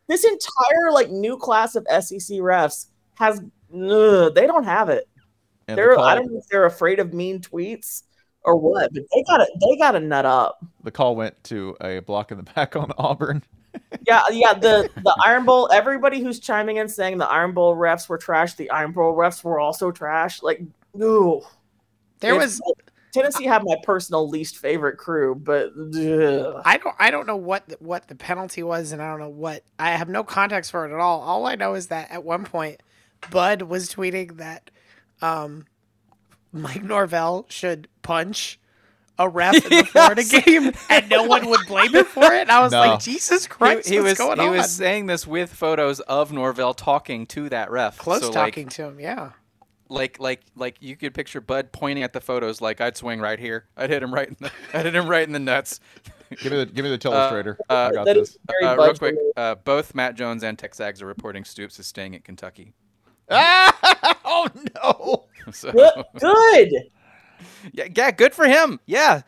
[0.07, 3.41] this entire like new class of SEC refs has
[3.73, 5.07] ugh, they don't have it.
[5.68, 8.03] And They're call, I don't know if they're afraid of mean tweets
[8.44, 10.64] or what, but they got to they got to nut up.
[10.84, 13.44] the call went to a block in the back on Auburn.
[14.07, 14.53] Yeah, yeah.
[14.53, 15.69] The the Iron Bowl.
[15.69, 18.53] Everybody who's chiming in saying the Iron Bowl refs were trash.
[18.53, 20.41] The Iron Bowl refs were also trash.
[20.41, 20.61] Like,
[21.02, 21.41] ooh,
[22.19, 22.73] There It's- was
[23.13, 26.61] Tennessee had my personal least favorite crew, but ugh.
[26.65, 29.29] I don't I don't know what the, what the penalty was, and I don't know
[29.29, 31.21] what I have no context for it at all.
[31.21, 32.81] All I know is that at one point,
[33.31, 34.69] Bud was tweeting that
[35.21, 35.65] um,
[36.51, 38.59] Mike Norvell should punch
[39.17, 42.41] a ref in the Florida game, and no one would blame him for it.
[42.41, 42.79] And I was No.
[42.81, 44.51] like, Jesus Christ, he, he what's was going he on?
[44.57, 47.97] was saying this with photos of Norvell talking to that ref.
[47.97, 49.29] Close so, talking to him, yeah.
[49.88, 53.20] Like, like like like you could picture Bud pointing at the photos like I'd swing
[53.20, 53.66] right here.
[53.78, 55.80] I'd hit him right in the I'd hit him right in the nuts.
[56.41, 57.57] Give me the give me the illustrator.
[57.70, 58.36] uh, I got this.
[58.64, 62.24] Uh, real quick, uh, both Matt Jones and Texags are reporting Stoops is staying at
[62.24, 62.74] Kentucky.
[63.30, 63.72] Ah!
[64.28, 65.26] Oh no!
[65.53, 66.03] So Good.
[66.20, 66.74] Good.
[67.74, 68.80] yeah, yeah, good for him.
[68.88, 69.22] Yeah,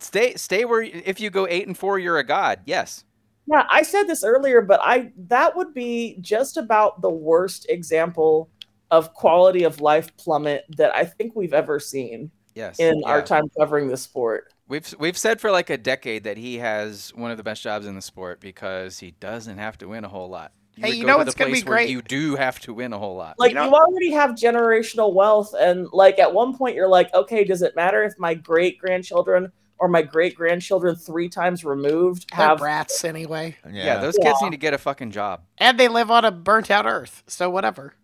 [0.00, 2.60] stay stay where if you go eight and four, you're a god.
[2.64, 3.04] Yes.
[3.46, 8.50] Yeah, I said this earlier, but I that would be just about the worst example
[8.90, 12.80] of quality of life plummet that I think we've ever seen Yes.
[12.80, 14.52] in our time covering the sport.
[14.66, 17.86] We've we've said for like a decade that he has one of the best jobs
[17.86, 20.52] in the sport because he doesn't have to win a whole lot.
[20.76, 21.88] Hey, you know to what's the gonna be great?
[21.88, 23.36] You do have to win a whole lot.
[23.38, 27.44] Like You you, already have generational wealth, and like at one point you're like, okay,
[27.44, 32.46] does it matter if my great grandchildren or my great grandchildren three times removed They're
[32.48, 32.58] have?
[32.58, 33.56] brats anyway.
[33.70, 33.98] yeah.
[33.98, 35.42] those kids need to get a fucking job.
[35.58, 37.94] And they live on a burnt out earth, so whatever.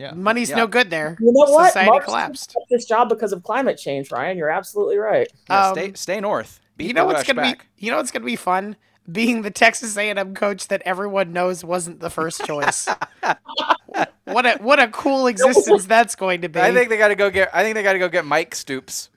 [0.00, 0.12] Yeah.
[0.12, 0.56] Money's Yeah.
[0.56, 1.16] no good there.
[1.20, 1.66] You know what?
[1.68, 2.56] Society Mark collapsed.
[2.70, 4.38] this job because of climate change, Ryan.
[4.38, 5.28] You're absolutely right.
[5.50, 6.58] Yeah, Um, stay stay north.
[6.78, 7.66] Beat you know what's gonna back.
[7.76, 8.76] be you know what's gonna be fun
[9.12, 12.86] being the texas a&m coach that everyone knows wasn't the first choice
[14.24, 17.14] what a what a cool existence that's going to be I think they got to
[17.14, 17.50] go get.
[17.52, 19.10] I think they got to go get Mike Stoops.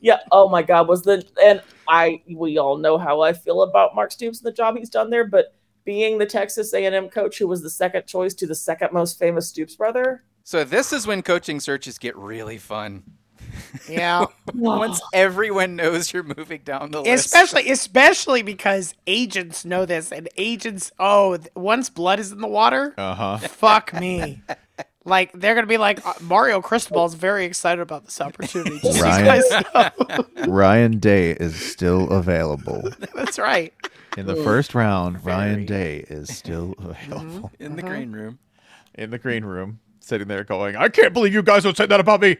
[0.00, 0.18] Yeah.
[0.30, 0.88] Oh my God.
[0.88, 4.52] Was the and I we all know how I feel about Mark Stoops and the
[4.52, 5.54] job he's done there, but
[5.90, 9.48] being the Texas A&M coach who was the second choice to the second most famous
[9.48, 10.22] Stoops brother.
[10.44, 13.02] So this is when coaching searches get really fun.
[13.88, 17.26] yeah Once everyone knows you're moving down the list.
[17.26, 22.94] especially especially because agents know this and agents oh once blood is in the water
[22.96, 23.38] Uh huh.
[23.38, 24.42] fuck me
[25.04, 29.24] like they're gonna be like uh, mario cristobal's very excited about this opportunity just Ryan.
[29.24, 29.64] guys
[30.08, 30.26] know.
[30.52, 32.82] Ryan Day is still available.
[33.14, 33.72] that's right
[34.16, 35.36] In the first round, Very.
[35.36, 37.50] Ryan Day is still available.
[37.58, 38.38] in the green room.
[38.94, 42.00] In the green room, sitting there going, I can't believe you guys would say that
[42.00, 42.36] about me.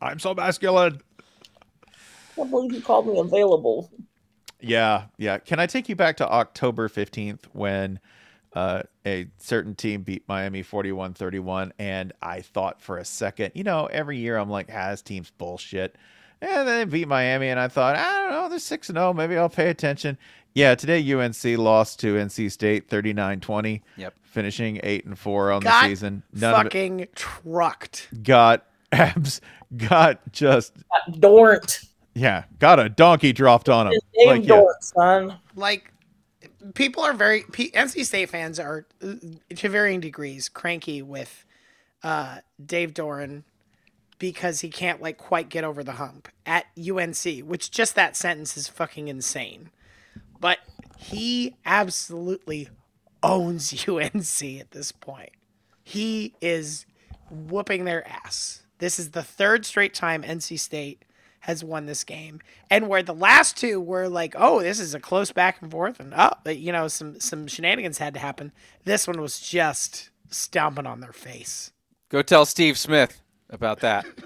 [0.00, 1.00] I'm so masculine.
[1.86, 1.90] I
[2.34, 3.90] can't believe you called me available.
[4.60, 5.38] Yeah, yeah.
[5.38, 8.00] Can I take you back to October 15th when
[8.54, 11.72] uh, a certain team beat Miami 41 31?
[11.78, 15.96] And I thought for a second, you know, every year I'm like, has teams bullshit.
[16.40, 19.12] And then they beat Miami, and I thought, I don't know, they're 6 0.
[19.14, 20.18] Maybe I'll pay attention.
[20.52, 24.14] Yeah, today UNC lost to NC State 39 20, Yep.
[24.22, 26.22] finishing 8 and 4 on Got the season.
[26.34, 29.40] None of fucking trucked it got abs,
[29.76, 30.74] got just,
[31.18, 31.80] Dornt.
[32.14, 33.92] yeah, got a donkey dropped on him.
[33.94, 34.64] His name Like, yeah.
[34.80, 35.36] Son.
[35.56, 35.90] like
[36.72, 41.44] people are very P- NC State fans are to varying degrees cranky with
[42.02, 43.42] uh, Dave Doeren
[44.18, 48.56] because he can't like quite get over the hump at UNC, which just that sentence
[48.56, 49.70] is fucking insane.
[50.40, 50.58] But
[50.96, 52.68] he absolutely
[53.22, 55.32] owns UNC at this point.
[55.82, 56.86] He is
[57.30, 58.62] whooping their ass.
[58.78, 61.04] This is the third straight time NC State
[61.44, 62.40] has won this game,
[62.70, 66.00] and where the last two were like, "Oh, this is a close back and forth,"
[66.00, 68.50] and oh, you know, some some shenanigans had to happen.
[68.84, 71.72] This one was just stomping on their face.
[72.08, 74.06] Go tell Steve Smith about that.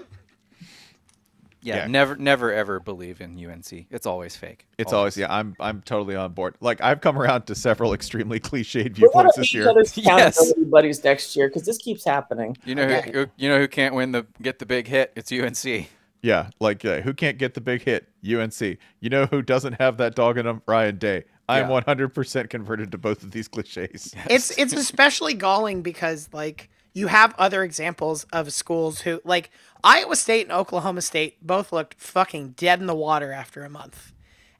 [1.61, 1.87] Yeah, Yeah.
[1.87, 3.87] never, never, ever believe in UNC.
[3.91, 4.65] It's always fake.
[4.77, 5.27] It's always yeah.
[5.29, 6.55] I'm I'm totally on board.
[6.61, 9.67] Like I've come around to several extremely cliched viewpoints this year.
[9.67, 10.53] other's Yes.
[10.71, 12.55] buddies next year because this keeps happening.
[12.63, 13.11] You know Okay.
[13.11, 15.11] who, who you know who can't win the get the big hit?
[15.17, 15.89] It's UNC.
[16.21, 18.09] Yeah, like uh, who can't get the big hit?
[18.29, 18.77] UNC.
[18.99, 20.61] You know who doesn't have that dog in him?
[20.65, 21.23] Ryan Day.
[21.47, 21.81] I am Yeah.
[21.81, 24.13] 100% converted to both of these cliches.
[24.29, 29.49] It's it's especially galling because like you have other examples of schools who like
[29.83, 34.11] Iowa State and Oklahoma State both looked fucking dead in the water after a month.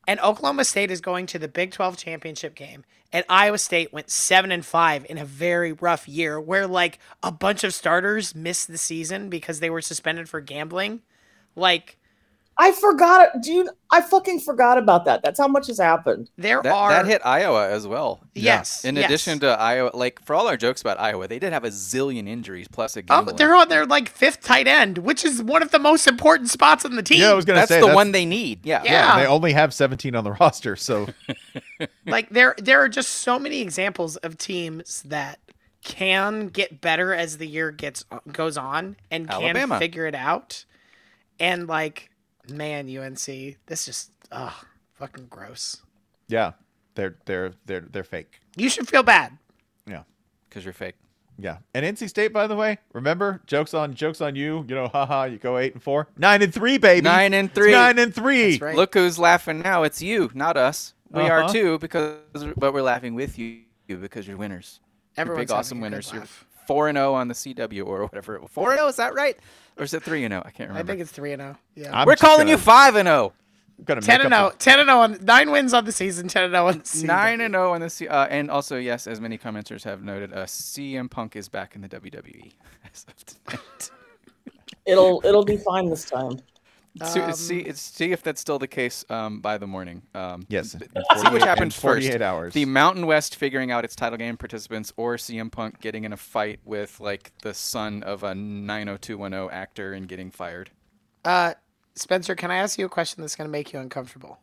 [0.08, 4.10] And Oklahoma State is going to the Big 12 championship game and Iowa State went
[4.10, 8.68] 7 and 5 in a very rough year where like a bunch of starters missed
[8.68, 11.02] the season because they were suspended for gambling.
[11.60, 11.98] Like
[12.62, 13.70] I forgot it, dude.
[13.90, 15.22] I fucking forgot about that.
[15.24, 16.30] That's how much has happened.
[16.38, 18.20] there That, are that hit Iowa as well.
[18.36, 18.84] Yes.
[18.84, 19.06] In yes.
[19.06, 22.28] addition to Iowa, like for all our jokes about Iowa, they did have a zillion
[22.28, 23.38] injuries plus a Oh, gambling.
[23.38, 26.84] they're on their like fifth tight end, which is one of the most important spots
[26.84, 27.22] on the team.
[27.22, 28.66] Yeah, I was gonna that's say the that's- one they need.
[28.66, 28.84] Yeah.
[28.84, 28.92] Yeah.
[29.16, 31.08] Yeah, they only have 17 on the roster, so
[32.06, 35.40] like there there are just so many examples of teams that
[35.82, 38.04] can get better as the year gets
[38.34, 40.66] goes on and can figure it out
[41.40, 42.10] and like
[42.52, 44.54] Man, UNC, this just ugh,
[44.96, 45.82] fucking gross.
[46.28, 46.54] Yeah,
[46.96, 48.40] they're they're they're they're fake.
[48.56, 49.38] You should feel bad.
[49.88, 50.04] Yeah,
[50.48, 50.96] Because you're fake.
[51.38, 51.58] yeah.
[51.74, 54.66] And NC State, by the way, remember jokes on jokes on you.
[54.68, 55.26] You know, haha.
[55.26, 57.02] You go eight and four, nine and three, baby.
[57.02, 57.72] Nine and It's three.
[57.72, 58.58] nine and three.
[58.58, 58.76] Right.
[58.76, 59.84] Look who's laughing now.
[59.84, 60.94] It's you, not us.
[61.12, 61.32] We Uh-huh.
[61.34, 62.18] are too, because
[62.58, 64.80] but we're laughing with you because you're winners.
[65.18, 66.12] You're big, awesome having a good winners.
[66.12, 66.46] You're laugh.
[66.70, 68.40] Four and zero on the CW or whatever.
[68.48, 69.36] Four and zero is that right?
[69.76, 70.44] Or is it three and zero?
[70.46, 70.92] I can't remember.
[70.92, 71.58] I think it's three and zero.
[71.74, 72.00] Yeah.
[72.00, 73.12] I'm we're calling gonna- you five and oh.
[73.12, 73.34] zero.
[73.86, 74.76] Gonna 10 make and up 0.
[74.76, 77.08] 10 and 0 on nine wins on the season, 10 and 0 on the season.
[77.08, 78.08] Nine and zero on the C.
[78.08, 81.82] Uh, and also, yes, as many commenters have noted, uh, CM Punk is back in
[81.82, 82.52] the WWE
[82.94, 83.92] as of tonight.
[84.86, 86.40] It'll it'll be fine this time.
[87.06, 90.02] So, Um, see, it's, see if that's still the case um, by the morning.
[90.14, 90.72] Um, Yes.
[90.72, 92.10] see 48 which happens first.
[92.22, 92.54] hours.
[92.54, 96.18] The Mountain West figuring out its title game participants, or CM Punk getting in a
[96.18, 100.72] fight with like the son of a 90210 actor and getting fired.
[101.24, 101.54] Uh,
[101.96, 104.40] Spencer, can I ask you a question that's going to make you uncomfortable?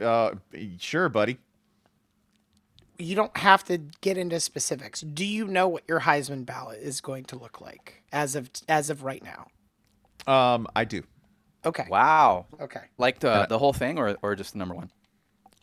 [0.00, 0.32] uh,
[0.78, 1.38] sure, buddy.
[2.98, 5.02] You don't have to get into specifics.
[5.02, 8.88] Do you know what your Heisman ballot is going to look like as of as
[8.88, 9.48] of right now?
[10.32, 11.02] Um, I do.
[11.64, 11.86] Okay.
[11.88, 12.46] Wow.
[12.60, 12.82] Okay.
[12.98, 14.90] Like the Uh, the whole thing, or or just the number one?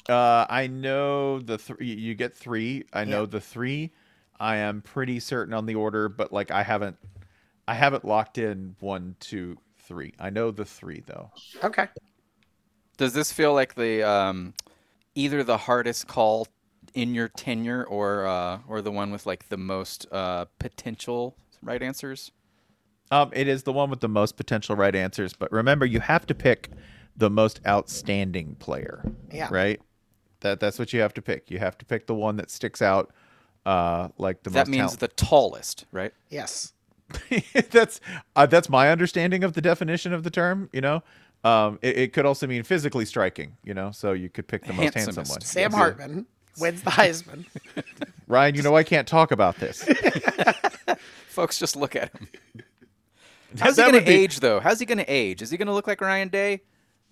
[0.10, 1.94] Uh, I know the three.
[1.94, 2.86] You get three.
[2.91, 3.28] I know Yeah.
[3.28, 3.91] the three.
[4.40, 6.98] I am pretty certain on the order, but like I haven't,
[7.68, 10.14] I haven't locked in one, two, three.
[10.20, 11.32] I know the three though.
[11.64, 11.88] Okay.
[12.98, 14.53] Does this feel like the um,
[15.15, 16.48] either the hardest call
[16.94, 21.82] in your tenure, or uh, or the one with like the most uh, potential right
[21.82, 22.32] answers?
[23.14, 26.26] Um, it is the one with the most potential right answers, but remember, you have
[26.26, 26.69] to pick
[27.15, 29.03] the most outstanding player.
[29.31, 29.49] Yeah.
[29.52, 29.80] Right.
[30.40, 31.52] That that's what you have to pick.
[31.52, 33.11] You have to pick the one that sticks out,
[33.68, 34.69] uh, like the that most.
[34.69, 36.11] means talent- the tallest, right?
[36.30, 36.73] Yes.
[37.69, 38.02] that's
[38.35, 40.69] uh, that's my understanding of the definition of the term.
[40.73, 41.03] You know,
[41.44, 43.56] um, it, it could also mean physically striking.
[43.64, 45.41] You know, so you could pick the most handsome one.
[45.41, 45.77] Sam Yes.
[45.77, 46.26] Hartman
[46.60, 47.45] wins the Heisman.
[48.27, 49.84] Ryan, you know I can't talk about this.
[51.27, 52.27] Folks, just look at him.
[53.60, 54.60] How's That he gonna be- age though?
[54.60, 55.42] How's he gonna age?
[55.42, 56.62] Is he gonna look like Ryan Day?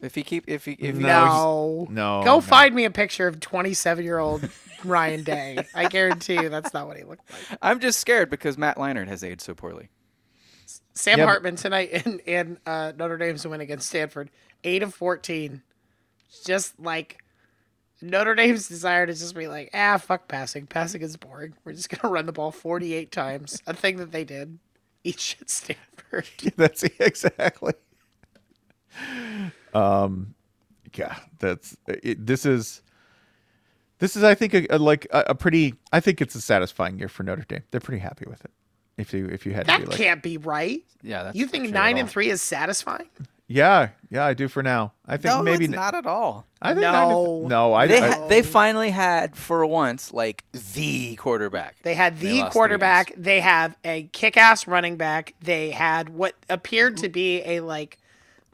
[0.01, 1.87] If he keep if he if he no.
[1.89, 2.41] No, Go no.
[2.41, 4.49] find me a picture of 27 year old
[4.83, 5.63] Ryan Day.
[5.75, 7.59] I guarantee you that's not what he looked like.
[7.61, 9.89] I'm just scared because Matt Leinart has aged so poorly.
[10.93, 14.29] Sam Yeah, but- Hartman tonight in, in uh, Notre Dame's win against Stanford,
[14.63, 15.61] 8 of 14.
[16.45, 17.17] Just like
[18.01, 20.65] Notre Dame's desire to just be like, ah, fuck passing.
[20.65, 21.53] Passing is boring.
[21.63, 23.61] We're just going to run the ball 48 times.
[23.67, 24.57] A thing that they did
[25.03, 26.27] each at Stanford.
[26.55, 27.73] that's exactly.
[29.73, 30.35] Um,
[30.95, 32.81] yeah, that's it, this is.
[33.99, 35.75] This is, I think, a, a, like a, a pretty.
[35.91, 37.63] I think it's a satisfying year for Notre Dame.
[37.71, 38.51] They're pretty happy with it.
[38.97, 40.83] If you if you had to That be like, can't be right.
[41.01, 43.09] Yeah, that's You think true 9 and 3 is satisfying?
[43.51, 44.93] Yeah, yeah, I do for now.
[45.05, 46.45] I think No, maybe it's not at all.
[46.61, 47.39] I think No.
[47.41, 51.75] and- no, I, They I ha- they finally had for once like the quarterback.
[51.83, 53.13] They had the lost three quarterback.
[53.17, 55.33] They have a kick-ass running back.
[55.41, 57.97] They had what appeared to be a like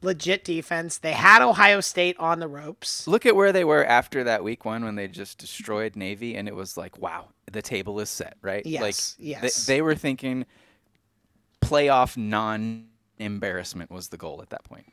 [0.02, 0.98] legit defense.
[0.98, 3.06] They had Ohio State on the ropes.
[3.06, 6.48] Look at where they were after that week one when they just destroyed Navy, and
[6.48, 8.64] it was like, wow, the table is set, right?
[8.64, 9.66] Yes, like, yes.
[9.66, 10.46] They, they were thinking
[11.60, 12.86] playoff non
[13.18, 14.86] embarrassment was the goal at that point.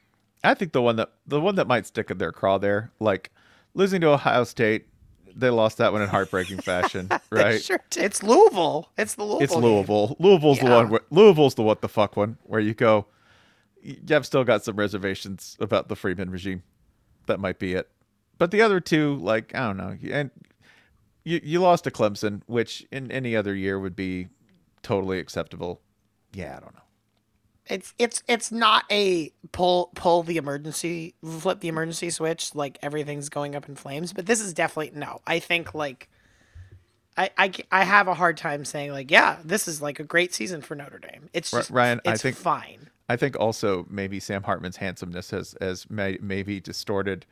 [0.43, 3.31] I think the one that the one that might stick in their craw there, like
[3.73, 4.87] losing to Ohio State,
[5.35, 7.61] they lost that one in heartbreaking fashion, right?
[7.61, 8.03] Sure did.
[8.03, 8.89] It's Louisville.
[8.97, 9.41] It's the Louisville.
[9.41, 9.63] It's game.
[9.63, 10.15] Louisville.
[10.19, 10.89] Louisville's the one.
[10.89, 13.07] Where, Louisville's the what the fuck one where you go.
[13.81, 16.63] You've still got some reservations about the Freeman regime.
[17.27, 17.89] That might be it.
[18.37, 20.31] But the other two, like I don't know, and
[21.23, 24.29] you you lost to Clemson, which in any other year would be
[24.83, 25.81] totally acceptable.
[26.33, 26.81] Yeah, I don't know.
[27.67, 33.29] It's it's it's not a pull pull the emergency flip the emergency switch like everything's
[33.29, 34.13] going up in flames.
[34.13, 35.21] But this is definitely no.
[35.25, 36.09] I think like.
[37.17, 40.33] I, I, I have a hard time saying like yeah this is like a great
[40.33, 41.29] season for Notre Dame.
[41.31, 42.89] It's just Ryan, I think- fine.
[43.07, 47.25] I think also maybe Sam Hartman's handsomeness has has may, maybe distorted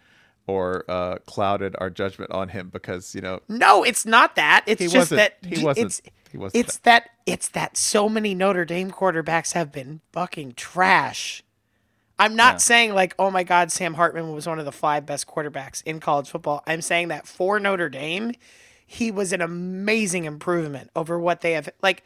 [0.47, 4.63] or uh, clouded our judgment on him because you know No, it's not that.
[4.67, 6.01] It's just that he wasn't- It's
[6.31, 11.43] he wasn't it's that it's that so many Notre Dame quarterbacks have been fucking trash.
[12.19, 12.57] I'm not Yeah.
[12.57, 15.99] saying like, oh my God, Sam Hartman was one of the five best quarterbacks in
[15.99, 16.63] college football.
[16.67, 18.33] I'm saying that for Notre Dame,
[18.85, 21.69] he was an amazing improvement over what they have.
[21.81, 22.03] Like,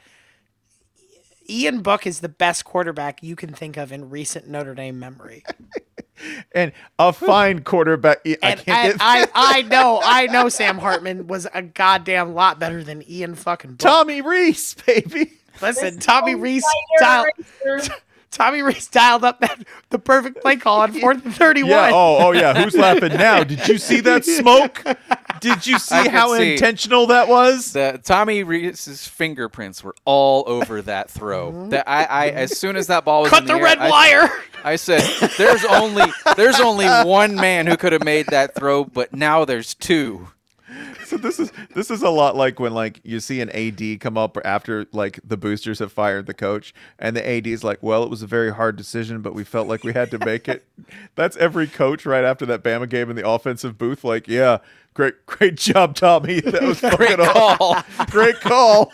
[1.50, 5.44] Ian Book is the best quarterback you can think of in recent Notre Dame memory.
[6.53, 8.19] and a fine quarterback.
[8.26, 12.34] I And can't I, get I, I know, I know Sam Hartman was a goddamn
[12.34, 13.80] lot better than Ian fucking Book.
[13.80, 15.34] Tommy Rees, baby.
[15.61, 16.64] Listen, Tommy Rees,
[16.99, 17.31] Fire Tyler,
[17.65, 17.94] racer.
[18.30, 21.72] Tommy Rees dialed up that the perfect play call on fourth and thirty-one.
[21.72, 21.91] Yeah.
[21.94, 22.61] Oh, oh yeah.
[22.61, 23.44] Who's laughing now?
[23.44, 24.84] Did you see that smoke?
[25.40, 26.54] Did you see how see.
[26.54, 27.74] intentional that was?
[27.74, 31.52] The Tommy Rees's fingerprints were all over that throw.
[31.52, 31.70] Mm-hmm.
[31.70, 33.90] That I, I as soon as that ball was Cut in the air, red I-
[33.90, 34.30] wire.
[34.64, 35.02] I said,
[35.38, 36.04] "There's only
[36.36, 40.28] there's only one man who could have made that throw, but now there's two.
[41.08, 44.18] So this is this is a lot like when like you see an AD come
[44.18, 48.04] up after like the boosters have fired the coach, and the AD is like, "Well,
[48.04, 50.66] it was a very hard decision, but we felt like we had to make it."
[51.16, 54.04] That's every coach right after that Bama game in the offensive booth.
[54.04, 54.58] Like, yeah,
[54.94, 56.42] great, great job, Tommy.
[56.48, 57.78] That was Great call.
[58.08, 58.92] Great call.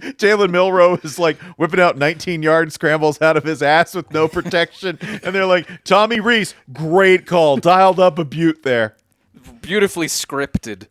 [0.00, 4.26] Jalen Milroe is like whipping out 19 yard scrambles out of his ass with no
[4.26, 4.98] protection.
[5.02, 7.58] and they're like, Tommy Rees, great call.
[7.58, 8.96] Dialed up a butte there.
[9.60, 10.88] Beautifully scripted.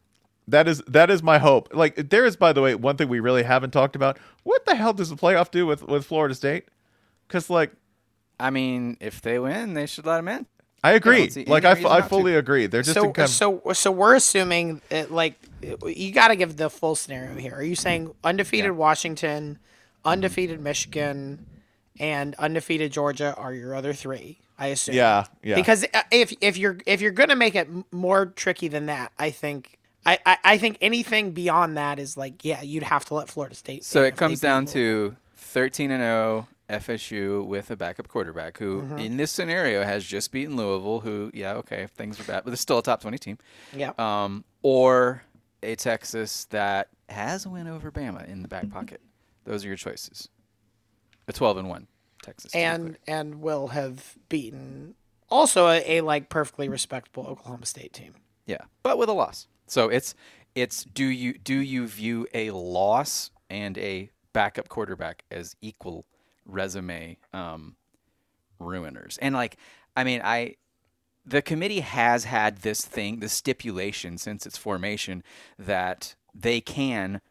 [0.48, 1.74] That is that is my hope.
[1.74, 4.18] Like there is, by the way, one thing we really haven't talked about.
[4.44, 6.66] What the hell does the playoff do with with Florida State?
[7.28, 7.72] Because like
[8.40, 10.46] I mean, if they win, they should let them in.
[10.86, 11.28] I agree.
[11.28, 12.08] don't like any I, I to.
[12.10, 12.66] fully agree.
[12.68, 15.36] They're just so in kind of- so so we're assuming it, like
[15.86, 17.54] you got to give the full scenario here.
[17.56, 19.60] Are you saying undefeated Washington,
[20.04, 21.46] undefeated Michigan,
[22.02, 24.40] and undefeated Georgia are your other three?
[24.60, 24.96] I assume.
[24.96, 28.88] yeah yeah Because uh, if if you're if you're gonna make it more tricky than
[28.88, 29.80] that, I think.
[30.06, 33.56] I, I, I think anything beyond that is like yeah you'd have to let Florida
[33.56, 33.84] State.
[33.84, 38.98] So it comes down to 13 and 0 FSU with a backup quarterback who, Mm-hmm.
[38.98, 41.02] in this scenario, has just beaten Louisville.
[41.02, 43.38] Who, yeah, okay, things are bad, but it's still a top 20 team.
[43.76, 45.24] yeah Um, or
[45.62, 49.02] a Texas that has a win over Bama in the back pocket.
[49.46, 50.30] Those are your choices.
[51.28, 51.88] A 12 and 1
[52.24, 52.56] Texas.
[52.56, 54.96] and and will have beaten
[55.30, 58.14] also a, a like perfectly respectable Oklahoma State team.
[58.46, 59.48] Yeah, but with a loss.
[59.68, 60.16] So it's
[60.56, 66.06] it's do you do you view a loss and a backup quarterback as equal
[66.46, 67.76] resume um,
[68.60, 69.18] ruiners?
[69.22, 69.58] And like,
[69.96, 70.56] I mean, I
[71.26, 75.24] the committee has had this thing, the stipulation since its formation
[75.58, 77.22] that they can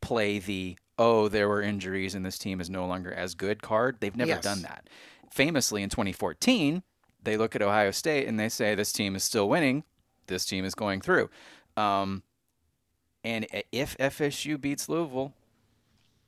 [0.00, 3.98] play the oh there were injuries and this team is no longer as good card.
[4.00, 4.42] They've never Yes.
[4.42, 4.88] done that.
[5.30, 6.82] Famously in 2014,
[7.22, 9.84] they look at Ohio State and they say this team is still winning.
[10.26, 11.28] This team is going through.
[11.76, 12.22] Um,
[13.24, 15.32] and if FSU beats Louisville,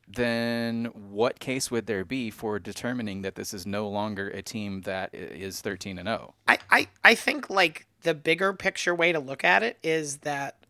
[0.08, 4.82] then what case would there be for determining that this is no longer a team
[4.82, 6.16] that is 13 and oh?
[6.16, 6.34] 0?
[6.48, 10.64] I, I, I think like the bigger picture way to look at it is that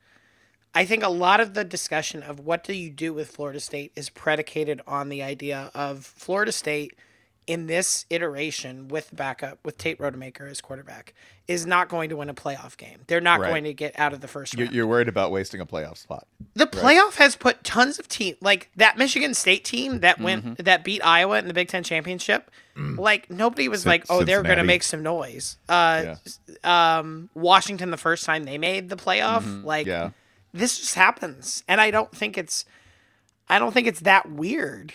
[0.75, 3.93] I think a lot of the discussion of what do you do with Florida State
[3.97, 6.95] is predicated on the idea of Florida State
[7.49, 11.15] in this iteration with backup with Tate Rodemaker as quarterback
[11.49, 12.99] is not going to win a playoff game.
[13.07, 13.49] They're not Right.
[13.49, 14.77] going to get out of the first you're, round.
[14.77, 16.27] you're worried about wasting a playoff spot.
[16.55, 20.63] The playoff has put tons of team like that Michigan State team that went Mm-hmm.
[20.65, 22.51] that beat Iowa in the Big Ten championship.
[22.77, 25.57] Like nobody was like, oh, they're going to make some noise.
[25.69, 26.15] Uh,
[26.63, 29.91] um, Washington the first time they made the playoff, like Mm-hmm.
[30.05, 30.11] Yeah.
[30.53, 32.65] this just happens, and I don't think it's,
[33.49, 34.93] I don't think it's that weird.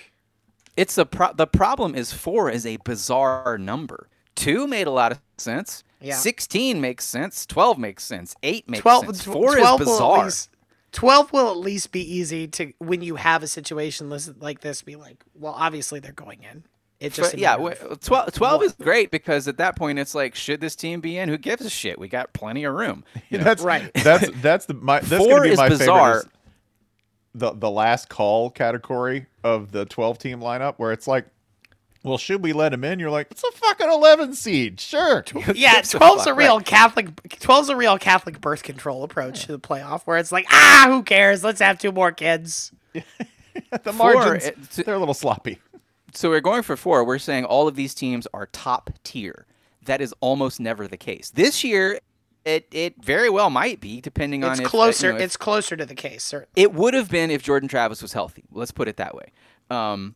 [0.75, 4.09] It's the pro- the problem is four is a bizarre number.
[4.35, 5.83] Two made a lot of sense.
[6.01, 6.15] Yeah.
[6.15, 7.45] Sixteen makes sense.
[7.45, 8.35] Twelve makes sense.
[8.43, 9.23] Eight makes Twelve, sense.
[9.23, 10.25] Four 12 is will at bizarre.
[10.25, 10.49] least-
[10.91, 14.81] Twelve will at least be easy to when you have a situation like this.
[14.83, 16.63] Be like, well, obviously they're going in.
[16.99, 18.65] It's just But yeah, of 12, 12 what.
[18.65, 21.27] is great because at that point it's like, should this team be in?
[21.29, 21.99] Who gives a shit?
[21.99, 23.03] We got plenty of room.
[23.29, 23.43] You know?
[23.43, 23.91] That's Right.
[23.95, 26.13] That's that's the my that's Four gonna be is my bizarre.
[26.21, 26.25] favorite.
[26.27, 26.32] Is
[27.35, 31.25] the the last call category of the 12 team lineup where it's like,
[32.03, 32.99] well, should we let him in?
[32.99, 35.23] You're like, it's a fucking 11 seed, sure.
[35.55, 39.45] Yeah, gives a 12's a fuck, real Catholic 12's a real Catholic birth control approach
[39.45, 41.43] to the playoff where it's like, ah, who cares?
[41.43, 42.71] Let's have two more kids.
[42.93, 43.03] the
[43.93, 45.59] Four, margins, it- t- they're a little sloppy.
[46.13, 47.03] So we're going for four.
[47.03, 49.47] We're saying all of these teams are top tier.
[49.85, 51.31] That is almost never the case.
[51.31, 51.99] This year,
[52.45, 55.23] it it very well might be, depending on It's if, uh, closer you know, if-
[55.25, 56.51] it's closer to the case, certainly.
[56.55, 58.43] It would have been if Jordan Travis was healthy.
[58.51, 59.31] Let's put it that way.
[59.69, 60.15] Um,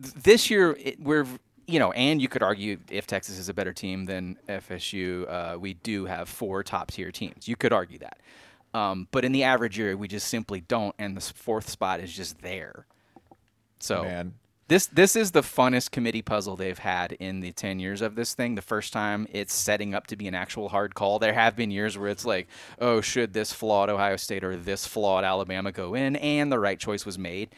[0.00, 1.26] th- this year, it, we're
[1.66, 5.58] you know, and you could argue if Texas is a better team than FSU, uh,
[5.58, 7.48] we do have four top tier teams.
[7.48, 8.18] You could argue that.
[8.74, 12.14] Um, but in the average year, we just simply don't, and the fourth spot is
[12.14, 12.86] just there.
[13.78, 14.34] So Man.
[14.68, 18.34] This this is the funnest committee puzzle they've had in the 10 years of this
[18.34, 18.54] thing.
[18.54, 21.18] The first time it's setting up to be an actual hard call.
[21.18, 22.48] There have been years where it's like,
[22.80, 26.16] oh, should this flawed Ohio State or this flawed Alabama go in?
[26.16, 27.50] And the right choice was made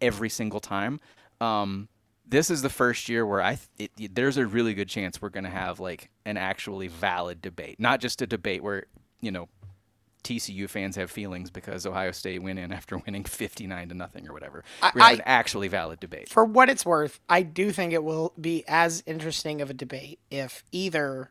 [0.00, 1.00] every single time.
[1.40, 1.88] Um,
[2.26, 5.30] this is the first year where I th- it, there's a really good chance we're
[5.30, 8.84] going to have like an actually valid debate, not just a debate where,
[9.20, 9.48] you know,
[10.22, 14.32] TCU fans have feelings because Ohio State went in after winning 59 to nothing or
[14.32, 14.64] whatever.
[14.82, 16.28] I- we have I- an actually valid debate.
[16.28, 20.18] For what it's worth, I do think it will be as interesting of a debate
[20.30, 21.28] if either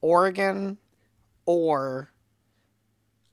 [0.00, 0.78] Oregon
[1.46, 2.10] or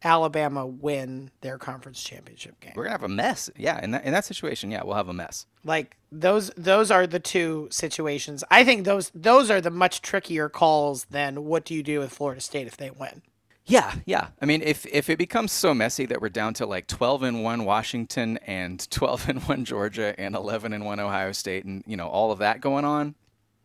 [0.01, 2.71] Alabama win their conference championship game.
[2.73, 3.49] We're gonna have a mess.
[3.57, 5.45] Yeah, in that in that situation, yeah, we'll have a mess.
[5.65, 8.41] Like those those are the two situations.
[8.49, 12.13] I think those those are the much trickier calls than what do you do with
[12.13, 13.23] Florida State if they win.
[13.69, 14.29] Yeah, yeah.
[14.41, 17.43] I mean, if if it becomes so messy that we're down to like 12 and
[17.43, 21.97] 1 Washington and 12 and 1 Georgia and 11 and 1 Ohio State and, you
[21.97, 23.15] know, all of that going on,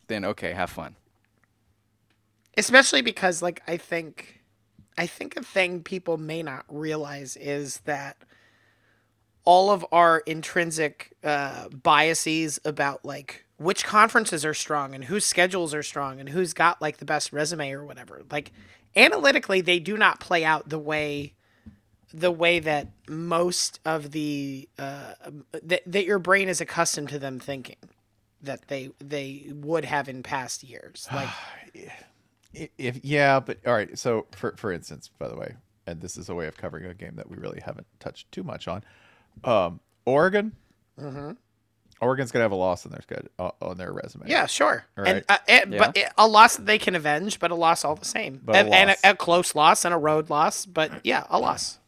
[0.09, 0.97] then okay, have fun.
[2.57, 4.41] especially because like i think
[4.99, 8.17] i think a thing people may not realize is that
[9.45, 15.75] all of our intrinsic uh, biases about like which conferences are strong and whose schedules
[15.75, 18.53] are strong and who's got like the best resume or whatever like
[18.97, 21.35] analytically they do not play out the way
[22.13, 25.15] the way that most of the uh,
[25.63, 27.77] that, that your brain is accustomed to them thinking
[28.43, 31.93] that they they would have in past years like I-
[32.55, 33.99] if yeah, but all right.
[33.99, 35.57] So for for instance, by the way,
[35.87, 38.43] and this is a way of covering a game that we really haven't touched too
[38.43, 38.85] much on.
[39.43, 40.53] Um, Oregon.
[41.01, 41.33] Mm-hmm.
[42.05, 44.29] Oregon's gonna have a loss on their schedule uh, on their resume.
[44.29, 44.85] Yeah, sure.
[44.97, 45.25] All And right.
[45.29, 45.79] uh, it, Yeah.
[45.79, 48.41] but it, a loss that they can avenge, but a loss all the same.
[48.45, 51.39] But a and and a, a close loss and a road loss, but yeah, a
[51.39, 51.79] loss.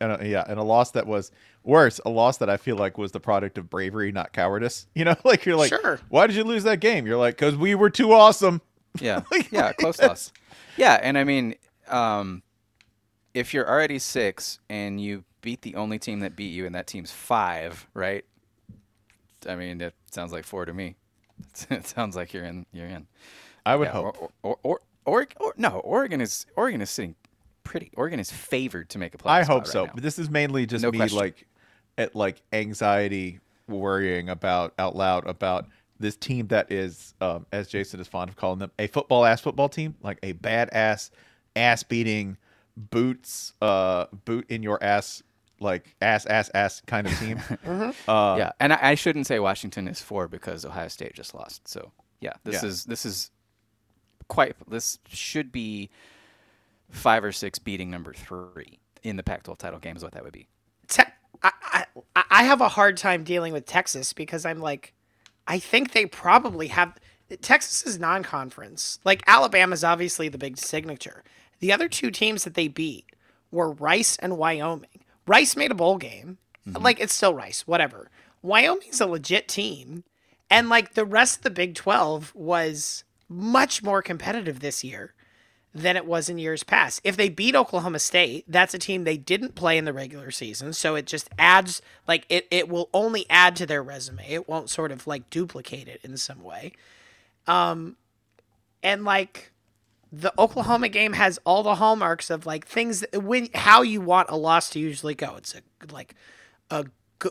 [0.00, 1.30] and a, yeah, and a loss that was
[1.62, 2.00] worse.
[2.04, 4.86] A loss that I feel like was the product of bravery, not cowardice.
[4.94, 6.00] You know, like you're like, Sure.
[6.08, 7.06] why did you lose that game?
[7.06, 8.60] You're like, because we were too awesome.
[9.00, 10.32] Yeah, yeah, close loss.
[10.78, 11.56] Yeah, and I mean,
[11.88, 12.42] um,
[13.34, 16.86] if you're already six and you beat the only team that beat you, and that
[16.86, 18.24] team's five, right?
[19.46, 20.96] I mean, it sounds like four to me.
[21.70, 22.64] It sounds like you're in.
[22.72, 23.06] You're in.
[23.66, 24.16] I would Yeah, hope.
[24.22, 27.14] Or, or, or, or, or no, Oregon is Oregon is sitting
[27.62, 27.90] pretty.
[27.96, 29.30] Oregon is favored to make a playoff.
[29.30, 29.84] I hope right so.
[29.86, 29.92] now.
[29.94, 31.18] But this is mainly just No me question.
[31.18, 31.46] like
[31.98, 35.66] at like anxiety worrying about out loud about
[35.98, 39.40] this team that is um, as Jason is fond of calling them a football ass
[39.40, 41.10] football team, like a bad ass
[41.54, 42.36] ass beating
[42.76, 45.22] boots uh boot in your ass
[45.60, 47.40] like ass ass ass kind of team.
[48.08, 51.66] uh, yeah, and I, I shouldn't say Washington is four because Ohio State just lost.
[51.68, 52.68] So yeah, this Yeah.
[52.68, 53.30] is this is
[54.28, 54.54] quite.
[54.68, 55.90] This should be
[56.90, 60.32] five or six beating number three in the Pac-12 title game is what that would
[60.32, 60.46] be.
[60.88, 61.02] Te-
[61.42, 61.52] I,
[62.14, 64.94] I I have a hard time dealing with Texas because I'm like,
[65.46, 66.96] I think they probably have.
[67.42, 69.00] Texas is non-conference.
[69.04, 71.24] Like Alabama's obviously the big signature.
[71.60, 73.06] The other two teams that they beat
[73.50, 75.02] were Rice and Wyoming.
[75.26, 76.38] Rice made a bowl game.
[76.66, 78.10] Like it's still Rice, whatever.
[78.42, 80.02] Wyoming's a legit team,
[80.50, 85.14] and like the rest of the Big Twelve was much more competitive this year
[85.74, 87.00] than it was in years past.
[87.04, 90.72] If they beat Oklahoma State, that's a team they didn't play in the regular season,
[90.72, 94.26] so it just adds like it it will only add to their resume.
[94.28, 96.72] It won't sort of like duplicate it in some way.
[97.46, 97.96] Um
[98.82, 99.52] and like
[100.18, 104.36] the Oklahoma game has all the hallmarks of like things when how you want a
[104.36, 105.34] loss to usually go.
[105.36, 106.14] It's a like
[106.70, 106.86] a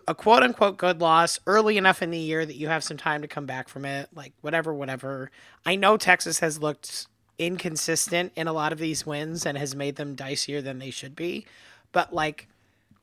[0.07, 3.24] a quote unquote good loss early enough in the year that you have some time
[3.24, 4.10] to come back from it.
[4.14, 5.32] Like whatever, whatever.
[5.66, 7.07] I know Texas has looked
[7.40, 11.16] inconsistent in a lot of these wins and has made them dicier than they should
[11.16, 11.45] be,
[11.91, 12.48] but like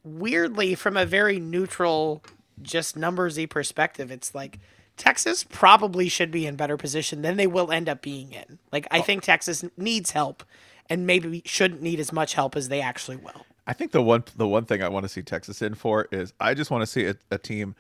[0.05, 2.23] weirdly from a very neutral,
[2.63, 4.61] just numbersy perspective, it's like.
[4.97, 8.59] Texas probably should be in better position than they will end up being in.
[8.71, 9.03] Like I oh.
[9.03, 10.45] think Texas needs help
[10.89, 13.47] and maybe shouldn't need as much help as they actually will.
[13.67, 16.33] I think the one the one thing I want to see Texas in for is
[16.41, 17.75] I just want to see a, a team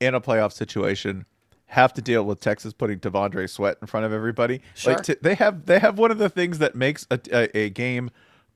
[0.00, 1.26] in a playoff situation
[1.66, 4.60] have to deal with Texas putting T'Vondre Sweat in front of everybody.
[4.74, 4.94] Sure.
[4.94, 7.70] Like t- they have they have one of the things that makes a, a, a
[7.70, 8.10] game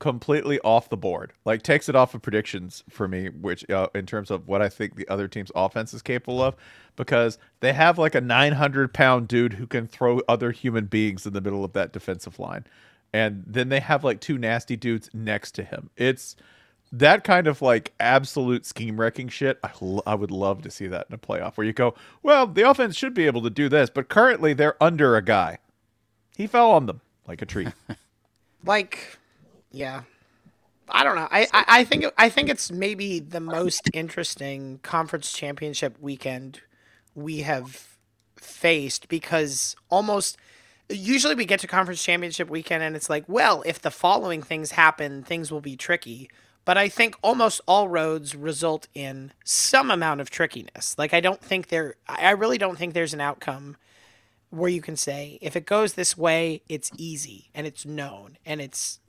[0.04, 1.32] completely off the board.
[1.46, 4.68] Like takes it off of predictions for me, which uh, in terms of what I
[4.68, 6.56] think the other team's offense is capable of,
[6.94, 11.32] because they have like a 900 pound dude who can throw other human beings in
[11.32, 12.66] the middle of that defensive line,
[13.14, 15.88] and then they have like two nasty dudes next to him.
[15.96, 16.36] It's
[16.92, 19.58] that kind of like absolute scheme wrecking shit.
[19.64, 22.46] I, lo- I would love to see that in a playoff where you go, well,
[22.46, 25.60] the offense should be able to do this, but currently they're under a guy.
[26.36, 27.68] He fell on them like a tree.
[28.66, 29.18] like
[29.74, 30.02] yeah.
[30.88, 31.28] I don't know.
[31.30, 36.60] I, I i think i think it's maybe the most interesting conference championship weekend
[37.14, 37.96] we have
[38.36, 40.36] faced because almost
[40.90, 44.72] usually we get to conference championship weekend and it's like well if the following things
[44.72, 46.28] happen things will be tricky.
[46.66, 50.96] But i think almost all roads result in some amount of trickiness.
[50.98, 53.76] Like i don't think there i I really don't think there's an outcome
[54.54, 58.60] where you can say if it goes this way, it's easy and it's known and
[58.60, 59.00] it's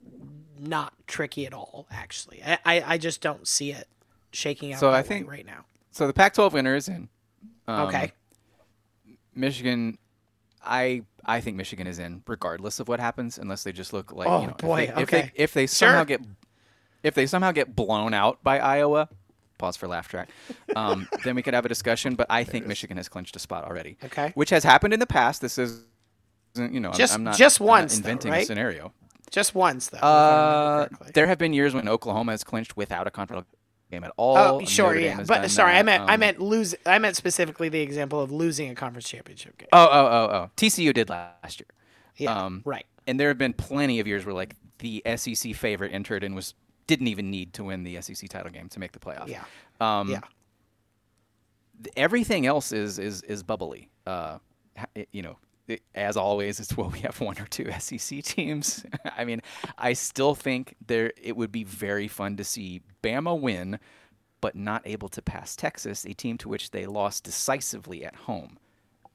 [0.58, 1.86] not tricky at all.
[1.90, 3.88] Actually, I I, I just don't see it
[4.32, 4.80] shaking out.
[4.80, 5.64] So I think- right now.
[5.92, 7.08] So the Pac-12 winner is in.
[7.66, 8.12] Um, Okay.
[9.34, 9.98] Michigan,
[10.64, 14.28] I I think Michigan is in regardless of what happens, unless they just look like
[14.28, 15.20] Oh, you know, boy, if they, if okay.
[15.22, 16.04] they if they somehow Sure.
[16.04, 16.20] get
[17.02, 19.08] if they somehow get blown out by Iowa,
[19.58, 20.28] pause for laugh track,
[20.74, 22.14] um, then we could have a discussion.
[22.14, 24.32] But I think Michigan has clinched a spot already, Okay.
[24.34, 25.40] which has happened in the past.
[25.40, 25.82] This is
[26.56, 28.92] you know I'm- Just- I'm, not just I'm not once, though, inventing a scenario.
[29.30, 29.98] Just once though.
[29.98, 33.46] Uh, there have been years when Oklahoma has clinched without a conference
[33.90, 34.36] game at all.
[34.36, 35.22] Oh, sure, Notre yeah.
[35.26, 35.84] But sorry, I that.
[35.84, 36.74] meant I Um, meant lose.
[36.86, 39.68] I meant specifically the example of losing a conference championship game.
[39.72, 40.50] Oh, oh, oh, oh.
[40.56, 41.66] TCU did last year.
[42.16, 42.86] yeah, um, right.
[43.08, 46.54] And there have been plenty of years where like the SEC favorite entered and was
[46.86, 49.28] didn't even need to win the SEC title game to make the playoff.
[49.28, 49.44] Yeah,
[49.80, 50.20] Um, yeah.
[51.82, 53.90] th- Everything else is is is bubbly.
[54.06, 54.38] Uh,
[54.94, 55.38] it- you know,
[55.68, 58.84] it, as always, it's well we have one or two SEC teams.
[59.16, 59.40] I mean,
[59.78, 63.78] I still think there it would be very fun to see Bama win,
[64.40, 68.58] but not able to pass Texas, a team to which they lost decisively at home.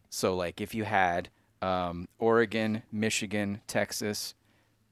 [0.10, 1.30] So like if you had
[1.62, 4.34] um, Oregon, Michigan, Texas,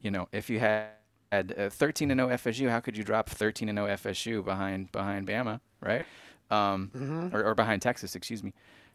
[0.01, 0.89] you know, if you had
[1.31, 4.91] had uh, 13 and 0 FSU, how could you drop 13 and 0 FSU behind
[4.91, 6.05] behind Bama, right?
[6.51, 8.53] Um, or, or behind Texas, excuse me.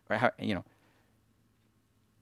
[0.09, 0.19] Right?
[0.19, 0.65] How, you know,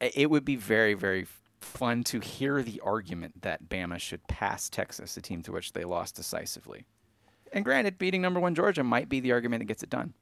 [0.00, 1.26] it would be very very
[1.60, 5.84] fun to hear the argument that Bama should pass Texas, a team to which they
[5.84, 6.84] lost decisively.
[7.52, 10.14] And granted, beating number one Georgia might be the argument that gets it done.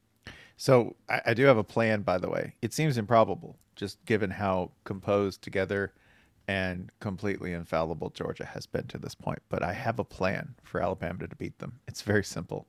[0.57, 2.55] So I, I do have a plan, by the way.
[2.61, 5.93] It seems improbable, just given how composed together
[6.51, 9.39] and completely infallible Georgia has been to this point.
[9.48, 11.78] But I have a plan for Alabama to beat them.
[11.86, 12.66] It's very simple.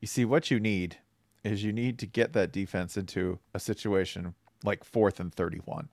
[0.00, 0.98] You see, what you need
[1.42, 5.88] is you need to get that defense into a situation like fourth and 31.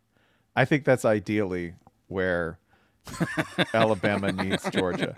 [0.53, 1.75] I think that's ideally
[2.07, 2.59] where
[3.73, 5.15] Alabama needs Georgia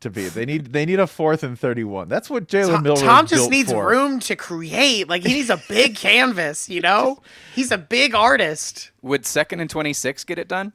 [0.00, 0.28] to be.
[0.28, 2.08] They need they need a fourth and 31.
[2.08, 3.88] That's what Jalen Tom, Milroe Tom just built needs for.
[3.88, 5.08] room to create.
[5.08, 6.68] Like he needs a big canvas.
[6.68, 7.22] You know,
[7.54, 8.90] he's a big artist.
[9.00, 10.74] Would second and 26 get it done?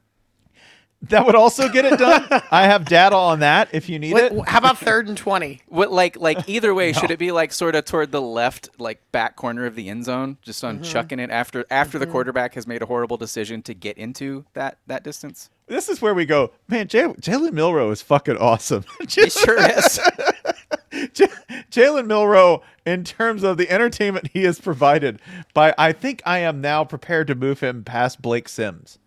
[1.08, 2.26] That would also get it done.
[2.50, 4.48] I have data on that if you need What, it.
[4.48, 5.60] how about third and twenty?
[5.66, 9.00] What like like either way, should it be like sort of toward the left, like
[9.10, 10.84] back corner of the end zone, just on mm-hmm.
[10.84, 12.12] chucking it after after the mm-hmm.
[12.12, 15.50] quarterback has made a horrible decision to get into that that distance?
[15.66, 16.86] This is where we go, man.
[16.86, 18.84] Jay, Jalen Milroe is fucking awesome.
[19.08, 20.00] He sure is.
[21.12, 21.26] J-
[21.70, 25.20] Jalen Milroe, in terms of the entertainment he has provided,
[25.52, 28.98] by I think I am now prepared to move him past Blake Sims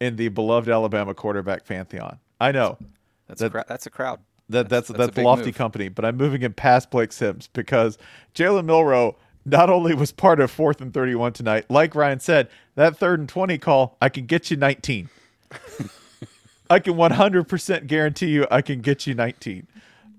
[0.00, 2.18] in the beloved Alabama quarterback pantheon.
[2.40, 2.78] I know
[3.26, 3.64] That's That- a crowd.
[3.68, 4.20] That's a crowd.
[4.48, 5.54] that that's that's that's, big lofty move.
[5.56, 7.98] company, but I'm moving him past Blake Sims because
[8.34, 12.96] Jalen Milroe not only was part of fourth and 31 tonight, like Ryan said, that
[12.96, 15.08] third and 20 call, I can get you 19.
[16.70, 19.66] I can 100% guarantee you I can get you 19.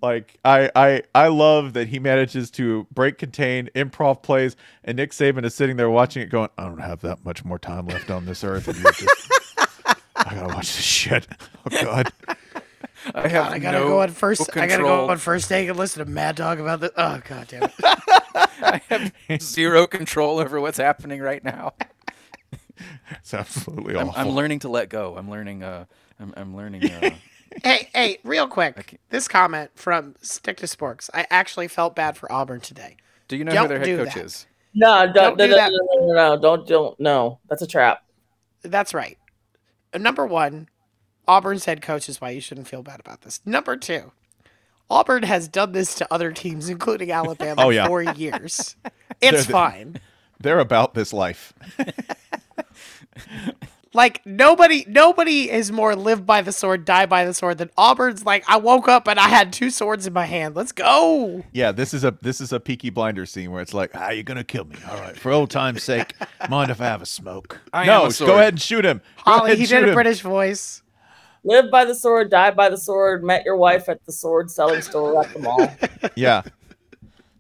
[0.01, 5.11] Like I, I I love that he manages to break contain improv plays and Nick
[5.11, 8.09] Saban is sitting there watching it going, I don't have that much more time left
[8.09, 9.29] on this earth and you're just
[10.29, 11.27] I gotta watch this shit.
[11.71, 12.11] Oh god.
[13.13, 14.55] I have God, I gotta no go on first.
[14.55, 16.91] I gotta go on first take and listen to Mad Dog about this.
[16.95, 17.71] Oh god damn it!
[17.83, 21.73] I have zero control over what's happening right now.
[23.19, 24.21] It's absolutely I'm, awful.
[24.21, 25.17] I'm learning to let go.
[25.17, 25.63] I'm learning.
[25.63, 25.83] Uh,
[26.17, 26.89] I'm, I'm learning.
[26.89, 27.09] Uh,
[27.61, 29.01] hey, hey, real quick.
[29.09, 31.09] This comment from Stick to Sporks.
[31.13, 32.95] I actually felt bad for Auburn today.
[33.27, 34.25] do you know Don't who their head do coach that.
[34.25, 34.47] is?
[34.73, 35.71] No, don't, Don't no, do no, that.
[35.71, 37.39] no, no, no, no, don't, don't, no.
[37.49, 38.01] That's a trap.
[38.61, 39.17] That's right.
[39.97, 40.69] Number one,
[41.27, 43.39] Auburn's head coach is why you shouldn't feel bad about this.
[43.45, 44.11] Number two,
[44.89, 47.87] Auburn has done this to other teams, including Alabama, Oh, yeah.
[47.87, 48.75] for years.
[49.21, 49.99] They're It's the- fine.
[50.39, 51.53] They're about this life.
[53.93, 58.23] Like nobody, nobody is more live by the sword, die by the sword than Auburn's.
[58.23, 60.55] Like I woke up and I had two swords in my hand.
[60.55, 61.43] Let's go.
[61.53, 64.23] Yeah, this is a this is a Peaky Blinder scene where it's like, ah, you're
[64.23, 64.75] gonna kill me.
[64.87, 66.13] All right, for old time's sake,
[66.49, 67.59] mind if I have a smoke?
[67.73, 68.99] I am no, a go ahead and shoot him.
[69.25, 69.93] Go Holly, ahead he did a him.
[69.95, 70.83] British voice.
[71.43, 73.23] Live by the sword, die by the sword.
[73.23, 75.67] Met your wife at the sword selling store at the mall.
[76.15, 76.43] Yeah,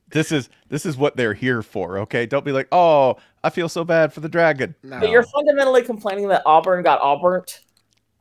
[0.09, 1.99] this is this is what they're here for.
[1.99, 4.75] Okay, don't be like, oh, I feel so bad for the dragon.
[4.83, 4.99] No.
[4.99, 7.61] But you're fundamentally complaining that Auburn got Auburnt.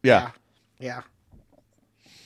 [0.02, 0.30] Yeah,
[0.78, 1.02] Yeah.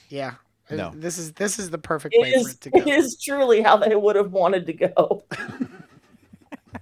[0.09, 0.35] Yeah.
[0.71, 0.93] Uh, No.
[0.95, 2.79] This is this is the perfect It way for it to go.
[2.81, 5.25] it is truly how they would have wanted to go.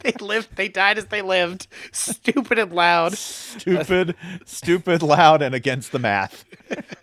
[0.03, 1.67] They lived they died as they lived.
[1.93, 3.17] Stupid and loud.
[3.17, 4.15] stupid,
[4.47, 6.45] stupid, loud, and against the math.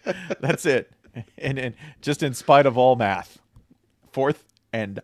[0.40, 0.92] That's it.
[1.38, 3.40] And, and just in spite of all math,
[4.12, 4.44] fourth
[4.74, 5.00] and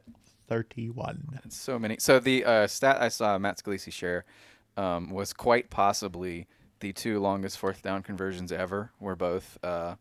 [0.47, 1.39] thirty-one.
[1.49, 1.97] So many.
[1.99, 4.25] So the uh, stat I saw Matt Scalisi share
[4.77, 6.47] um, was quite possibly
[6.79, 9.95] the two longest fourth down conversions ever were both uh,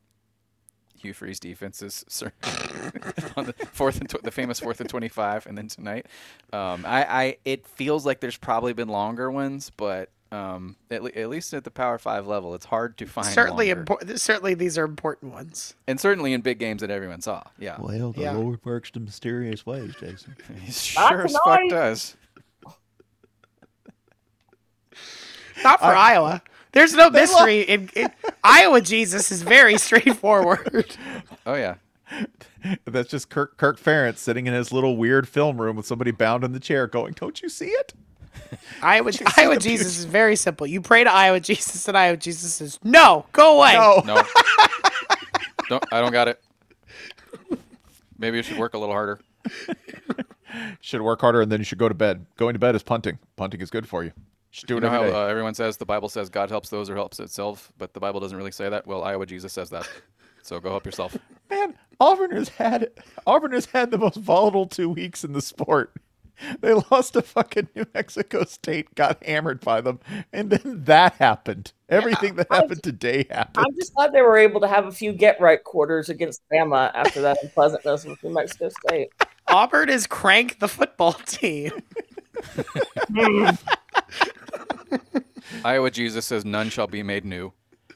[0.98, 2.05] Hugh Freeze defenses
[3.36, 6.06] on the fourth and tw- the famous fourth and twenty-five, and then tonight.
[6.52, 11.10] Um, I, I it feels like there's probably been longer ones, but um, at, le-
[11.10, 13.26] at least at the Power Five level, it's hard to find.
[13.28, 13.80] certainly longer.
[13.80, 14.18] important.
[14.20, 15.74] Certainly, these are important ones.
[15.86, 17.42] and certainly in big games that everyone saw.
[17.59, 18.32] Yeah, Well, the Yeah.
[18.32, 20.34] Lord works in mysterious ways, Jason.
[20.64, 21.70] he sure as fuck tonight.
[21.70, 22.16] does.
[25.62, 26.42] Not for Iowa.
[26.72, 28.10] There's no mystery in, in
[28.44, 28.80] Iowa.
[28.80, 30.96] Jesus is very straightforward.
[31.44, 31.74] Oh yeah.
[32.86, 36.44] That's just Kirk Kirk Ferentz sitting in his little weird film room with somebody bound
[36.44, 37.92] in the chair, going, "Don't you see it?"
[38.82, 40.66] Iowa, see Iowa Jesus is very simple.
[40.66, 44.02] You pray to Iowa Jesus, and Iowa Jesus says, "No, go away." No.
[44.06, 44.22] No.
[45.68, 46.42] don't, I don't got it.
[48.18, 49.20] Maybe you should work a little harder.
[50.80, 52.26] Should work harder, and then you should go to bed.
[52.36, 53.18] Going to bed is punting.
[53.36, 54.10] Punting is good for you.
[54.10, 54.14] You
[54.50, 55.16] should do You it know how every day.
[55.16, 58.20] uh, everyone says the Bible says God helps those who helps itself, but the Bible
[58.20, 58.86] doesn't really say that.
[58.86, 59.88] Well, Iowa Jesus says that.
[60.42, 61.16] So go help yourself.
[61.48, 62.90] Man, Auburn has had
[63.26, 65.94] Auburn has had the most volatile two weeks in the sport.
[66.60, 70.00] They lost to fucking New Mexico State, got hammered by them,
[70.32, 71.72] and then that happened.
[71.88, 73.66] Everything that happened today happened.
[73.66, 76.90] I'm just glad they were able to have a few get right quarters against Bama
[76.94, 79.10] after that unpleasantness with New Mexico State.
[79.48, 81.72] Auburn is crank the football team.
[85.64, 87.52] Iowa Jesus says none shall be made new.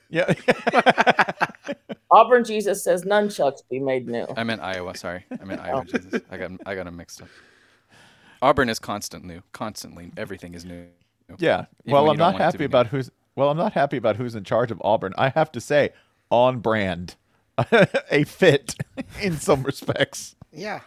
[0.09, 0.33] Yeah,
[2.11, 4.27] Auburn Jesus says none shall be made new.
[4.37, 4.97] I meant Iowa.
[4.97, 5.99] Sorry, I meant Iowa oh.
[5.99, 6.23] Jesus.
[6.31, 7.29] I got I got them mixed up.
[8.43, 9.43] Auburn is constant new.
[9.53, 10.87] Constantly, everything is new.
[11.39, 11.67] yeah.
[11.85, 13.11] Even Well, I'm don't not want it to happy be about who's.
[13.35, 15.13] Well, I'm not happy about who's in charge of Auburn.
[15.19, 15.91] I have to say,
[16.31, 17.17] on brand,
[18.11, 18.75] a fit
[19.23, 20.37] in some respects.
[20.53, 20.81] Yeah.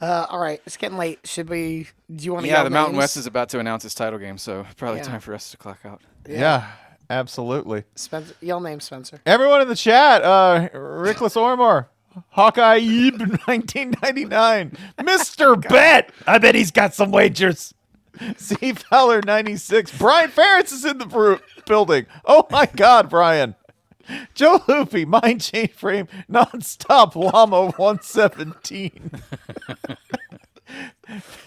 [0.00, 1.20] Uh, all right, it's getting late.
[1.24, 1.88] Should we?
[2.14, 2.50] Do you want to?
[2.50, 5.04] Yeah, the Mountain West is about to announce its title game, so probably Yeah.
[5.06, 6.02] time for us to clock out.
[6.28, 6.66] Yeah,
[7.08, 7.84] absolutely.
[7.94, 8.34] Spencer.
[8.40, 9.20] Yell name Spencer.
[9.24, 11.86] Everyone in the chat, uh, Rickless Ormor,
[12.30, 15.68] Hawkeye Ebe 1999, Mr.
[15.68, 16.10] Bet.
[16.26, 17.74] I bet he's got some wagers.
[18.36, 22.06] C Fowler 96, Brian Ferris is in the bru- building.
[22.24, 23.56] Oh my God, Brian.
[24.34, 29.10] Joe Loopy, Mind Chain Frame, Nonstop Llama 117.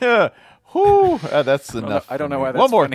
[0.01, 0.29] yeah.
[0.71, 2.11] Whew, uh, that's I don't know, enough.
[2.11, 2.89] I don't know why that's One more.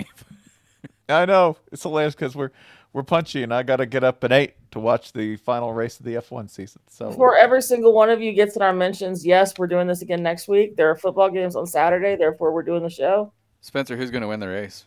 [1.09, 2.51] I know it's hilarious because we're
[2.93, 5.99] we're punchy, and I got to get up at eight to watch the final race
[5.99, 6.81] of the F1 season.
[6.89, 10.01] So Before every single one of you gets in our mentions, yes, we're doing this
[10.01, 10.75] again next week.
[10.75, 13.31] There are football games on Saturday, therefore we're doing the show.
[13.61, 14.85] Spencer, who's going to win the race?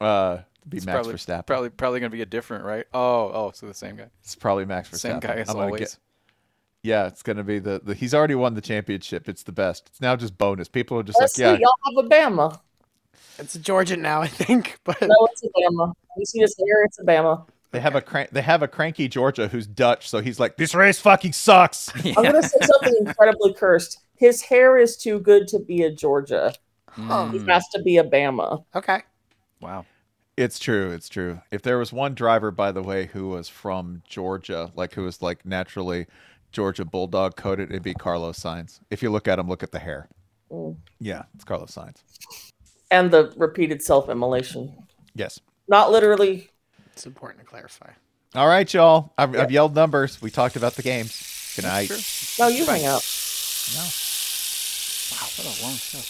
[0.00, 0.38] uh,
[0.68, 1.46] be It's Max probably, Verstappen.
[1.46, 2.86] Probably, probably going to be a different, right?
[2.94, 4.06] Oh, oh, so the same guy.
[4.22, 4.98] It's probably Max Verstappen.
[4.98, 5.80] Same guy as I'm always.
[5.80, 5.98] get-
[6.82, 7.94] yeah, it's gonna be the, the.
[7.94, 9.28] He's already won the championship.
[9.28, 9.88] It's the best.
[9.88, 10.68] It's now just bonus.
[10.68, 12.60] People are just Let's like, see, yeah, y'all have a Bama.
[13.40, 14.78] It's Georgia now, I think.
[14.84, 15.92] But No, it's a Bama.
[16.16, 17.44] You see this here, it's a Bama.
[17.72, 18.30] They have a crank.
[18.30, 21.90] They have a cranky Georgia who's Dutch, so he's like, this race fucking sucks.
[22.04, 23.98] I'm gonna say something incredibly cursed.
[24.16, 26.54] His hair is too good to be a Georgia.
[26.94, 28.64] He Mm, has to be a Bama.
[28.74, 29.02] okay.
[29.60, 29.84] wow.
[30.38, 30.90] It's true.
[30.92, 31.40] It's true.
[31.50, 35.20] If there was one driver, by the way, who was from Georgia, like who was
[35.22, 36.06] like naturally
[36.52, 38.80] Georgia Bulldog coated, it'd be Carlos Sainz.
[38.90, 40.08] If you look at him, look at the hair.
[40.50, 40.76] Mm.
[41.00, 41.96] Yeah, it's Carlos Sainz.
[42.90, 44.74] And the repeated self-immolation.
[45.14, 45.40] Yes.
[45.68, 46.48] Not literally.
[46.96, 47.90] It's important to clarify.
[48.34, 49.12] All right, y'all.
[49.18, 50.22] I've, I've yelled numbers.
[50.22, 51.52] We talked about the games.
[51.54, 51.90] Good night.
[52.38, 53.04] No, you hang out.
[55.12, 56.00] Wow, what a long show.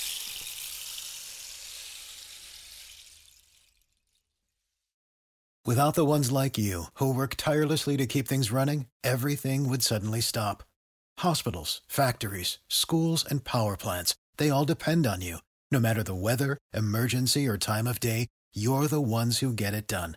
[5.64, 10.20] Without the ones like you, who work tirelessly to keep things running, everything would suddenly
[10.20, 10.62] stop.
[11.18, 15.38] Hospitals, factories, schools, and power plants, they all depend on you.
[15.72, 19.88] No matter the weather, emergency, or time of day, you're the ones who get it
[19.88, 20.16] done.